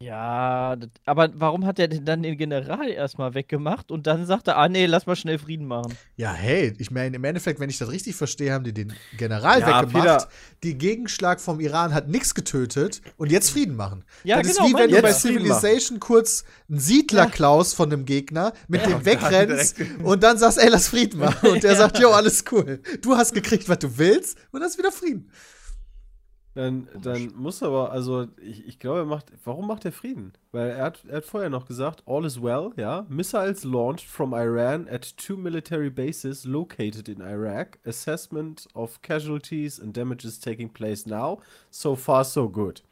Ja, 0.00 0.76
aber 1.06 1.28
warum 1.34 1.66
hat 1.66 1.80
er 1.80 1.88
denn 1.88 2.04
dann 2.04 2.22
den 2.22 2.38
General 2.38 2.88
erstmal 2.88 3.34
weggemacht 3.34 3.90
und 3.90 4.06
dann 4.06 4.26
sagt 4.26 4.46
er, 4.46 4.56
ah 4.56 4.68
nee, 4.68 4.86
lass 4.86 5.06
mal 5.06 5.16
schnell 5.16 5.40
Frieden 5.40 5.66
machen? 5.66 5.92
Ja, 6.14 6.32
hey, 6.32 6.72
ich 6.78 6.92
meine, 6.92 7.16
im 7.16 7.24
Endeffekt, 7.24 7.58
wenn 7.58 7.68
ich 7.68 7.78
das 7.78 7.90
richtig 7.90 8.14
verstehe, 8.14 8.52
haben 8.52 8.62
die 8.62 8.72
den 8.72 8.92
General 9.16 9.58
Ja, 9.58 9.66
weggemacht. 9.82 10.04
Peter. 10.04 10.28
Die 10.62 10.78
Gegenschlag 10.78 11.40
vom 11.40 11.58
Iran 11.58 11.92
hat 11.94 12.06
nichts 12.06 12.36
getötet 12.36 13.02
und 13.16 13.32
jetzt 13.32 13.50
Frieden 13.50 13.74
machen. 13.74 14.04
Ja, 14.22 14.40
das 14.40 14.52
genau, 14.54 14.66
ist 14.68 14.72
wie 14.72 14.78
wenn 14.78 14.90
du 14.92 15.02
bei 15.02 15.12
Civilization 15.12 15.98
kurz 15.98 16.44
einen 16.68 16.78
Siedler 16.78 17.24
Ja. 17.24 17.30
klaust 17.30 17.74
von 17.74 17.92
einem 17.92 18.04
Gegner, 18.04 18.52
mit 18.68 18.86
dem 18.86 18.92
und 18.94 19.04
dann 19.04 19.04
wegrennst 19.04 19.76
und 20.04 20.22
dann 20.22 20.38
sagst, 20.38 20.58
ey, 20.58 20.68
lass 20.68 20.86
Frieden 20.86 21.18
machen. 21.22 21.50
Und 21.50 21.64
der 21.64 21.74
sagt, 21.74 21.98
jo, 21.98 22.10
alles 22.10 22.44
cool. 22.52 22.80
Du 23.02 23.16
hast 23.16 23.34
gekriegt, 23.34 23.68
was 23.68 23.80
du 23.80 23.98
willst 23.98 24.38
und 24.52 24.62
hast 24.62 24.78
wieder 24.78 24.92
Frieden. 24.92 25.28
Dann, 26.54 26.88
dann 27.02 27.32
muss 27.36 27.62
aber, 27.62 27.92
also 27.92 28.26
ich, 28.42 28.66
ich 28.66 28.78
glaube, 28.78 29.00
er 29.00 29.04
macht, 29.04 29.32
warum 29.44 29.66
macht 29.68 29.84
er 29.84 29.92
Frieden? 29.92 30.32
Weil 30.50 30.70
er 30.70 30.86
hat, 30.86 31.04
er 31.06 31.18
hat 31.18 31.24
vorher 31.24 31.50
noch 31.50 31.66
gesagt, 31.66 32.02
all 32.06 32.24
is 32.24 32.42
well, 32.42 32.72
ja. 32.76 33.06
Missiles 33.08 33.62
launched 33.64 34.06
from 34.06 34.34
Iran 34.34 34.88
at 34.88 35.16
two 35.16 35.36
military 35.36 35.90
bases 35.90 36.44
located 36.44 37.08
in 37.08 37.20
Iraq. 37.20 37.78
Assessment 37.84 38.66
of 38.74 39.00
casualties 39.02 39.78
and 39.78 39.96
damages 39.96 40.40
taking 40.40 40.68
place 40.68 41.06
now. 41.06 41.38
So 41.70 41.94
far, 41.94 42.24
so 42.24 42.48
good. 42.48 42.82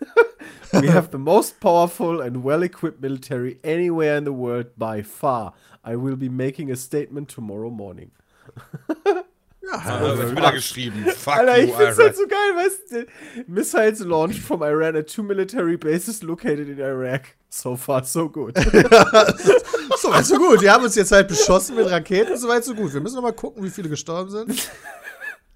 We 0.72 0.88
have 0.88 1.10
the 1.10 1.18
most 1.18 1.60
powerful 1.60 2.20
and 2.20 2.42
well-equipped 2.42 3.00
military 3.00 3.58
anywhere 3.62 4.16
in 4.16 4.24
the 4.24 4.32
world 4.32 4.76
by 4.76 5.02
far. 5.02 5.52
I 5.84 5.96
will 5.96 6.16
be 6.16 6.28
making 6.28 6.70
a 6.70 6.76
statement 6.76 7.28
tomorrow 7.28 7.70
morning. 7.70 8.10
Ja, 9.64 9.82
Ja, 9.86 9.96
also 9.98 10.32
wieder 10.32 10.52
geschrieben. 10.52 11.04
Fuck 11.16 11.36
Alter, 11.36 11.58
ich 11.58 11.70
you, 11.70 11.76
find's 11.76 11.98
Iran. 11.98 12.06
halt 12.06 12.16
so 12.16 12.26
geil, 12.26 12.56
weißt 12.56 12.90
du? 12.92 13.06
Missiles 13.46 14.00
launched 14.00 14.40
from 14.42 14.62
Iran 14.62 14.96
at 14.96 15.06
two 15.12 15.22
military 15.22 15.76
bases 15.76 16.22
located 16.22 16.68
in 16.68 16.78
Iraq. 16.78 17.36
So 17.48 17.76
far, 17.76 18.02
so 18.04 18.28
good. 18.28 18.56
so 19.98 20.10
weit, 20.10 20.24
so 20.24 20.36
gut. 20.38 20.62
Die 20.62 20.70
haben 20.70 20.84
uns 20.84 20.94
jetzt 20.96 21.12
halt 21.12 21.28
beschossen 21.28 21.76
mit 21.76 21.88
Raketen, 21.90 22.36
so 22.36 22.48
weit, 22.48 22.64
so 22.64 22.74
gut. 22.74 22.92
Wir 22.92 23.00
müssen 23.00 23.16
noch 23.16 23.22
mal 23.22 23.32
gucken, 23.32 23.62
wie 23.62 23.70
viele 23.70 23.88
gestorben 23.88 24.30
sind. 24.30 24.68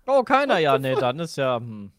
Oh, 0.06 0.22
keiner, 0.22 0.58
ja, 0.58 0.78
nee, 0.78 0.94
dann 0.94 1.18
ist 1.18 1.36
ja. 1.36 1.56
Hm. 1.56 1.90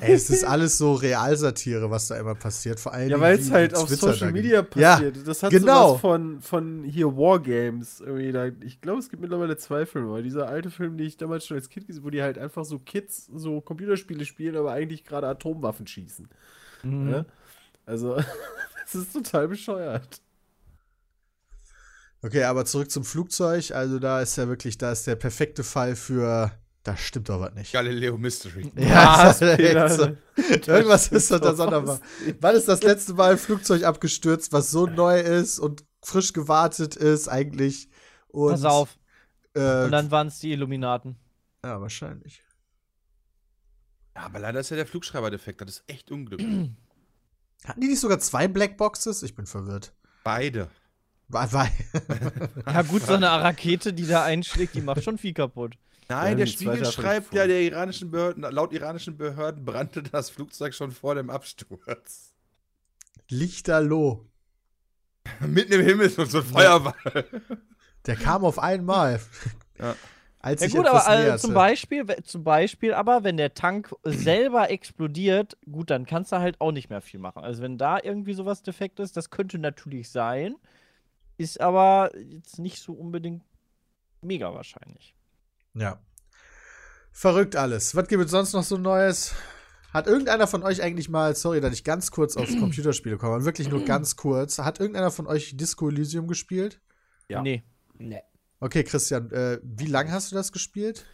Ey, 0.00 0.12
es 0.14 0.30
ist 0.30 0.44
alles 0.44 0.78
so 0.78 0.94
Realsatire, 0.94 1.90
was 1.90 2.08
da 2.08 2.16
immer 2.18 2.34
passiert. 2.34 2.78
Vor 2.80 2.92
allem 2.92 3.10
ja, 3.10 3.20
weil 3.20 3.38
es 3.38 3.50
halt 3.50 3.74
auf 3.74 3.88
Twitter 3.88 4.12
Social 4.12 4.32
Media 4.32 4.62
ge- 4.62 4.82
Ja, 4.82 4.94
passiert. 4.96 5.26
das 5.26 5.42
hat 5.42 5.50
genau. 5.50 5.88
sowas 5.88 6.00
von, 6.00 6.40
von 6.40 6.84
hier 6.84 7.16
Wargames. 7.16 8.00
Irgendwie 8.00 8.32
da, 8.32 8.46
ich 8.64 8.80
glaube, 8.80 8.98
es 9.00 9.08
gibt 9.08 9.22
mittlerweile 9.22 9.56
zwei 9.56 9.86
Filme. 9.86 10.10
Weil 10.12 10.22
dieser 10.22 10.48
alte 10.48 10.70
Film, 10.70 10.96
den 10.96 11.06
ich 11.06 11.16
damals 11.16 11.46
schon 11.46 11.56
als 11.56 11.68
Kind 11.68 11.86
gesehen 11.86 12.04
wo 12.04 12.10
die 12.10 12.22
halt 12.22 12.38
einfach 12.38 12.64
so 12.64 12.78
Kids 12.78 13.26
so 13.34 13.60
Computerspiele 13.60 14.24
spielen, 14.24 14.56
aber 14.56 14.72
eigentlich 14.72 15.04
gerade 15.04 15.26
Atomwaffen 15.26 15.86
schießen. 15.86 16.28
Mhm. 16.82 17.10
Ne? 17.10 17.26
Also, 17.86 18.16
das 18.84 18.94
ist 18.94 19.12
total 19.12 19.48
bescheuert. 19.48 20.20
Okay, 22.22 22.42
aber 22.44 22.64
zurück 22.64 22.90
zum 22.90 23.04
Flugzeug. 23.04 23.70
Also 23.70 23.98
da 23.98 24.20
ist 24.20 24.36
ja 24.36 24.48
wirklich, 24.48 24.76
da 24.76 24.90
ist 24.90 25.06
der 25.06 25.14
perfekte 25.16 25.62
Fall 25.62 25.94
für, 25.94 26.50
da 26.88 26.96
stimmt 26.96 27.28
doch 27.28 27.38
was 27.40 27.52
nicht. 27.54 27.70
Galileo 27.72 28.16
Mystery. 28.16 28.72
Ja, 28.76 29.26
Was, 29.28 29.38
so. 29.40 30.16
Irgendwas 30.36 31.08
ist 31.08 31.30
doch 31.30 31.38
da 31.38 31.54
sonderbar. 31.54 32.00
Wann 32.40 32.56
ist 32.56 32.66
das 32.66 32.82
letzte 32.82 33.12
Mal 33.12 33.32
ein 33.32 33.38
Flugzeug 33.38 33.82
abgestürzt, 33.84 34.52
was 34.54 34.70
so 34.70 34.86
neu 34.86 35.20
ist 35.20 35.58
und 35.58 35.84
frisch 36.02 36.32
gewartet 36.32 36.96
ist 36.96 37.28
eigentlich? 37.28 37.88
Und, 38.28 38.52
Pass 38.52 38.64
auf. 38.64 38.98
Äh, 39.54 39.84
Und 39.84 39.92
dann 39.92 40.10
waren 40.10 40.28
es 40.28 40.38
die 40.38 40.52
Illuminaten. 40.52 41.16
ja, 41.62 41.78
wahrscheinlich. 41.78 42.42
Ja, 44.16 44.22
aber 44.22 44.38
leider 44.38 44.60
ist 44.60 44.70
ja 44.70 44.76
der 44.76 44.86
Flugschreiber 44.86 45.30
defekt. 45.30 45.60
Das 45.60 45.68
ist 45.70 45.84
echt 45.88 46.10
unglücklich. 46.10 46.70
Hatten 47.64 47.80
die 47.82 47.88
nicht 47.88 48.00
sogar 48.00 48.18
zwei 48.18 48.48
Blackboxes? 48.48 49.22
Ich 49.22 49.34
bin 49.34 49.44
verwirrt. 49.46 49.92
Beide. 50.24 50.68
War, 51.28 51.52
war, 51.52 51.68
Ja, 52.66 52.80
gut, 52.82 53.02
so 53.02 53.12
eine 53.12 53.28
Rakete, 53.30 53.92
die 53.92 54.06
da 54.06 54.24
einschlägt, 54.24 54.74
die 54.74 54.80
macht 54.80 55.04
schon 55.04 55.18
viel 55.18 55.34
kaputt. 55.34 55.76
Nein, 56.08 56.38
der 56.38 56.46
Spiegel 56.46 56.84
schreibt 56.86 57.34
ja, 57.34 57.46
der 57.46 57.60
iranischen 57.62 58.10
Behörden, 58.10 58.42
laut 58.42 58.72
iranischen 58.72 59.18
Behörden 59.18 59.64
brannte 59.64 60.02
das 60.02 60.30
Flugzeug 60.30 60.74
schon 60.74 60.90
vor 60.90 61.14
dem 61.14 61.28
Absturz. 61.28 62.34
Lichterloh. 63.28 64.26
Mitten 65.40 65.74
im 65.74 65.84
Himmel 65.84 66.08
so 66.08 66.24
so 66.24 66.38
ein 66.38 66.44
Feuerball. 66.44 67.24
Der 68.06 68.16
kam 68.16 68.44
auf 68.44 68.58
einmal. 68.58 69.20
Ja. 69.80 69.94
als 70.40 70.60
Ja 70.60 70.66
ich 70.66 70.74
gut, 70.74 70.88
aber 70.88 71.08
näherte. 71.08 71.40
zum 71.40 71.54
Beispiel, 71.54 72.04
zum 72.24 72.42
Beispiel, 72.42 72.94
aber 72.94 73.22
wenn 73.22 73.36
der 73.36 73.54
Tank 73.54 73.94
selber 74.02 74.70
explodiert, 74.70 75.56
gut, 75.70 75.90
dann 75.90 76.04
kannst 76.04 76.32
du 76.32 76.38
halt 76.38 76.60
auch 76.60 76.72
nicht 76.72 76.90
mehr 76.90 77.00
viel 77.00 77.20
machen. 77.20 77.44
Also 77.44 77.62
wenn 77.62 77.78
da 77.78 78.00
irgendwie 78.02 78.34
sowas 78.34 78.64
defekt 78.64 78.98
ist, 78.98 79.16
das 79.16 79.30
könnte 79.30 79.60
natürlich 79.60 80.10
sein, 80.10 80.56
ist 81.36 81.60
aber 81.60 82.10
jetzt 82.16 82.58
nicht 82.58 82.82
so 82.82 82.92
unbedingt 82.92 83.44
mega 84.20 84.52
wahrscheinlich. 84.52 85.14
Ja. 85.74 86.00
Verrückt 87.12 87.56
alles. 87.56 87.94
Was 87.94 88.08
gibt 88.08 88.24
es 88.24 88.30
sonst 88.30 88.52
noch 88.52 88.62
so 88.64 88.76
Neues? 88.76 89.34
Hat 89.92 90.06
irgendeiner 90.06 90.46
von 90.46 90.62
euch 90.62 90.82
eigentlich 90.82 91.08
mal, 91.08 91.34
sorry, 91.34 91.60
dass 91.60 91.72
ich 91.72 91.82
ganz 91.82 92.10
kurz 92.10 92.36
aufs 92.36 92.52
Computerspiele 92.60 93.16
komme, 93.16 93.44
wirklich 93.44 93.68
nur 93.68 93.84
ganz 93.84 94.16
kurz, 94.16 94.58
hat 94.58 94.80
irgendeiner 94.80 95.10
von 95.10 95.26
euch 95.26 95.56
Disco 95.56 95.88
Elysium 95.88 96.28
gespielt? 96.28 96.80
Ja. 97.28 97.42
Nee. 97.42 97.64
Nee. 97.98 98.20
Okay, 98.60 98.84
Christian, 98.84 99.30
äh, 99.30 99.60
wie 99.62 99.86
lange 99.86 100.12
hast 100.12 100.30
du 100.30 100.36
das 100.36 100.52
gespielt? 100.52 101.06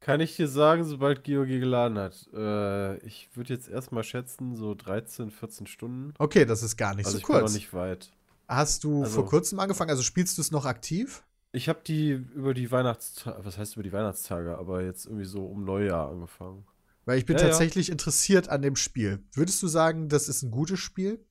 Kann 0.00 0.20
ich 0.20 0.36
dir 0.36 0.46
sagen, 0.48 0.84
sobald 0.84 1.24
Georgi 1.24 1.58
geladen 1.58 1.98
hat. 1.98 2.26
Äh, 2.32 2.98
ich 3.04 3.30
würde 3.34 3.52
jetzt 3.54 3.68
erstmal 3.68 4.04
schätzen, 4.04 4.54
so 4.56 4.74
13, 4.74 5.30
14 5.30 5.66
Stunden. 5.66 6.14
Okay, 6.18 6.44
das 6.44 6.62
ist 6.62 6.76
gar 6.76 6.94
nicht 6.94 7.06
also 7.06 7.18
so 7.18 7.20
ich 7.20 7.26
bin 7.26 7.34
noch 7.34 7.40
kurz. 7.42 7.54
nicht 7.54 7.72
weit. 7.72 8.12
Hast 8.48 8.84
du 8.84 9.02
Also- 9.02 9.14
vor 9.22 9.26
kurzem 9.26 9.58
angefangen? 9.58 9.90
Also 9.90 10.02
spielst 10.02 10.38
du 10.38 10.42
es 10.42 10.50
noch 10.50 10.64
aktiv? 10.66 11.24
Ich 11.52 11.68
habe 11.68 11.80
die 11.86 12.10
über 12.10 12.52
die 12.54 12.70
Weihnachtstage, 12.70 13.44
was 13.44 13.56
heißt 13.56 13.74
über 13.76 13.82
die 13.82 13.92
Weihnachtstage, 13.92 14.58
aber 14.58 14.82
jetzt 14.82 15.06
irgendwie 15.06 15.24
so 15.24 15.46
um 15.46 15.64
Neujahr 15.64 16.10
angefangen. 16.10 16.66
Weil 17.04 17.18
ich 17.18 17.26
bin 17.26 17.36
Ja, 17.36 17.42
ja. 17.44 17.48
tatsächlich 17.48 17.88
interessiert 17.88 18.48
an 18.48 18.62
dem 18.62 18.76
Spiel. 18.76 19.24
Würdest 19.32 19.62
du 19.62 19.68
sagen, 19.68 20.08
das 20.08 20.28
ist 20.28 20.42
ein 20.42 20.50
gutes 20.50 20.80
Spiel? 20.80 21.24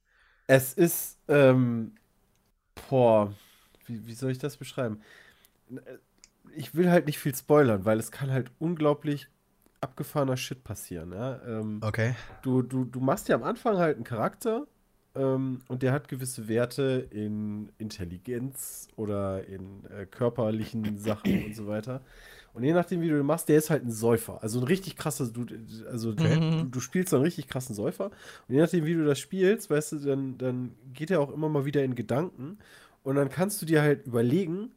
Es 0.47 0.73
ist, 0.73 1.17
ähm, 1.27 1.95
boah, 2.89 3.33
wie, 3.87 4.05
wie 4.07 4.13
soll 4.13 4.31
ich 4.31 4.37
das 4.37 4.57
beschreiben? 4.57 5.01
Ich 6.55 6.75
will 6.75 6.89
halt 6.89 7.05
nicht 7.05 7.19
viel 7.19 7.35
spoilern, 7.35 7.85
weil 7.85 7.99
es 7.99 8.11
kann 8.11 8.31
halt 8.31 8.51
unglaublich 8.59 9.27
abgefahrener 9.81 10.37
Shit 10.37 10.63
passieren, 10.63 11.11
ja. 11.11 11.41
Ähm, 11.45 11.81
Okay. 11.83 12.15
du, 12.43 12.61
du, 12.61 12.85
du 12.85 12.99
machst 12.99 13.27
ja 13.27 13.35
am 13.35 13.43
Anfang 13.43 13.77
halt 13.77 13.95
einen 13.97 14.05
Charakter 14.05 14.67
ähm, 15.15 15.59
und 15.67 15.83
der 15.83 15.91
hat 15.91 16.07
gewisse 16.07 16.47
Werte 16.47 17.07
in 17.11 17.71
Intelligenz 17.77 18.87
oder 18.95 19.45
in 19.47 19.85
äh, 19.85 20.05
körperlichen 20.05 20.97
Sachen 20.99 21.43
und 21.43 21.55
so 21.55 21.67
weiter. 21.67 22.01
Und 22.53 22.63
je 22.63 22.71
nachdem, 22.73 23.01
wie 23.01 23.09
du 23.09 23.17
den 23.17 23.25
machst, 23.25 23.49
der 23.49 23.57
ist 23.57 23.69
halt 23.69 23.83
ein 23.83 23.91
Säufer. 23.91 24.41
Also 24.41 24.59
ein 24.59 24.63
richtig 24.63 24.95
krasser, 24.95 25.27
du, 25.27 25.45
also 25.89 26.11
Okay. 26.11 26.39
du, 26.61 26.65
du 26.69 26.79
spielst 26.79 27.09
so 27.09 27.17
einen 27.17 27.25
richtig 27.25 27.47
krassen 27.47 27.75
Säufer. 27.75 28.05
Und 28.47 28.55
je 28.55 28.61
nachdem, 28.61 28.85
wie 28.85 28.93
du 28.93 29.03
das 29.05 29.19
spielst, 29.19 29.69
weißt 29.69 29.93
du, 29.93 29.99
dann, 29.99 30.37
dann 30.37 30.75
geht 30.93 31.11
er 31.11 31.19
auch 31.19 31.31
immer 31.33 31.49
mal 31.49 31.65
wieder 31.65 31.83
in 31.83 31.95
Gedanken. 31.95 32.57
Und 33.03 33.15
dann 33.15 33.29
kannst 33.29 33.61
du 33.61 33.65
dir 33.65 33.81
halt 33.81 34.05
überlegen, 34.07 34.71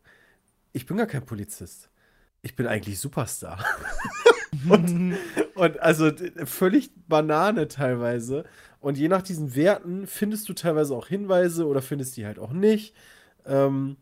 ich 0.72 0.86
bin 0.86 0.96
gar 0.96 1.06
kein 1.06 1.24
Polizist. 1.24 1.88
Ich 2.42 2.56
bin 2.56 2.66
eigentlich 2.66 2.98
Superstar. 3.00 3.64
und, 4.68 5.16
und 5.54 5.80
also 5.80 6.10
völlig 6.44 6.90
Banane 7.08 7.68
teilweise. 7.68 8.44
Und 8.80 8.98
je 8.98 9.08
nach 9.08 9.22
diesen 9.22 9.54
Werten 9.54 10.06
findest 10.06 10.48
du 10.48 10.52
teilweise 10.52 10.94
auch 10.94 11.08
Hinweise 11.08 11.66
oder 11.66 11.82
findest 11.82 12.16
die 12.16 12.26
halt 12.26 12.38
auch 12.38 12.52
nicht. 12.52 12.94
Ähm, 13.44 13.96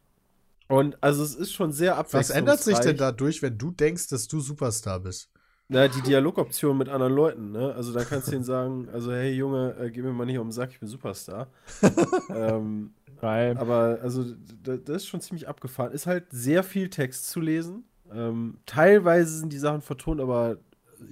und 0.68 1.02
also 1.02 1.22
es 1.22 1.34
ist 1.34 1.52
schon 1.52 1.72
sehr 1.72 1.92
Was 1.92 1.98
abwechslungsreich. 1.98 2.38
ändert 2.38 2.60
sich 2.60 2.78
denn 2.78 2.96
dadurch, 2.96 3.42
wenn 3.42 3.56
du 3.56 3.70
denkst, 3.70 4.08
dass 4.08 4.26
du 4.28 4.40
Superstar 4.40 5.00
bist? 5.00 5.30
Na, 5.68 5.88
die 5.88 6.00
Dialogoption 6.02 6.78
mit 6.78 6.88
anderen 6.88 7.12
Leuten, 7.12 7.50
ne? 7.50 7.74
Also 7.74 7.92
da 7.92 8.04
kannst 8.04 8.28
du 8.28 8.32
denen 8.32 8.44
sagen, 8.44 8.88
also 8.92 9.12
hey 9.12 9.32
Junge, 9.32 9.74
äh, 9.80 9.90
geh 9.90 10.00
mir 10.00 10.12
mal 10.12 10.24
nicht 10.24 10.38
um 10.38 10.46
den 10.46 10.52
Sack, 10.52 10.70
ich 10.70 10.78
bin 10.78 10.88
Superstar. 10.88 11.48
ähm, 12.30 12.92
aber 13.20 13.98
also 14.02 14.24
das 14.62 15.02
ist 15.02 15.08
schon 15.08 15.20
ziemlich 15.20 15.48
abgefahren. 15.48 15.92
Ist 15.92 16.06
halt 16.06 16.26
sehr 16.30 16.62
viel 16.62 16.88
Text 16.90 17.30
zu 17.30 17.40
lesen. 17.40 17.84
Ähm, 18.12 18.58
teilweise 18.66 19.38
sind 19.38 19.52
die 19.52 19.58
Sachen 19.58 19.82
vertont, 19.82 20.20
aber 20.20 20.58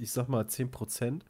ich 0.01 0.11
sag 0.12 0.28
mal 0.28 0.47
10%. 0.49 1.24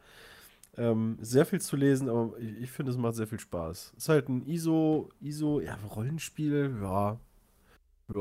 Ähm, 0.76 1.18
sehr 1.20 1.46
viel 1.46 1.60
zu 1.60 1.76
lesen, 1.76 2.08
aber 2.08 2.32
ich, 2.38 2.62
ich 2.62 2.70
finde, 2.70 2.92
es 2.92 2.98
macht 2.98 3.14
sehr 3.16 3.26
viel 3.28 3.40
Spaß. 3.40 3.92
Ist 3.96 4.08
halt 4.08 4.28
ein 4.28 4.46
ISO, 4.46 5.10
ISO, 5.20 5.60
ja, 5.60 5.78
Rollenspiel, 5.94 6.76
ja. 6.82 7.18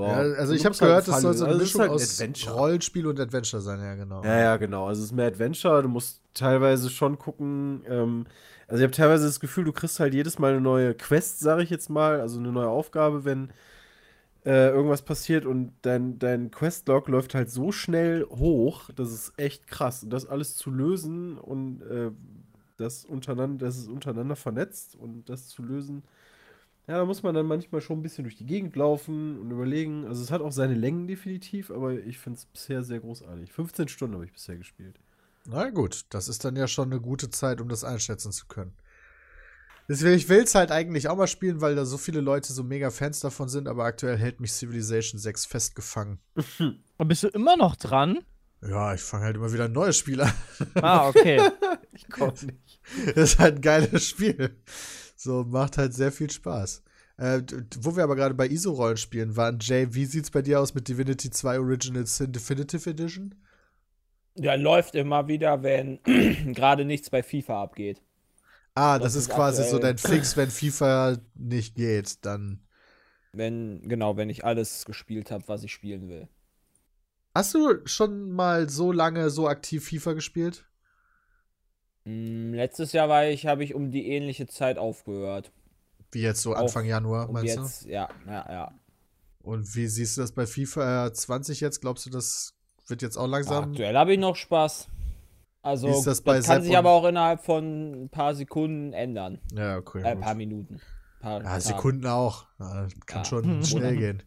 Ja, 0.06 0.18
also 0.20 0.54
Du 0.54 0.58
ich 0.58 0.66
habe 0.66 0.74
halt 0.74 0.80
gehört, 0.82 1.08
das 1.08 1.16
Fun- 1.16 1.22
soll 1.22 1.34
so 1.34 1.46
eine 1.46 1.54
also 1.54 1.64
es 1.64 1.70
Mischung 1.70 1.82
halt 1.82 1.92
ein 1.92 1.96
aus 1.96 2.02
Adventure. 2.02 2.56
Rollenspiel 2.56 3.08
und 3.08 3.20
Adventure 3.20 3.62
sein, 3.62 3.80
ja 3.80 3.96
genau. 3.96 4.24
Ja, 4.24 4.40
ja, 4.40 4.58
genau. 4.58 4.88
Also 4.88 5.02
es 5.02 5.08
ist 5.08 5.12
mehr 5.14 5.28
Adventure. 5.28 5.82
Du 5.84 5.90
musst 5.90 6.22
teilweise 6.34 6.90
schon 6.90 7.18
gucken. 7.18 7.84
Ähm, 7.88 8.26
also 8.68 8.78
ich 8.82 8.84
habe 8.84 8.96
teilweise 8.96 9.26
das 9.26 9.40
Gefühl, 9.40 9.66
du 9.66 9.74
kriegst 9.74 10.00
halt 10.00 10.14
jedes 10.14 10.40
Mal 10.40 10.52
eine 10.54 10.62
neue 10.62 10.94
Quest, 10.96 11.40
sage 11.40 11.64
ich 11.64 11.70
jetzt 11.70 11.90
mal, 11.90 12.22
also 12.22 12.40
eine 12.40 12.52
neue 12.52 12.70
Aufgabe, 12.70 13.26
wenn 13.26 13.52
äh, 14.46 14.70
irgendwas 14.70 15.04
passiert 15.04 15.46
und 15.46 15.74
dein, 15.84 16.20
dein 16.20 16.52
Questlog 16.52 17.08
läuft 17.08 17.34
halt 17.34 17.50
so 17.50 17.72
schnell 17.72 18.26
hoch, 18.26 18.90
das 18.96 19.12
ist 19.12 19.34
echt 19.38 19.68
krass. 19.68 20.04
Und 20.04 20.10
das 20.10 20.26
alles 20.26 20.56
zu 20.56 20.70
lösen 20.70 21.38
und 21.38 21.82
äh, 21.84 22.12
das 22.78 23.06
untereinander, 23.06 23.66
das 23.66 23.78
ist 23.78 23.88
untereinander 23.88 24.36
vernetzt 24.36 24.96
und 24.96 25.30
das 25.30 25.48
zu 25.48 25.64
lösen. 25.64 26.04
Ja, 26.88 26.98
da 26.98 27.06
muss 27.06 27.24
man 27.24 27.34
dann 27.34 27.46
manchmal 27.46 27.80
schon 27.80 28.00
ein 28.00 28.02
bisschen 28.02 28.26
durch 28.26 28.36
die 28.36 28.46
Gegend 28.46 28.76
laufen 28.76 29.40
und 29.40 29.52
überlegen. 29.52 30.06
Also 30.06 30.22
es 30.22 30.32
hat 30.32 30.42
auch 30.42 30.52
seine 30.52 30.74
Längen 30.74 31.08
definitiv, 31.08 31.72
aber 31.72 31.94
ich 31.94 32.18
finde 32.18 32.40
es 32.40 32.46
bisher 32.46 32.84
sehr 32.84 33.00
großartig. 33.00 33.54
15 33.54 33.88
Stunden 33.88 34.16
habe 34.16 34.26
ich 34.26 34.34
bisher 34.34 34.58
gespielt. 34.58 35.00
Na 35.46 35.70
gut, 35.70 36.06
das 36.10 36.28
ist 36.28 36.44
dann 36.44 36.58
ja 36.58 36.68
schon 36.68 36.92
eine 36.92 37.00
gute 37.00 37.30
Zeit, 37.30 37.62
um 37.62 37.70
das 37.70 37.86
einschätzen 37.86 38.34
zu 38.34 38.48
können. 38.48 38.74
Deswegen, 39.90 40.16
ich 40.16 40.30
will 40.30 40.42
es 40.42 40.56
halt 40.56 40.72
eigentlich 40.72 41.10
auch 41.10 41.18
mal 41.18 41.28
spielen, 41.28 41.60
weil 41.60 41.76
da 41.76 41.86
so 41.86 41.98
viele 41.98 42.22
Leute 42.22 42.54
so 42.54 42.64
mega 42.64 42.90
Fans 42.90 43.20
davon 43.20 43.50
sind, 43.50 43.68
aber 43.68 43.84
aktuell 43.84 44.18
hält 44.18 44.40
mich 44.40 44.54
Civilization 44.54 45.20
6 45.20 45.46
festgefangen. 45.46 46.20
Und 46.98 47.08
bist 47.08 47.24
du 47.24 47.28
immer 47.28 47.58
noch 47.58 47.76
dran? 47.76 48.20
Ja, 48.62 48.94
ich 48.94 49.02
fange 49.02 49.26
halt 49.26 49.36
immer 49.36 49.52
wieder 49.52 49.66
ein 49.66 49.74
neues 49.74 49.98
Spiel 49.98 50.22
an. 50.22 50.34
Ah, 50.76 51.08
okay. 51.08 51.42
Ich 51.96 52.10
konnte 52.10 52.48
nicht. 52.48 52.80
Das 53.14 53.34
ist 53.34 53.40
halt 53.40 53.58
ein 53.58 53.62
geiles 53.62 54.04
Spiel. 54.08 54.58
So, 55.16 55.44
macht 55.44 55.78
halt 55.78 55.94
sehr 55.94 56.12
viel 56.12 56.32
Spaß. 56.32 56.82
Äh, 57.18 57.44
wo 57.80 57.96
wir 57.96 58.04
aber 58.04 58.16
gerade 58.16 58.34
bei 58.34 58.48
ISO-Rollenspielen 58.48 59.38
waren, 59.38 59.60
Jay, 59.62 59.88
wie 59.92 60.06
sieht's 60.06 60.32
bei 60.32 60.42
dir 60.42 60.60
aus 60.60 60.74
mit 60.74 60.88
Divinity 60.88 61.30
2 61.30 61.60
Original 61.60 62.08
Sin 62.08 62.32
Definitive 62.32 62.90
Edition? 62.90 63.36
Ja, 64.36 64.56
läuft 64.56 64.96
immer 64.96 65.28
wieder, 65.28 65.62
wenn 65.62 66.00
gerade 66.54 66.86
nichts 66.86 67.12
bei 67.12 67.22
FIFA 67.22 67.62
abgeht. 67.62 68.02
Ah, 68.76 68.98
Das 69.00 69.14
das, 69.14 69.16
ist 69.16 69.30
quasi 69.30 69.64
so 69.64 69.78
aktuell. 69.78 69.80
dein 69.80 69.98
Fix, 69.98 70.36
wenn 70.38 70.50
FIFA 70.50 71.18
nicht 71.36 71.76
geht, 71.76 72.26
dann. 72.26 72.66
Wenn, 73.32 73.82
genau, 73.88 74.16
wenn 74.18 74.30
ich 74.30 74.46
alles 74.46 74.86
gespielt 74.86 75.32
habe, 75.32 75.48
was 75.48 75.64
ich 75.64 75.72
spielen 75.74 76.08
will. 76.10 76.28
Hast 77.36 77.54
du 77.54 77.82
schon 77.86 78.32
mal 78.32 78.70
so 78.70 78.92
lange 78.92 79.30
so 79.30 79.48
aktiv 79.48 79.88
FIFA 79.90 80.14
gespielt? 80.14 80.66
Mm, 82.06 82.54
letztes 82.54 82.92
Jahr 82.94 83.10
war 83.10 83.26
ich, 83.26 83.46
habe 83.46 83.64
ich 83.64 83.74
um 83.74 83.92
die 83.92 84.08
ähnliche 84.08 84.48
Zeit 84.48 84.78
aufgehört. 84.78 85.52
Wie 86.12 86.22
jetzt 86.22 86.42
so 86.42 86.54
Anfang 86.54 86.86
Januar, 86.86 87.28
Um 87.28 87.34
meinst 87.34 87.56
jetzt, 87.56 87.86
ja, 87.86 88.10
ja, 88.28 88.46
ja. 88.52 88.74
du? 89.44 89.50
Und 89.50 89.76
wie 89.76 89.88
siehst 89.88 90.18
du 90.18 90.22
das 90.22 90.32
bei 90.32 90.46
FIFA 90.46 91.12
20 91.14 91.60
jetzt? 91.60 91.82
Glaubst 91.82 92.06
du, 92.06 92.10
das 92.10 92.54
wird 92.88 93.02
jetzt 93.02 93.18
auch 93.18 93.28
langsam? 93.28 93.72
Aktuell 93.72 93.96
habe 93.98 94.14
ich 94.14 94.20
noch 94.20 94.36
Spaß. 94.36 94.88
Also, 95.64 95.88
ist 95.88 96.06
das 96.06 96.22
bei 96.22 96.36
das 96.38 96.46
kann 96.46 96.56
Sepp 96.58 96.66
sich 96.66 96.78
aber 96.78 96.92
auch 96.92 97.06
innerhalb 97.06 97.40
von 97.44 98.04
ein 98.04 98.10
paar 98.10 98.36
Sekunden 98.36 98.94
ändern. 98.94 99.40
Ja, 99.54 99.78
okay. 99.78 100.02
Äh, 100.02 100.08
ein 100.08 100.20
paar 100.20 100.36
Minuten. 100.36 100.80
Paar 101.22 101.38
Ja, 101.40 101.44
Tagen. 101.44 101.62
Sekunden 101.62 102.06
auch. 102.06 102.46
Ja, 102.60 102.88
kann 103.06 103.20
Ja. 103.22 103.26
schon 103.26 103.64
schnell 103.66 103.96
gehen. 103.96 104.24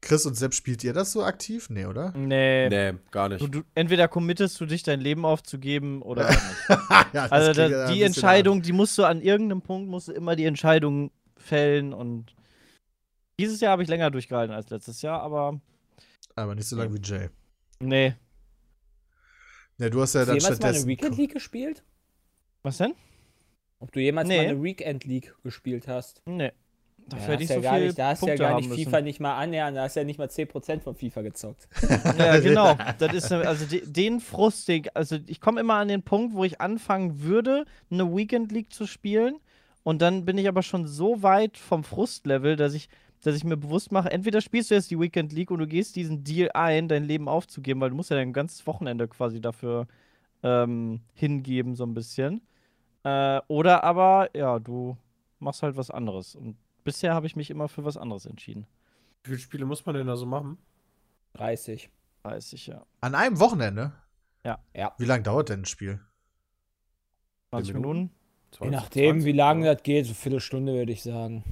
Chris 0.00 0.24
und 0.24 0.34
Sepp, 0.36 0.54
spielt 0.54 0.84
ihr 0.84 0.92
das 0.92 1.10
so 1.10 1.24
aktiv? 1.24 1.68
Nee, 1.70 1.86
oder? 1.86 2.12
Nee. 2.16 2.68
Nee, 2.68 2.94
gar 3.10 3.28
nicht. 3.28 3.40
Du, 3.42 3.48
du, 3.48 3.62
entweder 3.74 4.06
committest 4.06 4.60
du 4.60 4.66
dich, 4.66 4.84
dein 4.84 5.00
Leben 5.00 5.24
aufzugeben 5.26 6.00
oder 6.02 6.28
nicht. 6.30 6.40
ja, 6.68 7.04
das 7.12 7.32
Also 7.32 7.52
da, 7.52 7.90
die 7.92 8.02
Entscheidung, 8.04 8.62
die 8.62 8.72
musst 8.72 8.96
du 8.96 9.02
an 9.04 9.20
irgendeinem 9.20 9.62
Punkt, 9.62 9.90
musst 9.90 10.06
du 10.06 10.12
immer 10.12 10.36
die 10.36 10.44
Entscheidung 10.44 11.10
fällen 11.36 11.92
und 11.92 12.36
dieses 13.40 13.60
Jahr 13.60 13.72
habe 13.72 13.82
ich 13.82 13.88
länger 13.88 14.12
durchgehalten 14.12 14.54
als 14.54 14.70
letztes 14.70 15.02
Jahr, 15.02 15.20
aber 15.22 15.48
an. 15.48 15.60
Aber 16.36 16.54
nicht 16.54 16.68
so 16.68 16.76
lange 16.76 16.94
wie 16.94 17.00
Jay. 17.02 17.28
nee. 17.80 18.14
Ja, 19.78 19.88
du 19.90 20.00
hast 20.00 20.14
ja 20.14 20.20
Hast 20.20 20.28
du 20.28 20.32
dann 20.32 20.38
jemals 20.40 20.60
mal 20.60 20.68
eine. 20.74 20.86
Weekend 20.86 21.16
League 21.16 21.32
gespielt? 21.32 21.82
Was 22.62 22.78
denn? 22.78 22.94
Ob 23.80 23.92
du 23.92 24.00
jemals 24.00 24.28
Nee. 24.28 24.36
mal 24.38 24.46
eine 24.48 24.62
Weekend 24.62 25.04
League 25.04 25.34
gespielt 25.42 25.86
hast? 25.88 26.22
Nee. 26.26 26.52
Dafür 27.06 27.34
Ja, 27.34 27.40
hätte 27.40 27.46
so 27.46 27.54
ja 27.54 27.60
gar 27.60 27.74
viel 27.76 27.86
nicht, 27.86 27.98
da 27.98 28.08
hast 28.08 28.22
du 28.22 28.26
ja 28.26 28.34
gar 28.34 28.56
nicht 28.56 28.68
müssen. 28.68 28.84
FIFA 28.84 29.00
nicht 29.00 29.20
mal 29.20 29.38
annähern, 29.38 29.74
da 29.74 29.84
hast 29.84 29.96
du 29.96 30.00
ja 30.00 30.04
nicht 30.04 30.18
mal 30.18 30.28
10% 30.28 30.80
von 30.80 30.94
FIFA 30.94 31.22
gezockt. 31.22 31.68
Ja, 32.18 32.38
genau. 32.38 32.76
Das 32.98 33.14
ist 33.14 33.30
ne- 33.30 33.46
also 33.48 33.64
de, 33.64 33.82
den 33.86 34.20
Frust, 34.20 34.68
den, 34.68 34.84
also 34.92 35.16
ich 35.26 35.40
komme 35.40 35.60
immer 35.60 35.74
an 35.74 35.88
den 35.88 36.02
Punkt, 36.02 36.34
wo 36.34 36.44
ich 36.44 36.60
anfangen 36.60 37.22
würde, 37.22 37.64
eine 37.90 38.14
Weekend 38.14 38.52
League 38.52 38.72
zu 38.74 38.86
spielen 38.86 39.36
und 39.84 40.02
dann 40.02 40.26
bin 40.26 40.36
ich 40.36 40.48
aber 40.48 40.62
schon 40.62 40.86
so 40.86 41.22
weit 41.22 41.56
vom 41.56 41.82
Frustlevel, 41.82 42.56
dass 42.56 42.74
ich 42.74 42.90
dass 43.26 43.36
ich 43.36 43.44
mir 43.44 43.56
bewusst 43.56 43.92
mache, 43.92 44.10
entweder 44.10 44.40
spielst 44.40 44.70
du 44.70 44.74
jetzt 44.74 44.90
die 44.90 44.98
Weekend 44.98 45.32
League 45.32 45.50
und 45.50 45.58
du 45.58 45.66
gehst 45.66 45.96
diesen 45.96 46.24
Deal 46.24 46.50
ein, 46.54 46.88
dein 46.88 47.04
Leben 47.04 47.28
aufzugeben, 47.28 47.80
weil 47.80 47.90
du 47.90 47.96
musst 47.96 48.10
ja 48.10 48.16
dein 48.16 48.32
ganzes 48.32 48.66
Wochenende 48.66 49.08
quasi 49.08 49.40
dafür 49.40 49.86
ähm, 50.42 51.00
hingeben, 51.14 51.74
so 51.74 51.84
ein 51.84 51.94
bisschen. 51.94 52.42
Äh, 53.04 53.40
oder 53.48 53.84
aber, 53.84 54.30
ja, 54.34 54.58
du 54.58 54.96
machst 55.38 55.62
halt 55.62 55.76
was 55.76 55.90
anderes. 55.90 56.34
Und 56.34 56.56
bisher 56.84 57.14
habe 57.14 57.26
ich 57.26 57.36
mich 57.36 57.50
immer 57.50 57.68
für 57.68 57.84
was 57.84 57.96
anderes 57.96 58.26
entschieden. 58.26 58.66
Wie 59.24 59.30
viele 59.30 59.40
Spiele 59.40 59.66
muss 59.66 59.84
man 59.84 59.94
denn 59.94 60.06
da 60.06 60.16
so 60.16 60.26
machen? 60.26 60.58
30. 61.34 61.90
30, 62.22 62.66
ja. 62.68 62.84
An 63.00 63.14
einem 63.14 63.40
Wochenende? 63.40 63.92
Ja. 64.44 64.58
Ja. 64.74 64.94
Wie 64.98 65.04
lange 65.04 65.22
dauert 65.22 65.48
denn 65.48 65.62
ein 65.62 65.64
Spiel? 65.64 66.00
20 67.50 67.74
Minuten? 67.74 67.98
Minuten. 67.98 68.14
Je 68.60 68.70
nachdem, 68.70 69.24
wie 69.24 69.32
lange 69.32 69.66
das 69.74 69.82
geht, 69.82 70.06
so 70.06 70.10
eine 70.10 70.14
Viertelstunde 70.14 70.72
würde 70.72 70.92
ich 70.92 71.02
sagen. 71.02 71.44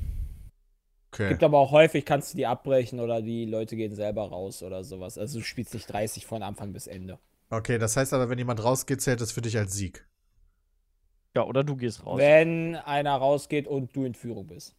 Okay. 1.16 1.30
Gibt 1.30 1.42
aber 1.42 1.58
auch 1.58 1.70
häufig, 1.70 2.04
kannst 2.04 2.34
du 2.34 2.36
die 2.36 2.44
abbrechen 2.46 3.00
oder 3.00 3.22
die 3.22 3.46
Leute 3.46 3.74
gehen 3.74 3.94
selber 3.94 4.28
raus 4.28 4.62
oder 4.62 4.84
sowas. 4.84 5.16
Also 5.16 5.38
du 5.38 5.44
spielst 5.44 5.72
nicht 5.72 5.90
30 5.90 6.26
von 6.26 6.42
Anfang 6.42 6.74
bis 6.74 6.86
Ende. 6.86 7.18
Okay, 7.48 7.78
das 7.78 7.96
heißt 7.96 8.12
aber, 8.12 8.28
wenn 8.28 8.36
jemand 8.36 8.62
rausgeht, 8.62 9.00
zählt 9.00 9.22
das 9.22 9.32
für 9.32 9.40
dich 9.40 9.56
als 9.56 9.72
Sieg. 9.72 10.06
Ja, 11.34 11.44
oder 11.44 11.64
du 11.64 11.74
gehst 11.74 12.04
raus. 12.04 12.18
Wenn 12.18 12.76
einer 12.76 13.14
rausgeht 13.16 13.66
und 13.66 13.96
du 13.96 14.04
in 14.04 14.14
Führung 14.14 14.46
bist. 14.46 14.76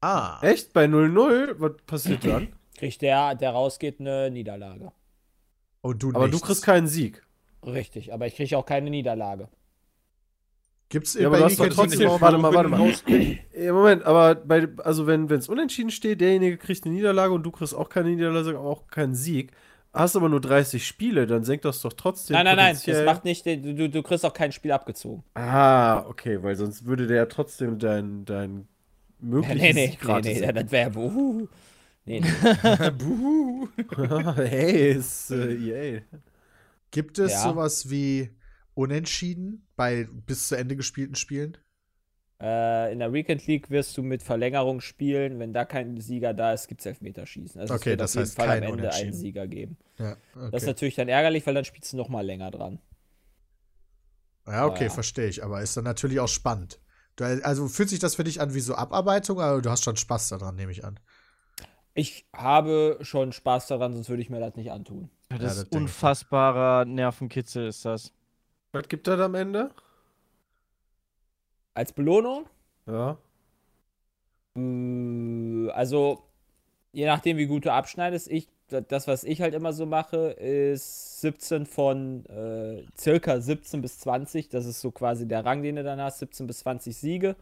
Ah. 0.00 0.40
Echt? 0.42 0.72
Bei 0.72 0.86
0-0? 0.86 1.54
Was 1.58 1.72
passiert 1.86 2.24
dann? 2.24 2.48
Kriegt 2.76 3.00
der, 3.02 3.36
der 3.36 3.50
rausgeht, 3.50 4.00
eine 4.00 4.30
Niederlage. 4.32 4.90
Und 5.82 6.02
du 6.02 6.08
Aber 6.10 6.26
du 6.26 6.32
nichts. 6.32 6.42
kriegst 6.46 6.62
keinen 6.64 6.88
Sieg. 6.88 7.24
Richtig, 7.64 8.12
aber 8.12 8.26
ich 8.26 8.34
kriege 8.34 8.56
auch 8.58 8.66
keine 8.66 8.90
Niederlage. 8.90 9.48
Gibt's 10.90 11.14
Ja, 11.14 11.26
aber 11.26 11.36
bei 11.36 11.38
du 11.40 11.44
hast 11.44 11.60
doch 11.60 11.68
trotzdem. 11.68 12.08
Football- 12.08 12.20
Warte 12.20 12.38
mal, 12.38 12.54
warte 12.54 12.68
mal. 12.70 12.92
Ja, 13.58 13.72
Moment, 13.72 14.04
aber 14.04 14.36
bei, 14.36 14.68
also 14.78 15.06
wenn 15.06 15.24
es 15.30 15.48
unentschieden 15.48 15.90
steht, 15.90 16.20
derjenige 16.20 16.56
kriegt 16.56 16.84
eine 16.84 16.94
Niederlage 16.94 17.32
und 17.32 17.42
du 17.42 17.50
kriegst 17.50 17.74
auch 17.74 17.88
keine 17.88 18.10
Niederlage, 18.10 18.50
aber 18.50 18.68
auch 18.68 18.86
keinen 18.86 19.14
Sieg. 19.14 19.50
Hast 19.92 20.16
aber 20.16 20.28
nur 20.28 20.40
30 20.40 20.86
Spiele, 20.86 21.26
dann 21.26 21.44
senkt 21.44 21.64
das 21.64 21.80
doch 21.82 21.92
trotzdem. 21.92 22.34
nein, 22.34 22.44
nein, 22.44 22.56
nein, 22.56 22.78
das 22.86 23.04
macht 23.04 23.24
nicht, 23.24 23.44
du, 23.46 23.88
du, 23.88 24.02
kriegst 24.02 24.24
auch 24.24 24.32
kein 24.32 24.52
Spiel 24.52 24.70
abgezogen. 24.70 25.24
Ah, 25.34 26.04
okay, 26.06 26.42
weil 26.42 26.56
sonst 26.56 26.84
würde 26.86 27.06
der 27.06 27.16
ja 27.16 27.26
trotzdem 27.26 27.78
dein, 27.78 28.24
dein 28.24 28.68
mögliches 29.18 29.60
nee, 29.60 29.72
nee, 29.72 29.86
Sieg 29.88 30.04
nee, 30.06 30.40
nee, 30.40 30.52
das 30.52 30.70
wäre 30.70 30.90
buhu. 30.90 31.48
Nee, 32.04 32.20
nee. 32.20 32.90
Buhu. 32.90 33.68
hey, 34.36 34.92
ist 34.92 35.30
äh, 35.30 35.54
EA. 35.96 36.00
Gibt 36.90 37.18
es 37.18 37.32
Ja. 37.32 37.40
sowas 37.50 37.90
wie 37.90 38.30
Unentschieden 38.74 39.66
bei 39.78 40.06
bis 40.12 40.48
zu 40.48 40.56
Ende 40.58 40.76
gespielten 40.76 41.16
Spielen? 41.16 41.58
Äh, 42.40 42.92
in 42.92 42.98
der 43.00 43.12
Weekend 43.12 43.46
League 43.46 43.70
wirst 43.70 43.96
du 43.96 44.02
mit 44.02 44.22
Verlängerung 44.22 44.80
spielen. 44.80 45.38
Wenn 45.38 45.52
da 45.52 45.64
kein 45.64 46.00
Sieger 46.00 46.34
da 46.34 46.52
ist, 46.52 46.68
gibt 46.68 46.80
es 46.80 46.86
Elfmeterschießen. 46.86 47.60
Also 47.60 47.74
Okay, 47.74 47.76
es 47.76 47.86
wird 47.88 48.00
das 48.00 48.10
auf 48.12 48.14
jeden 48.14 48.30
heißt 48.30 48.32
Fall 48.32 48.50
kein 48.50 48.62
am 48.62 48.62
Ende 48.62 48.72
Unentschieden. 48.72 48.92
einen 48.92 49.12
Sieger 49.12 49.46
geben. 49.46 49.76
Ja, 49.98 50.16
okay. 50.34 50.50
Das 50.50 50.62
ist 50.64 50.66
natürlich 50.68 50.96
dann 50.96 51.08
ärgerlich, 51.08 51.46
weil 51.46 51.54
dann 51.54 51.64
spielst 51.66 51.92
du 51.92 51.98
noch 51.98 52.08
mal 52.10 52.26
länger 52.26 52.50
dran. 52.52 52.80
ja, 54.46 54.66
okay, 54.66 54.90
Ja. 54.90 54.90
verstehe 54.90 55.28
ich. 55.28 55.44
Aber 55.44 55.62
ist 55.62 55.76
dann 55.76 55.84
natürlich 55.84 56.20
auch 56.20 56.28
spannend. 56.28 56.80
Du, 57.16 57.24
also 57.24 57.68
fühlt 57.68 57.88
sich 57.88 57.98
das 57.98 58.14
für 58.16 58.24
dich 58.24 58.40
an 58.40 58.54
wie 58.54 58.60
so 58.60 58.74
Abarbeitung, 58.74 59.40
aber 59.40 59.60
du 59.62 59.70
hast 59.70 59.84
schon 59.84 59.96
Spaß 59.96 60.28
daran, 60.30 60.56
nehme 60.56 60.72
ich 60.72 60.84
an. 60.84 60.98
Ich 61.94 62.26
habe 62.34 62.98
schon 63.02 63.32
Spaß 63.32 63.66
daran, 63.68 63.92
sonst 63.92 64.08
würde 64.08 64.22
ich 64.22 64.30
mir 64.30 64.40
das 64.40 64.54
nicht 64.56 64.70
antun. 64.70 65.10
Ja, 65.30 65.38
Ja, 65.38 65.54
das 65.54 65.54
das 65.54 65.64
ist 65.64 65.72
denk 65.72 65.88
ich. 65.88 65.96
unfassbarer 65.96 66.84
Nervenkitzel 66.84 67.66
ist 67.68 67.84
das. 67.84 68.12
Was 68.72 68.88
gibt 68.88 69.06
das 69.06 69.20
am 69.20 69.34
Ende? 69.34 69.70
Als 71.74 71.92
Belohnung, 71.92 72.46
Ja. 72.86 73.16
äh, 74.56 75.70
also 75.70 76.22
je 76.92 77.06
nachdem, 77.06 77.36
wie 77.36 77.46
gut 77.46 77.64
du 77.66 77.72
abschneidest, 77.72 78.28
ich, 78.30 78.48
das, 78.68 79.06
was 79.06 79.24
ich 79.24 79.40
halt 79.40 79.54
immer 79.54 79.72
so 79.72 79.86
mache, 79.86 80.30
ist 80.32 81.20
17 81.20 81.66
von 81.66 82.26
äh, 82.26 82.82
circa 82.98 83.40
17 83.40 83.80
bis 83.80 83.98
20. 84.00 84.48
Das 84.48 84.66
ist 84.66 84.80
so 84.80 84.90
quasi 84.90 85.26
der 85.26 85.44
Rang, 85.46 85.62
den 85.62 85.76
du 85.76 85.84
dann 85.84 86.00
hast. 86.00 86.18
17 86.18 86.46
bis 86.46 86.58
20 86.60 86.96
Siege 86.96 87.36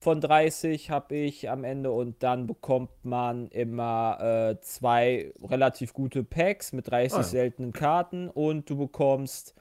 von 0.00 0.20
30 0.20 0.90
habe 0.90 1.14
ich 1.14 1.48
am 1.50 1.62
Ende 1.62 1.92
und 1.92 2.22
dann 2.22 2.46
bekommt 2.46 2.90
man 3.04 3.48
immer 3.48 4.18
äh, 4.50 4.60
zwei 4.62 5.32
relativ 5.42 5.92
gute 5.92 6.24
Packs 6.24 6.72
mit 6.72 6.90
30 6.90 7.18
Ah, 7.18 7.22
seltenen 7.22 7.72
Karten 7.72 8.28
und 8.28 8.68
du 8.68 8.76
bekommst 8.76 9.54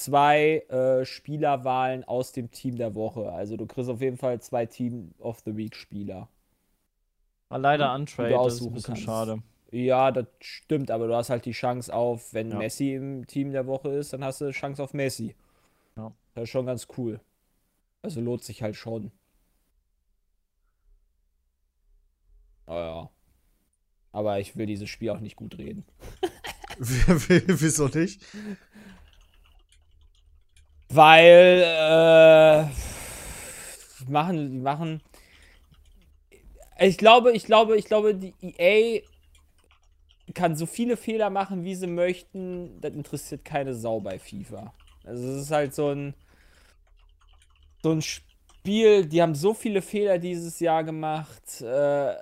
zwei 0.00 0.60
äh, 0.68 1.04
Spielerwahlen 1.04 2.04
aus 2.04 2.32
dem 2.32 2.50
Team 2.50 2.76
der 2.76 2.94
Woche. 2.94 3.30
Also 3.32 3.56
du 3.56 3.66
kriegst 3.66 3.90
auf 3.90 4.00
jeden 4.00 4.16
Fall 4.16 4.40
zwei 4.40 4.66
Team 4.66 5.12
of 5.18 5.40
the 5.44 5.56
Week 5.56 5.76
Spieler. 5.76 6.28
War 7.48 7.58
leider 7.58 7.88
du 7.88 7.94
untrade, 7.94 8.30
das 8.30 8.54
ist 8.54 8.62
ein 8.62 8.68
aussuchen 8.68 8.74
bisschen 8.74 8.94
kannst. 8.94 9.02
schade. 9.04 9.42
Ja, 9.72 10.10
das 10.10 10.26
stimmt, 10.40 10.90
aber 10.90 11.06
du 11.06 11.14
hast 11.14 11.30
halt 11.30 11.44
die 11.44 11.52
Chance 11.52 11.92
auf, 11.94 12.32
wenn 12.32 12.50
Ja. 12.50 12.56
Messi 12.58 12.94
im 12.94 13.26
Team 13.26 13.52
der 13.52 13.66
Woche 13.66 13.90
ist, 13.90 14.12
dann 14.12 14.24
hast 14.24 14.40
du 14.40 14.50
Chance 14.50 14.82
auf 14.82 14.94
Messi. 14.94 15.34
Ja. 15.96 16.12
Das 16.34 16.44
ist 16.44 16.50
schon 16.50 16.66
ganz 16.66 16.88
cool. 16.96 17.20
Also 18.02 18.20
lohnt 18.20 18.42
sich 18.42 18.62
halt 18.62 18.76
schon. 18.76 19.12
Oh 22.66 22.72
ja. 22.74 23.10
Aber 24.12 24.40
ich 24.40 24.56
will 24.56 24.66
dieses 24.66 24.88
Spiel 24.88 25.10
auch 25.10 25.20
nicht 25.20 25.36
gut 25.36 25.58
reden. 25.58 25.84
Wieso 26.78 27.88
nicht? 27.88 28.22
Weil, 30.92 31.62
äh, 31.62 32.64
die 34.00 34.10
machen, 34.10 34.50
die 34.50 34.58
machen. 34.58 35.00
Ich 36.80 36.98
glaube, 36.98 37.30
ich 37.32 37.44
glaube, 37.44 37.76
ich 37.76 37.84
glaube, 37.84 38.14
die 38.16 38.34
EA 38.42 39.02
kann 40.34 40.56
so 40.56 40.66
viele 40.66 40.96
Fehler 40.96 41.30
machen, 41.30 41.64
wie 41.64 41.76
sie 41.76 41.86
möchten. 41.86 42.80
Das 42.80 42.92
interessiert 42.92 43.44
keine 43.44 43.74
Sau 43.74 44.00
bei 44.00 44.18
FIFA. 44.18 44.72
Also 45.04 45.28
es 45.28 45.42
ist 45.42 45.50
halt 45.52 45.74
so 45.74 45.90
ein 45.90 46.14
so 47.82 47.92
ein 47.92 48.02
Spiel. 48.02 49.06
Die 49.06 49.22
haben 49.22 49.36
so 49.36 49.54
viele 49.54 49.82
Fehler 49.82 50.18
dieses 50.18 50.58
Jahr 50.58 50.82
gemacht. 50.82 51.60
Äh, 51.60 52.14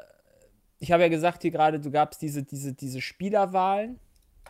ich 0.79 0.93
habe 0.93 1.05
ja 1.05 1.09
gesagt 1.09 1.43
hier 1.43 1.51
gerade, 1.51 1.81
du 1.81 1.91
gabst 1.91 2.21
diese 2.21 2.43
diese 2.43 2.75
diese 2.75 3.01
Spielerwahlen, 3.01 3.99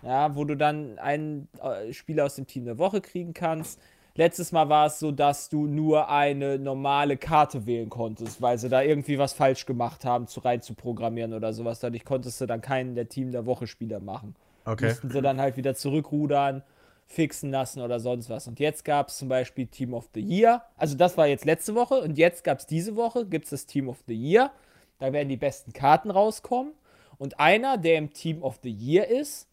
ja, 0.02 0.34
wo 0.34 0.44
du 0.44 0.56
dann 0.56 0.98
einen 0.98 1.48
äh, 1.62 1.92
Spieler 1.92 2.24
aus 2.24 2.34
dem 2.34 2.46
Team 2.48 2.64
der 2.64 2.78
Woche 2.78 3.00
kriegen 3.00 3.32
kannst. 3.32 3.80
Letztes 4.18 4.50
Mal 4.50 4.68
war 4.68 4.86
es 4.86 4.98
so, 4.98 5.12
dass 5.12 5.48
du 5.48 5.68
nur 5.68 6.08
eine 6.08 6.58
normale 6.58 7.16
Karte 7.16 7.66
wählen 7.66 7.88
konntest, 7.88 8.42
weil 8.42 8.58
sie 8.58 8.68
da 8.68 8.82
irgendwie 8.82 9.16
was 9.16 9.32
falsch 9.32 9.64
gemacht 9.64 10.04
haben, 10.04 10.26
zu 10.26 10.40
rein 10.40 10.60
zu 10.60 10.74
programmieren 10.74 11.32
oder 11.34 11.52
sowas. 11.52 11.78
Dadurch 11.78 12.04
konntest 12.04 12.40
du 12.40 12.46
dann 12.46 12.60
keinen 12.60 12.96
der 12.96 13.08
Team 13.08 13.30
der 13.30 13.46
Woche 13.46 13.68
Spieler 13.68 14.00
machen. 14.00 14.34
Okay. 14.64 14.88
Mussten 14.88 15.10
sie 15.10 15.22
dann 15.22 15.40
halt 15.40 15.56
wieder 15.56 15.76
zurückrudern, 15.76 16.64
fixen 17.06 17.52
lassen 17.52 17.80
oder 17.80 18.00
sonst 18.00 18.28
was. 18.28 18.48
Und 18.48 18.58
jetzt 18.58 18.84
gab 18.84 19.06
es 19.06 19.18
zum 19.18 19.28
Beispiel 19.28 19.68
Team 19.68 19.94
of 19.94 20.08
the 20.12 20.20
Year. 20.20 20.64
Also 20.76 20.96
das 20.96 21.16
war 21.16 21.28
jetzt 21.28 21.44
letzte 21.44 21.76
Woche 21.76 22.00
und 22.00 22.18
jetzt 22.18 22.42
gab 22.42 22.58
es 22.58 22.66
diese 22.66 22.96
Woche, 22.96 23.24
gibt 23.24 23.44
es 23.44 23.50
das 23.50 23.66
Team 23.66 23.88
of 23.88 24.02
the 24.08 24.16
Year. 24.16 24.50
Da 24.98 25.12
werden 25.12 25.28
die 25.28 25.36
besten 25.36 25.72
Karten 25.72 26.10
rauskommen. 26.10 26.72
Und 27.18 27.38
einer, 27.38 27.78
der 27.78 27.98
im 27.98 28.12
Team 28.12 28.42
of 28.42 28.58
the 28.64 28.68
Year 28.68 29.06
ist, 29.06 29.46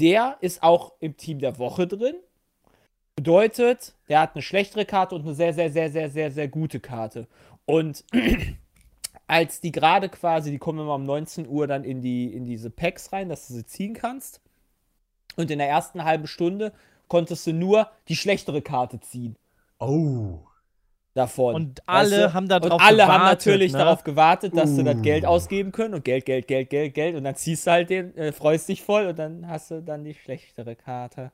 der 0.00 0.36
ist 0.42 0.62
auch 0.62 0.92
im 1.00 1.16
Team 1.16 1.38
der 1.38 1.58
Woche 1.58 1.86
drin. 1.86 2.16
Bedeutet, 3.16 3.94
der 4.08 4.20
hat 4.20 4.34
eine 4.34 4.42
schlechtere 4.42 4.84
Karte 4.86 5.14
und 5.14 5.22
eine 5.22 5.34
sehr, 5.34 5.52
sehr, 5.52 5.70
sehr, 5.70 5.90
sehr, 5.90 6.10
sehr, 6.10 6.30
sehr 6.30 6.48
gute 6.48 6.80
Karte. 6.80 7.26
Und 7.66 8.04
als 9.26 9.60
die 9.60 9.72
gerade 9.72 10.08
quasi, 10.08 10.50
die 10.50 10.58
kommen 10.58 10.80
immer 10.80 10.94
um 10.94 11.04
19 11.04 11.46
Uhr 11.48 11.66
dann 11.66 11.84
in, 11.84 12.00
die, 12.00 12.32
in 12.32 12.44
diese 12.44 12.70
Packs 12.70 13.12
rein, 13.12 13.28
dass 13.28 13.48
du 13.48 13.54
sie 13.54 13.66
ziehen 13.66 13.94
kannst. 13.94 14.40
Und 15.36 15.50
in 15.50 15.58
der 15.58 15.68
ersten 15.68 16.04
halben 16.04 16.26
Stunde 16.26 16.72
konntest 17.08 17.46
du 17.46 17.52
nur 17.52 17.88
die 18.08 18.16
schlechtere 18.16 18.62
Karte 18.62 19.00
ziehen 19.00 19.36
Oh. 19.78 20.38
davon. 21.14 21.54
Und 21.54 21.82
alle 21.86 22.32
haben 22.32 22.48
da 22.48 22.56
Und 22.56 22.70
drauf 22.70 22.80
alle 22.80 23.06
haben 23.06 23.18
gewartet, 23.20 23.46
natürlich 23.46 23.72
ne? 23.72 23.78
darauf 23.78 24.04
gewartet, 24.04 24.56
dass 24.56 24.74
sie 24.76 24.84
das 24.84 24.96
Uh. 24.96 25.02
Geld 25.02 25.26
ausgeben 25.26 25.72
können 25.72 25.94
und 25.94 26.04
Geld, 26.04 26.24
Geld, 26.24 26.46
Geld, 26.48 26.70
Geld, 26.70 26.94
Geld. 26.94 27.16
Und 27.16 27.24
dann 27.24 27.36
ziehst 27.36 27.66
du 27.66 27.70
halt 27.72 27.90
den, 27.90 28.16
äh, 28.16 28.32
freust 28.32 28.68
dich 28.68 28.82
voll 28.82 29.06
und 29.06 29.18
dann 29.18 29.46
hast 29.48 29.70
du 29.70 29.82
dann 29.82 30.04
die 30.04 30.14
schlechtere 30.14 30.76
Karte. 30.76 31.30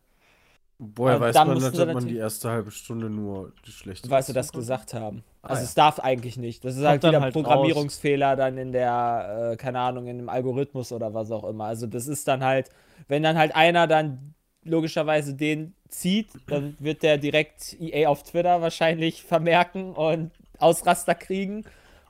Woher 0.80 1.18
weiß 1.18 1.34
dann 1.34 1.48
man, 1.48 1.60
dass 1.60 1.74
man 1.74 2.06
die 2.06 2.16
erste 2.16 2.50
halbe 2.50 2.70
Stunde 2.70 3.10
nur 3.10 3.52
die 3.66 3.72
schlechte 3.72 4.08
Weil 4.08 4.22
sie 4.22 4.32
das 4.32 4.52
gesagt 4.52 4.94
haben. 4.94 5.24
Ah, 5.42 5.48
also 5.48 5.62
ja. 5.62 5.64
es 5.64 5.74
darf 5.74 5.98
eigentlich 5.98 6.36
nicht. 6.36 6.64
Das 6.64 6.76
ist 6.76 6.84
halt 6.84 7.02
wieder 7.02 7.20
halt 7.20 7.32
Programmierungsfehler 7.32 8.36
dann 8.36 8.56
in 8.58 8.70
der, 8.70 9.50
äh, 9.52 9.56
keine 9.56 9.80
Ahnung, 9.80 10.06
in 10.06 10.18
dem 10.18 10.28
Algorithmus 10.28 10.92
oder 10.92 11.12
was 11.14 11.32
auch 11.32 11.42
immer. 11.42 11.64
Also 11.64 11.88
das 11.88 12.06
ist 12.06 12.28
dann 12.28 12.44
halt, 12.44 12.70
wenn 13.08 13.24
dann 13.24 13.36
halt 13.36 13.56
einer 13.56 13.88
dann 13.88 14.34
logischerweise 14.62 15.34
den 15.34 15.74
zieht, 15.88 16.28
dann 16.46 16.76
wird 16.78 17.02
der 17.02 17.18
direkt 17.18 17.76
EA 17.80 18.08
auf 18.08 18.22
Twitter 18.22 18.62
wahrscheinlich 18.62 19.22
vermerken 19.24 19.94
und 19.94 20.30
Ausraster 20.58 21.16
kriegen. 21.16 21.64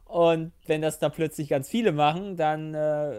Und 0.05 0.53
wenn 0.67 0.83
das 0.83 0.99
dann 0.99 1.13
plötzlich 1.13 1.49
ganz 1.49 1.71
viele 1.71 1.93
machen, 1.93 2.37
dann 2.37 2.75
äh, 2.75 3.13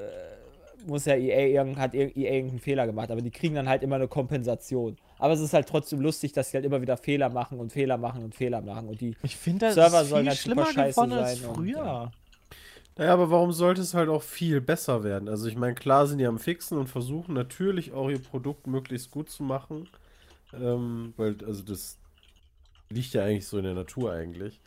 muss 0.85 1.05
ja 1.05 1.15
EA 1.15 1.47
irgend, 1.47 1.77
hat 1.77 1.95
EA 1.95 2.09
irgendeinen 2.15 2.59
Fehler 2.59 2.85
gemacht. 2.85 3.09
Aber 3.09 3.21
die 3.21 3.31
kriegen 3.31 3.55
dann 3.55 3.67
halt 3.67 3.81
immer 3.81 3.95
eine 3.95 4.07
Kompensation. 4.07 4.97
Aber 5.19 5.33
es 5.33 5.41
ist 5.41 5.53
halt 5.53 5.67
trotzdem 5.67 5.99
lustig, 6.01 6.31
dass 6.33 6.49
sie 6.49 6.57
halt 6.57 6.65
immer 6.65 6.81
wieder 6.81 6.97
Fehler 6.97 7.29
machen 7.29 7.59
und 7.59 7.71
Fehler 7.71 7.97
machen 7.97 8.23
und 8.23 8.33
Fehler 8.33 8.61
machen. 8.61 8.87
Und 8.89 9.01
die 9.01 9.15
Ich 9.21 9.35
finde, 9.35 9.67
das 9.67 9.75
Server 9.75 10.01
ist 10.01 10.09
sollen 10.09 10.27
halt 10.27 10.39
super 10.39 10.65
schlimmer 10.65 10.65
scheiße 10.65 10.95
geworden 10.95 11.13
als 11.13 11.39
sein 11.39 11.49
und, 11.49 11.55
früher. 11.55 11.77
ja. 11.77 12.11
Naja, 12.97 13.13
aber 13.13 13.29
warum 13.31 13.51
sollte 13.53 13.81
es 13.81 13.93
halt 13.93 14.09
auch 14.09 14.23
viel 14.23 14.59
besser 14.59 15.03
werden? 15.03 15.29
Also 15.29 15.47
ich 15.47 15.55
meine, 15.55 15.75
klar 15.75 16.07
sind 16.07 16.17
die 16.17 16.25
am 16.25 16.39
Fixen 16.39 16.77
und 16.77 16.87
versuchen 16.87 17.33
natürlich 17.33 17.93
auch 17.93 18.09
ihr 18.09 18.19
Produkt 18.19 18.67
möglichst 18.67 19.11
gut 19.11 19.29
zu 19.29 19.43
machen. 19.43 19.87
Ähm, 20.53 21.13
weil, 21.15 21.37
also 21.45 21.63
das 21.63 21.97
liegt 22.89 23.13
ja 23.13 23.23
eigentlich 23.23 23.47
so 23.47 23.57
in 23.57 23.65
der 23.65 23.73
Natur 23.73 24.11
eigentlich. 24.11 24.59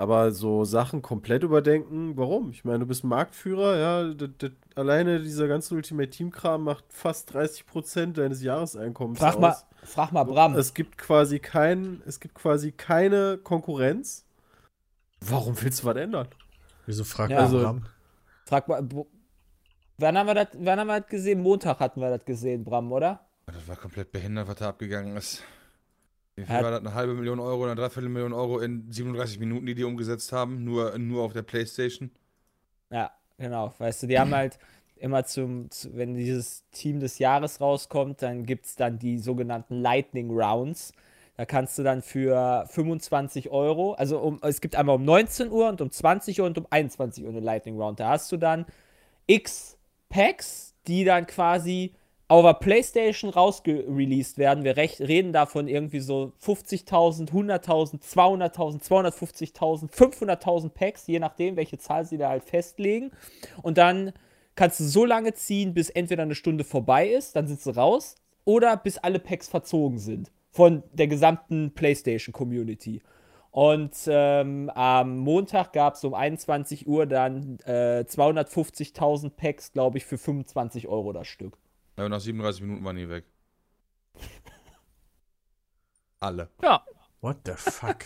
Aber 0.00 0.32
so 0.32 0.64
Sachen 0.64 1.02
komplett 1.02 1.42
überdenken, 1.42 2.16
warum? 2.16 2.52
Ich 2.52 2.64
meine, 2.64 2.78
du 2.78 2.86
bist 2.86 3.04
Marktführer, 3.04 3.76
ja, 3.76 4.14
das, 4.14 4.30
das, 4.38 4.50
alleine 4.74 5.20
dieser 5.20 5.46
ganze 5.46 5.74
Ultimate 5.74 6.08
Team-Kram 6.08 6.64
macht 6.64 6.84
fast 6.88 7.36
30% 7.36 8.14
deines 8.14 8.42
Jahreseinkommens 8.42 9.18
Frag 9.18 9.34
aus. 9.34 9.40
mal, 9.42 9.56
frag 9.84 10.12
mal 10.12 10.24
Bram. 10.24 10.54
Es 10.54 10.72
gibt 10.72 10.96
quasi 10.96 11.38
kein, 11.38 12.00
es 12.06 12.18
gibt 12.18 12.34
quasi 12.34 12.72
keine 12.72 13.36
Konkurrenz. 13.44 14.24
Warum 15.20 15.60
willst 15.60 15.82
du 15.82 15.88
was 15.88 15.96
ändern? 15.96 16.28
Wieso 16.86 17.04
fragt 17.04 17.32
Ja. 17.32 17.36
man 17.36 17.44
Also- 17.44 17.60
Bram? 17.60 17.86
Frag 18.46 18.68
mal. 18.68 18.88
Wann 19.98 20.16
haben, 20.16 20.26
wir 20.28 20.34
das, 20.34 20.48
wann 20.54 20.80
haben 20.80 20.86
wir 20.86 21.00
das 21.00 21.10
gesehen? 21.10 21.42
Montag 21.42 21.78
hatten 21.78 22.00
wir 22.00 22.08
das 22.16 22.24
gesehen, 22.24 22.64
Bram, 22.64 22.90
oder? 22.90 23.20
Das 23.44 23.68
war 23.68 23.76
komplett 23.76 24.12
behindert, 24.12 24.48
was 24.48 24.56
da 24.56 24.70
abgegangen 24.70 25.14
ist. 25.18 25.42
Wie 26.36 26.44
viel 26.44 26.54
war 26.54 26.70
das? 26.70 26.80
Eine 26.80 26.94
halbe 26.94 27.14
Million 27.14 27.40
Euro 27.40 27.62
oder 27.62 27.72
eine 27.72 27.80
Dreiviertelmillion 27.80 28.32
Euro 28.32 28.60
in 28.60 28.90
37 28.90 29.38
Minuten, 29.38 29.66
die 29.66 29.74
die 29.74 29.84
umgesetzt 29.84 30.32
haben? 30.32 30.64
Nur, 30.64 30.96
nur 30.98 31.22
auf 31.22 31.32
der 31.32 31.42
Playstation? 31.42 32.10
Ja, 32.90 33.10
genau. 33.36 33.74
Weißt 33.78 34.02
du, 34.02 34.06
die 34.06 34.18
haben 34.18 34.34
halt 34.34 34.58
immer 34.96 35.24
zum, 35.24 35.70
zu, 35.70 35.96
wenn 35.96 36.14
dieses 36.14 36.68
Team 36.70 37.00
des 37.00 37.18
Jahres 37.18 37.60
rauskommt, 37.60 38.22
dann 38.22 38.44
gibt 38.44 38.66
es 38.66 38.76
dann 38.76 38.98
die 38.98 39.18
sogenannten 39.18 39.80
Lightning 39.80 40.30
Rounds. 40.30 40.92
Da 41.36 41.46
kannst 41.46 41.78
du 41.78 41.82
dann 41.82 42.02
für 42.02 42.66
25 42.68 43.50
Euro, 43.50 43.94
also 43.94 44.18
um, 44.18 44.38
es 44.42 44.60
gibt 44.60 44.76
einmal 44.76 44.96
um 44.96 45.04
19 45.04 45.50
Uhr 45.50 45.70
und 45.70 45.80
um 45.80 45.90
20 45.90 46.40
Uhr 46.40 46.46
und 46.46 46.58
um 46.58 46.66
21 46.68 47.24
Uhr 47.24 47.30
eine 47.30 47.40
Lightning 47.40 47.80
Round. 47.80 47.98
Da 47.98 48.10
hast 48.10 48.30
du 48.30 48.36
dann 48.36 48.66
x 49.26 49.78
Packs, 50.10 50.74
die 50.86 51.04
dann 51.04 51.26
quasi 51.26 51.94
auf 52.30 52.58
PlayStation 52.60 53.30
rausgereleased 53.30 54.38
werden. 54.38 54.62
Wir 54.64 54.76
rech- 54.76 55.00
reden 55.00 55.32
davon 55.32 55.66
irgendwie 55.68 56.00
so 56.00 56.32
50.000, 56.44 57.30
100.000, 57.30 58.00
200.000, 58.02 58.82
250.000, 58.82 59.90
500.000 59.90 60.68
Packs, 60.70 61.06
je 61.08 61.18
nachdem, 61.18 61.56
welche 61.56 61.78
Zahl 61.78 62.04
sie 62.04 62.18
da 62.18 62.28
halt 62.28 62.44
festlegen. 62.44 63.10
Und 63.62 63.78
dann 63.78 64.12
kannst 64.54 64.78
du 64.78 64.84
so 64.84 65.04
lange 65.04 65.34
ziehen, 65.34 65.74
bis 65.74 65.90
entweder 65.90 66.22
eine 66.22 66.34
Stunde 66.36 66.62
vorbei 66.64 67.08
ist, 67.08 67.34
dann 67.34 67.48
sind 67.48 67.60
sie 67.60 67.74
raus, 67.74 68.14
oder 68.44 68.76
bis 68.76 68.98
alle 68.98 69.18
Packs 69.18 69.48
verzogen 69.48 69.98
sind 69.98 70.30
von 70.52 70.82
der 70.92 71.08
gesamten 71.08 71.72
PlayStation-Community. 71.74 73.02
Und 73.50 73.92
ähm, 74.06 74.70
am 74.74 75.18
Montag 75.18 75.72
gab 75.72 75.94
es 75.94 76.04
um 76.04 76.14
21 76.14 76.86
Uhr 76.86 77.06
dann 77.06 77.58
äh, 77.64 78.04
250.000 78.06 79.30
Packs, 79.30 79.72
glaube 79.72 79.98
ich, 79.98 80.04
für 80.04 80.18
25 80.18 80.86
Euro 80.86 81.12
das 81.12 81.26
Stück. 81.26 81.58
Ja, 82.00 82.06
und 82.06 82.12
nach 82.12 82.20
37 82.20 82.62
Minuten 82.62 82.82
waren 82.82 82.96
die 82.96 83.10
weg. 83.10 83.26
Alle. 86.20 86.48
Ja, 86.62 86.82
What 87.20 87.40
the 87.44 87.52
fuck? 87.56 87.98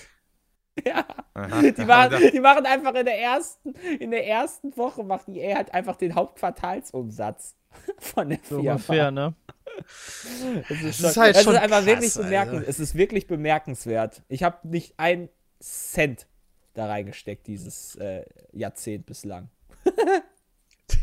Ja, 0.84 1.07
die 1.36 1.84
machen, 1.84 2.30
die 2.32 2.40
machen 2.40 2.66
einfach 2.66 2.92
in 2.97 3.05
der 3.05 3.20
ersten, 3.20 3.70
in 4.01 4.11
der 4.11 4.26
ersten 4.26 4.76
Woche 4.76 5.05
macht 5.05 5.28
EA 5.28 5.55
halt 5.55 5.72
einfach 5.72 5.95
den 5.95 6.16
Hauptquartalsumsatz 6.16 7.55
von 7.99 8.30
der 8.30 8.40
so 8.42 8.57
Firma. 8.57 8.72
ungefähr, 8.72 9.12
ne? 9.12 9.34
Es 9.78 10.82
ist, 10.82 11.01
ist 11.01 11.14
schon, 11.14 11.22
halt 11.22 11.36
es 11.36 11.45
schon 11.45 11.55
ist 11.55 11.61
einfach 11.61 11.76
krass, 11.76 11.86
wirklich 11.86 12.14
bemerkenswert. 12.14 12.68
Es 12.68 12.80
ist 12.80 12.95
wirklich 12.97 13.26
bemerkenswert. 13.28 14.22
Ich 14.26 14.42
habe 14.42 14.66
nicht 14.66 14.99
einen 14.99 15.28
Cent 15.61 16.26
da 16.72 16.86
reingesteckt 16.86 17.47
dieses 17.47 17.95
äh, 17.95 18.24
Jahrzehnt 18.51 19.07
bislang. 19.07 19.51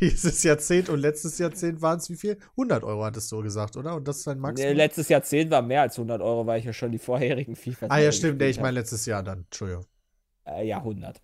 Dieses 0.01 0.43
Jahrzehnt 0.43 0.89
und 0.89 0.99
letztes 0.99 1.37
Jahrzehnt 1.37 1.81
waren 1.81 1.99
es 1.99 2.09
wie 2.09 2.15
viel? 2.15 2.37
100 2.51 2.83
Euro 2.83 3.03
hattest 3.05 3.31
du 3.31 3.41
gesagt, 3.41 3.77
oder? 3.77 3.95
Und 3.95 4.07
das 4.07 4.17
ist 4.19 4.27
dein 4.27 4.39
Äh, 4.39 4.41
Maximum? 4.41 4.75
letztes 4.75 5.09
Jahrzehnt 5.09 5.51
war 5.51 5.61
mehr 5.61 5.81
als 5.81 5.97
100 5.97 6.21
Euro, 6.21 6.45
weil 6.45 6.59
ich 6.59 6.65
ja 6.65 6.73
schon 6.73 6.91
die 6.91 6.99
vorherigen 6.99 7.55
FIFA 7.55 7.89
ah 7.89 7.97
ja, 7.99 8.11
stimmt. 8.11 8.39
Nee, 8.39 8.49
ich 8.49 8.59
meine 8.59 8.79
letztes 8.79 9.05
Jahr 9.05 9.23
dann. 9.23 9.43
Entschuldigung. 9.43 9.85
äh, 10.45 10.63
ja 10.67 10.77
100. 10.83 11.21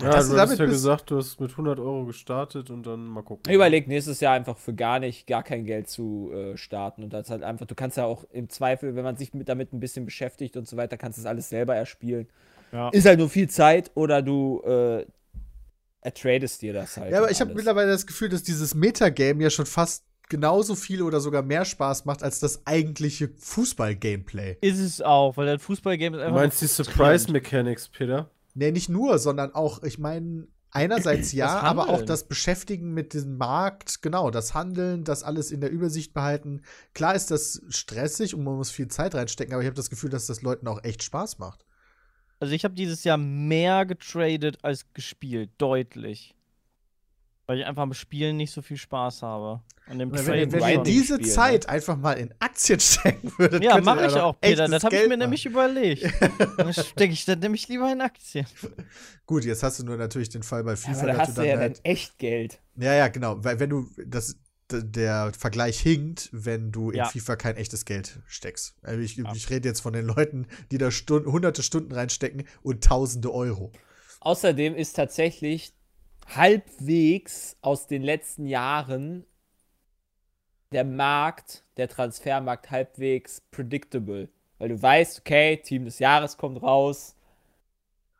Ja, 0.00 0.16
Hast 0.16 0.28
du 0.28 0.34
du 0.34 0.40
hast 0.40 0.50
damit 0.50 0.58
ja 0.58 0.66
gesagt, 0.66 1.10
du 1.10 1.16
hast 1.18 1.38
mit 1.40 1.52
100 1.52 1.78
Euro 1.78 2.04
gestartet 2.04 2.68
und 2.70 2.84
dann 2.84 3.06
mal 3.06 3.22
gucken. 3.22 3.42
Ich 3.48 3.54
überlege 3.54 3.88
nächstes 3.88 4.18
Jahr 4.20 4.34
einfach 4.34 4.58
für 4.58 4.74
gar 4.74 4.98
nicht, 4.98 5.26
gar 5.28 5.44
kein 5.44 5.64
Geld 5.64 5.88
zu 5.88 6.32
äh, 6.32 6.56
starten. 6.56 7.04
Und 7.04 7.12
das 7.12 7.30
halt 7.30 7.44
einfach, 7.44 7.66
du 7.66 7.76
kannst 7.76 7.96
ja 7.96 8.04
auch 8.04 8.24
im 8.32 8.48
Zweifel, 8.48 8.96
wenn 8.96 9.04
man 9.04 9.16
sich 9.16 9.34
mit, 9.34 9.48
damit 9.48 9.72
ein 9.72 9.78
bisschen 9.78 10.04
beschäftigt 10.04 10.56
und 10.56 10.66
so 10.66 10.76
weiter, 10.76 10.96
kannst 10.96 11.18
du 11.18 11.22
das 11.22 11.28
alles 11.30 11.48
selber 11.48 11.76
erspielen. 11.76 12.28
Ja. 12.72 12.88
Ist 12.90 13.06
halt 13.06 13.18
nur 13.20 13.28
viel 13.30 13.48
Zeit 13.48 13.92
oder 13.94 14.20
du 14.20 14.62
äh, 14.64 15.06
ertradest 16.04 16.62
dir 16.62 16.72
das 16.72 16.96
halt. 16.96 17.10
Ja, 17.10 17.18
aber 17.18 17.30
ich 17.30 17.40
habe 17.40 17.54
mittlerweile 17.54 17.90
das 17.90 18.06
Gefühl, 18.06 18.28
dass 18.28 18.42
dieses 18.42 18.74
Metagame 18.74 19.42
ja 19.42 19.50
schon 19.50 19.66
fast 19.66 20.04
genauso 20.28 20.74
viel 20.74 21.02
oder 21.02 21.20
sogar 21.20 21.42
mehr 21.42 21.64
Spaß 21.64 22.04
macht 22.04 22.22
als 22.22 22.40
das 22.40 22.66
eigentliche 22.66 23.28
Fußball-Gameplay. 23.38 24.58
Ist 24.60 24.78
es 24.78 25.00
auch, 25.02 25.36
weil 25.36 25.46
das 25.46 25.62
Fußballgame 25.62 26.16
ist 26.16 26.20
Du 26.22 26.26
einfach. 26.26 26.40
meinst 26.40 26.60
die 26.60 26.66
frustrierend. 26.66 26.96
Surprise 26.96 27.32
Mechanics, 27.32 27.88
Peter? 27.88 28.30
Nee, 28.54 28.70
nicht 28.70 28.88
nur, 28.88 29.18
sondern 29.18 29.54
auch, 29.54 29.82
ich 29.82 29.98
meine, 29.98 30.46
einerseits 30.70 31.32
ja, 31.32 31.60
aber 31.60 31.88
auch 31.88 32.02
das 32.02 32.24
Beschäftigen 32.24 32.94
mit 32.94 33.12
diesem 33.12 33.36
Markt, 33.36 34.00
genau, 34.02 34.30
das 34.30 34.54
Handeln, 34.54 35.04
das 35.04 35.22
alles 35.22 35.50
in 35.50 35.60
der 35.60 35.70
Übersicht 35.70 36.14
behalten. 36.14 36.62
Klar 36.94 37.14
ist 37.14 37.30
das 37.30 37.62
stressig 37.68 38.34
und 38.34 38.44
man 38.44 38.54
muss 38.56 38.70
viel 38.70 38.88
Zeit 38.88 39.14
reinstecken, 39.14 39.52
aber 39.52 39.62
ich 39.62 39.66
habe 39.66 39.76
das 39.76 39.90
Gefühl, 39.90 40.10
dass 40.10 40.26
das 40.26 40.42
Leuten 40.42 40.68
auch 40.68 40.82
echt 40.84 41.02
Spaß 41.02 41.38
macht. 41.38 41.64
Also 42.44 42.54
ich 42.54 42.62
habe 42.64 42.74
dieses 42.74 43.04
Jahr 43.04 43.16
mehr 43.16 43.86
getradet 43.86 44.58
als 44.60 44.84
gespielt, 44.92 45.48
deutlich. 45.56 46.34
Weil 47.46 47.60
ich 47.60 47.64
einfach 47.64 47.84
am 47.84 47.94
Spielen 47.94 48.36
nicht 48.36 48.50
so 48.50 48.60
viel 48.60 48.76
Spaß 48.76 49.22
habe. 49.22 49.62
An 49.86 49.98
dem 49.98 50.12
Wenn, 50.12 50.26
wenn, 50.26 50.52
wenn 50.52 50.68
ihr 50.68 50.82
diese 50.82 51.14
Spiel, 51.14 51.26
ne? 51.26 51.32
Zeit 51.32 51.68
einfach 51.70 51.96
mal 51.96 52.12
in 52.12 52.34
Aktien 52.40 52.78
stecken 52.80 53.32
würdet, 53.38 53.64
Ja, 53.64 53.80
mache 53.80 54.04
ich 54.08 54.12
auch, 54.12 54.38
Peter. 54.38 54.68
Das 54.68 54.84
habe 54.84 54.94
ich 54.94 55.02
mir 55.04 55.08
machen. 55.08 55.18
nämlich 55.20 55.46
überlegt. 55.46 56.04
Dann 56.58 56.74
stecke 56.74 57.14
ich 57.14 57.24
dann 57.24 57.38
nämlich 57.38 57.66
lieber 57.68 57.90
in 57.90 58.02
Aktien. 58.02 58.44
Gut, 59.26 59.46
jetzt 59.46 59.62
hast 59.62 59.78
du 59.78 59.84
nur 59.84 59.96
natürlich 59.96 60.28
den 60.28 60.42
Fall 60.42 60.64
bei 60.64 60.72
Ja, 60.72 60.76
FIFA, 60.76 60.98
aber 60.98 61.06
da 61.06 61.12
dass 61.12 61.28
hast 61.28 61.38
du 61.38 61.40
dann 61.40 61.50
ja 61.50 61.56
halt 61.58 61.78
dann 61.78 61.84
echt 61.84 62.18
Geld. 62.18 62.60
Ja, 62.76 62.92
ja, 62.92 63.08
genau. 63.08 63.42
Weil 63.42 63.58
wenn 63.58 63.70
du 63.70 63.88
das 64.06 64.36
der 64.82 65.32
Vergleich 65.38 65.78
hinkt, 65.80 66.28
wenn 66.32 66.72
du 66.72 66.90
in 66.90 66.98
Ja. 66.98 67.04
FIFA 67.06 67.36
kein 67.36 67.56
echtes 67.56 67.84
Geld 67.84 68.20
steckst. 68.26 68.74
Also 68.82 69.00
ich, 69.00 69.16
Ja. 69.16 69.32
ich 69.34 69.50
rede 69.50 69.68
jetzt 69.68 69.80
von 69.80 69.92
den 69.92 70.06
Leuten, 70.06 70.46
die 70.70 70.78
da 70.78 70.90
Stunden, 70.90 71.30
hunderte 71.30 71.62
Stunden 71.62 71.92
reinstecken 71.92 72.44
und 72.62 72.82
tausende 72.82 73.32
Euro. 73.32 73.72
Außerdem 74.20 74.74
ist 74.74 74.94
tatsächlich 74.94 75.72
halbwegs 76.26 77.56
aus 77.60 77.86
den 77.86 78.02
letzten 78.02 78.46
Jahren 78.46 79.24
der 80.72 80.84
Markt, 80.84 81.64
der 81.76 81.88
Transfermarkt 81.88 82.70
halbwegs 82.70 83.42
predictable. 83.50 84.28
Weil 84.58 84.70
du 84.70 84.80
weißt, 84.80 85.20
okay, 85.20 85.58
Team 85.58 85.84
des 85.84 85.98
Jahres 85.98 86.36
kommt 86.36 86.62
raus 86.62 87.14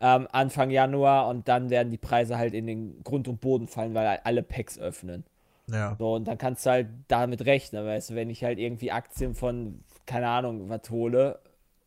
ähm, 0.01 0.29
Anfang 0.33 0.71
Januar 0.71 1.29
und 1.29 1.49
dann 1.49 1.71
werden 1.71 1.91
die 1.91 1.99
Preise 1.99 2.37
halt 2.37 2.53
in 2.53 2.67
den 2.67 3.03
Grund 3.05 3.27
und 3.27 3.41
Boden 3.41 3.69
fallen, 3.69 3.95
weil 3.95 4.21
alle 4.25 4.43
Packs 4.43 4.79
öffnen. 4.79 5.25
Ja. 5.67 5.97
So, 5.99 6.15
und 6.15 6.27
dann 6.29 6.39
kannst 6.39 6.67
du 6.67 6.71
halt 6.71 6.89
damit 7.09 7.45
rechnen, 7.47 7.85
weißt 7.85 8.11
du, 8.11 8.15
wenn 8.15 8.31
ich 8.31 8.45
halt 8.45 8.59
irgendwie 8.59 8.91
Aktien 8.91 9.35
von, 9.35 9.81
keine 10.07 10.29
Ahnung, 10.29 10.69
was 10.69 10.91
hole, 10.91 11.39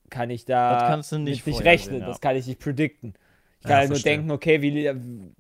kann 0.10 0.30
ich 0.30 0.46
da 0.46 0.74
Das 0.80 0.88
kannst 0.90 1.12
du 1.12 1.20
nicht 1.20 1.46
mit 1.46 1.56
nicht 1.56 1.66
rechnen, 1.66 2.00
ja. 2.02 2.08
das 2.08 2.22
kann 2.22 2.36
ich 2.36 2.48
nicht 2.48 2.60
predikten. 2.60 3.14
Ich 3.60 3.64
kann 3.64 3.72
Ja, 3.72 3.78
halt 3.78 3.90
nur 3.90 3.96
verstehe. 3.96 4.14
denken, 4.14 4.32
okay, 4.32 4.62
wie, 4.62 4.92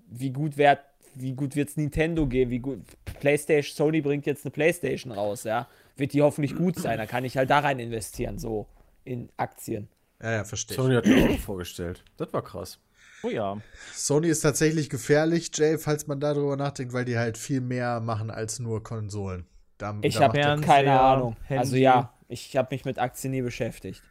wie 0.09 0.31
gut 0.31 0.57
wird 0.57 0.79
wie 1.19 1.33
gut 1.33 1.55
wird's 1.55 1.75
Nintendo 1.77 2.27
gehen, 2.27 2.51
wie 2.51 2.59
gut 2.59 2.79
PlayStation 3.19 3.75
Sony 3.75 4.01
bringt 4.01 4.27
jetzt 4.27 4.45
eine 4.45 4.51
PlayStation 4.51 5.11
raus, 5.11 5.45
ja? 5.45 5.67
Wird 5.95 6.13
die 6.13 6.21
hoffentlich 6.21 6.55
gut 6.55 6.75
sein, 6.77 6.99
dann 6.99 7.07
kann 7.07 7.25
ich 7.25 7.37
halt 7.37 7.49
da 7.49 7.57
rein 7.59 7.79
investieren 7.79 8.37
so 8.37 8.67
in 9.03 9.29
Aktien. 9.35 9.87
Ja, 10.21 10.31
ja, 10.31 10.43
verstehe. 10.43 10.75
Sony 10.77 10.93
hat 10.95 11.05
mir 11.07 11.29
auch 11.29 11.39
vorgestellt. 11.39 12.03
Das 12.17 12.31
war 12.33 12.43
krass. 12.43 12.79
Oh 13.23 13.29
ja. 13.29 13.59
Sony 13.93 14.27
ist 14.27 14.41
tatsächlich 14.41 14.89
gefährlich, 14.89 15.51
Jay, 15.53 15.77
falls 15.77 16.07
man 16.07 16.19
darüber 16.19 16.55
nachdenkt, 16.55 16.93
weil 16.93 17.05
die 17.05 17.17
halt 17.17 17.37
viel 17.37 17.61
mehr 17.61 17.99
machen 17.99 18.29
als 18.29 18.59
nur 18.59 18.83
Konsolen. 18.83 19.47
Da, 19.77 19.97
Ich 20.01 20.19
habe 20.19 20.39
Fernseher, 20.39 20.67
keine 20.67 20.99
Ahnung. 20.99 21.35
Handy. 21.43 21.59
Also 21.59 21.75
ja, 21.75 22.13
ich 22.27 22.55
habe 22.55 22.69
mich 22.71 22.85
mit 22.85 22.99
Aktien 22.99 23.31
nie 23.31 23.41
beschäftigt. 23.41 24.03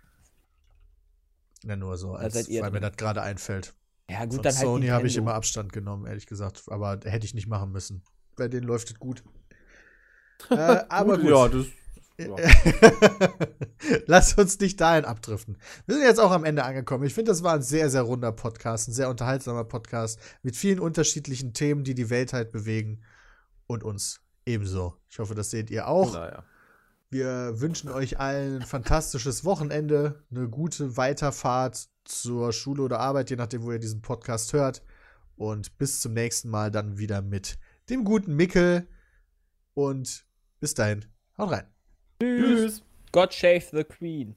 ja 1.64 1.76
nur 1.76 1.96
so, 1.96 2.14
als, 2.14 2.34
seid 2.34 2.48
ihr 2.48 2.62
weil 2.62 2.70
mir 2.70 2.80
drin. 2.80 2.90
das 2.90 2.96
gerade 2.96 3.22
einfällt. 3.22 3.74
Ja, 4.08 4.24
gut, 4.24 4.34
Von 4.34 4.42
dann 4.42 4.54
halt 4.54 4.64
Sony 4.64 4.86
habe 4.88 5.06
ich 5.06 5.16
immer 5.16 5.34
Abstand 5.34 5.72
genommen, 5.72 6.06
ehrlich 6.06 6.26
gesagt. 6.26 6.64
Aber 6.68 7.00
hätte 7.04 7.26
ich 7.26 7.34
nicht 7.34 7.48
machen 7.48 7.72
müssen. 7.72 8.02
Bei 8.36 8.48
denen 8.48 8.66
läuft 8.66 8.90
es 8.90 8.98
gut. 8.98 9.24
äh, 10.50 10.84
aber 10.88 11.18
gut. 11.18 11.30
Ja, 11.30 11.48
das. 11.48 11.66
Lass 14.06 14.34
uns 14.34 14.58
nicht 14.58 14.80
dahin 14.80 15.04
abdriften. 15.04 15.58
Wir 15.86 15.96
sind 15.96 16.04
jetzt 16.04 16.20
auch 16.20 16.30
am 16.30 16.44
Ende 16.44 16.64
angekommen. 16.64 17.04
Ich 17.04 17.14
finde, 17.14 17.30
das 17.30 17.42
war 17.42 17.54
ein 17.54 17.62
sehr, 17.62 17.90
sehr 17.90 18.02
runder 18.02 18.32
Podcast, 18.32 18.88
ein 18.88 18.92
sehr 18.92 19.10
unterhaltsamer 19.10 19.64
Podcast 19.64 20.18
mit 20.42 20.56
vielen 20.56 20.80
unterschiedlichen 20.80 21.52
Themen, 21.52 21.84
die 21.84 21.94
die 21.94 22.10
Welt 22.10 22.32
halt 22.32 22.52
bewegen 22.52 23.02
und 23.66 23.84
uns 23.84 24.20
ebenso. 24.46 24.94
Ich 25.08 25.18
hoffe, 25.18 25.34
das 25.34 25.50
seht 25.50 25.70
ihr 25.70 25.88
auch. 25.88 26.14
Naja. 26.14 26.44
Wir 27.10 27.60
wünschen 27.60 27.90
euch 27.90 28.18
allen 28.18 28.62
ein 28.62 28.66
fantastisches 28.66 29.44
Wochenende, 29.44 30.24
eine 30.30 30.48
gute 30.48 30.96
Weiterfahrt 30.96 31.88
zur 32.04 32.52
Schule 32.52 32.82
oder 32.82 32.98
Arbeit, 32.98 33.30
je 33.30 33.36
nachdem, 33.36 33.62
wo 33.62 33.72
ihr 33.72 33.78
diesen 33.78 34.02
Podcast 34.02 34.52
hört. 34.52 34.82
Und 35.36 35.76
bis 35.78 36.00
zum 36.00 36.14
nächsten 36.14 36.48
Mal 36.48 36.70
dann 36.70 36.98
wieder 36.98 37.22
mit 37.22 37.58
dem 37.90 38.04
guten 38.04 38.34
Mickel. 38.34 38.88
Und 39.74 40.26
bis 40.60 40.74
dahin, 40.74 41.04
haut 41.36 41.50
rein. 41.50 41.75
Tschüss. 42.20 42.82
God 43.12 43.32
save 43.32 43.70
the 43.72 43.84
Queen. 43.84 44.34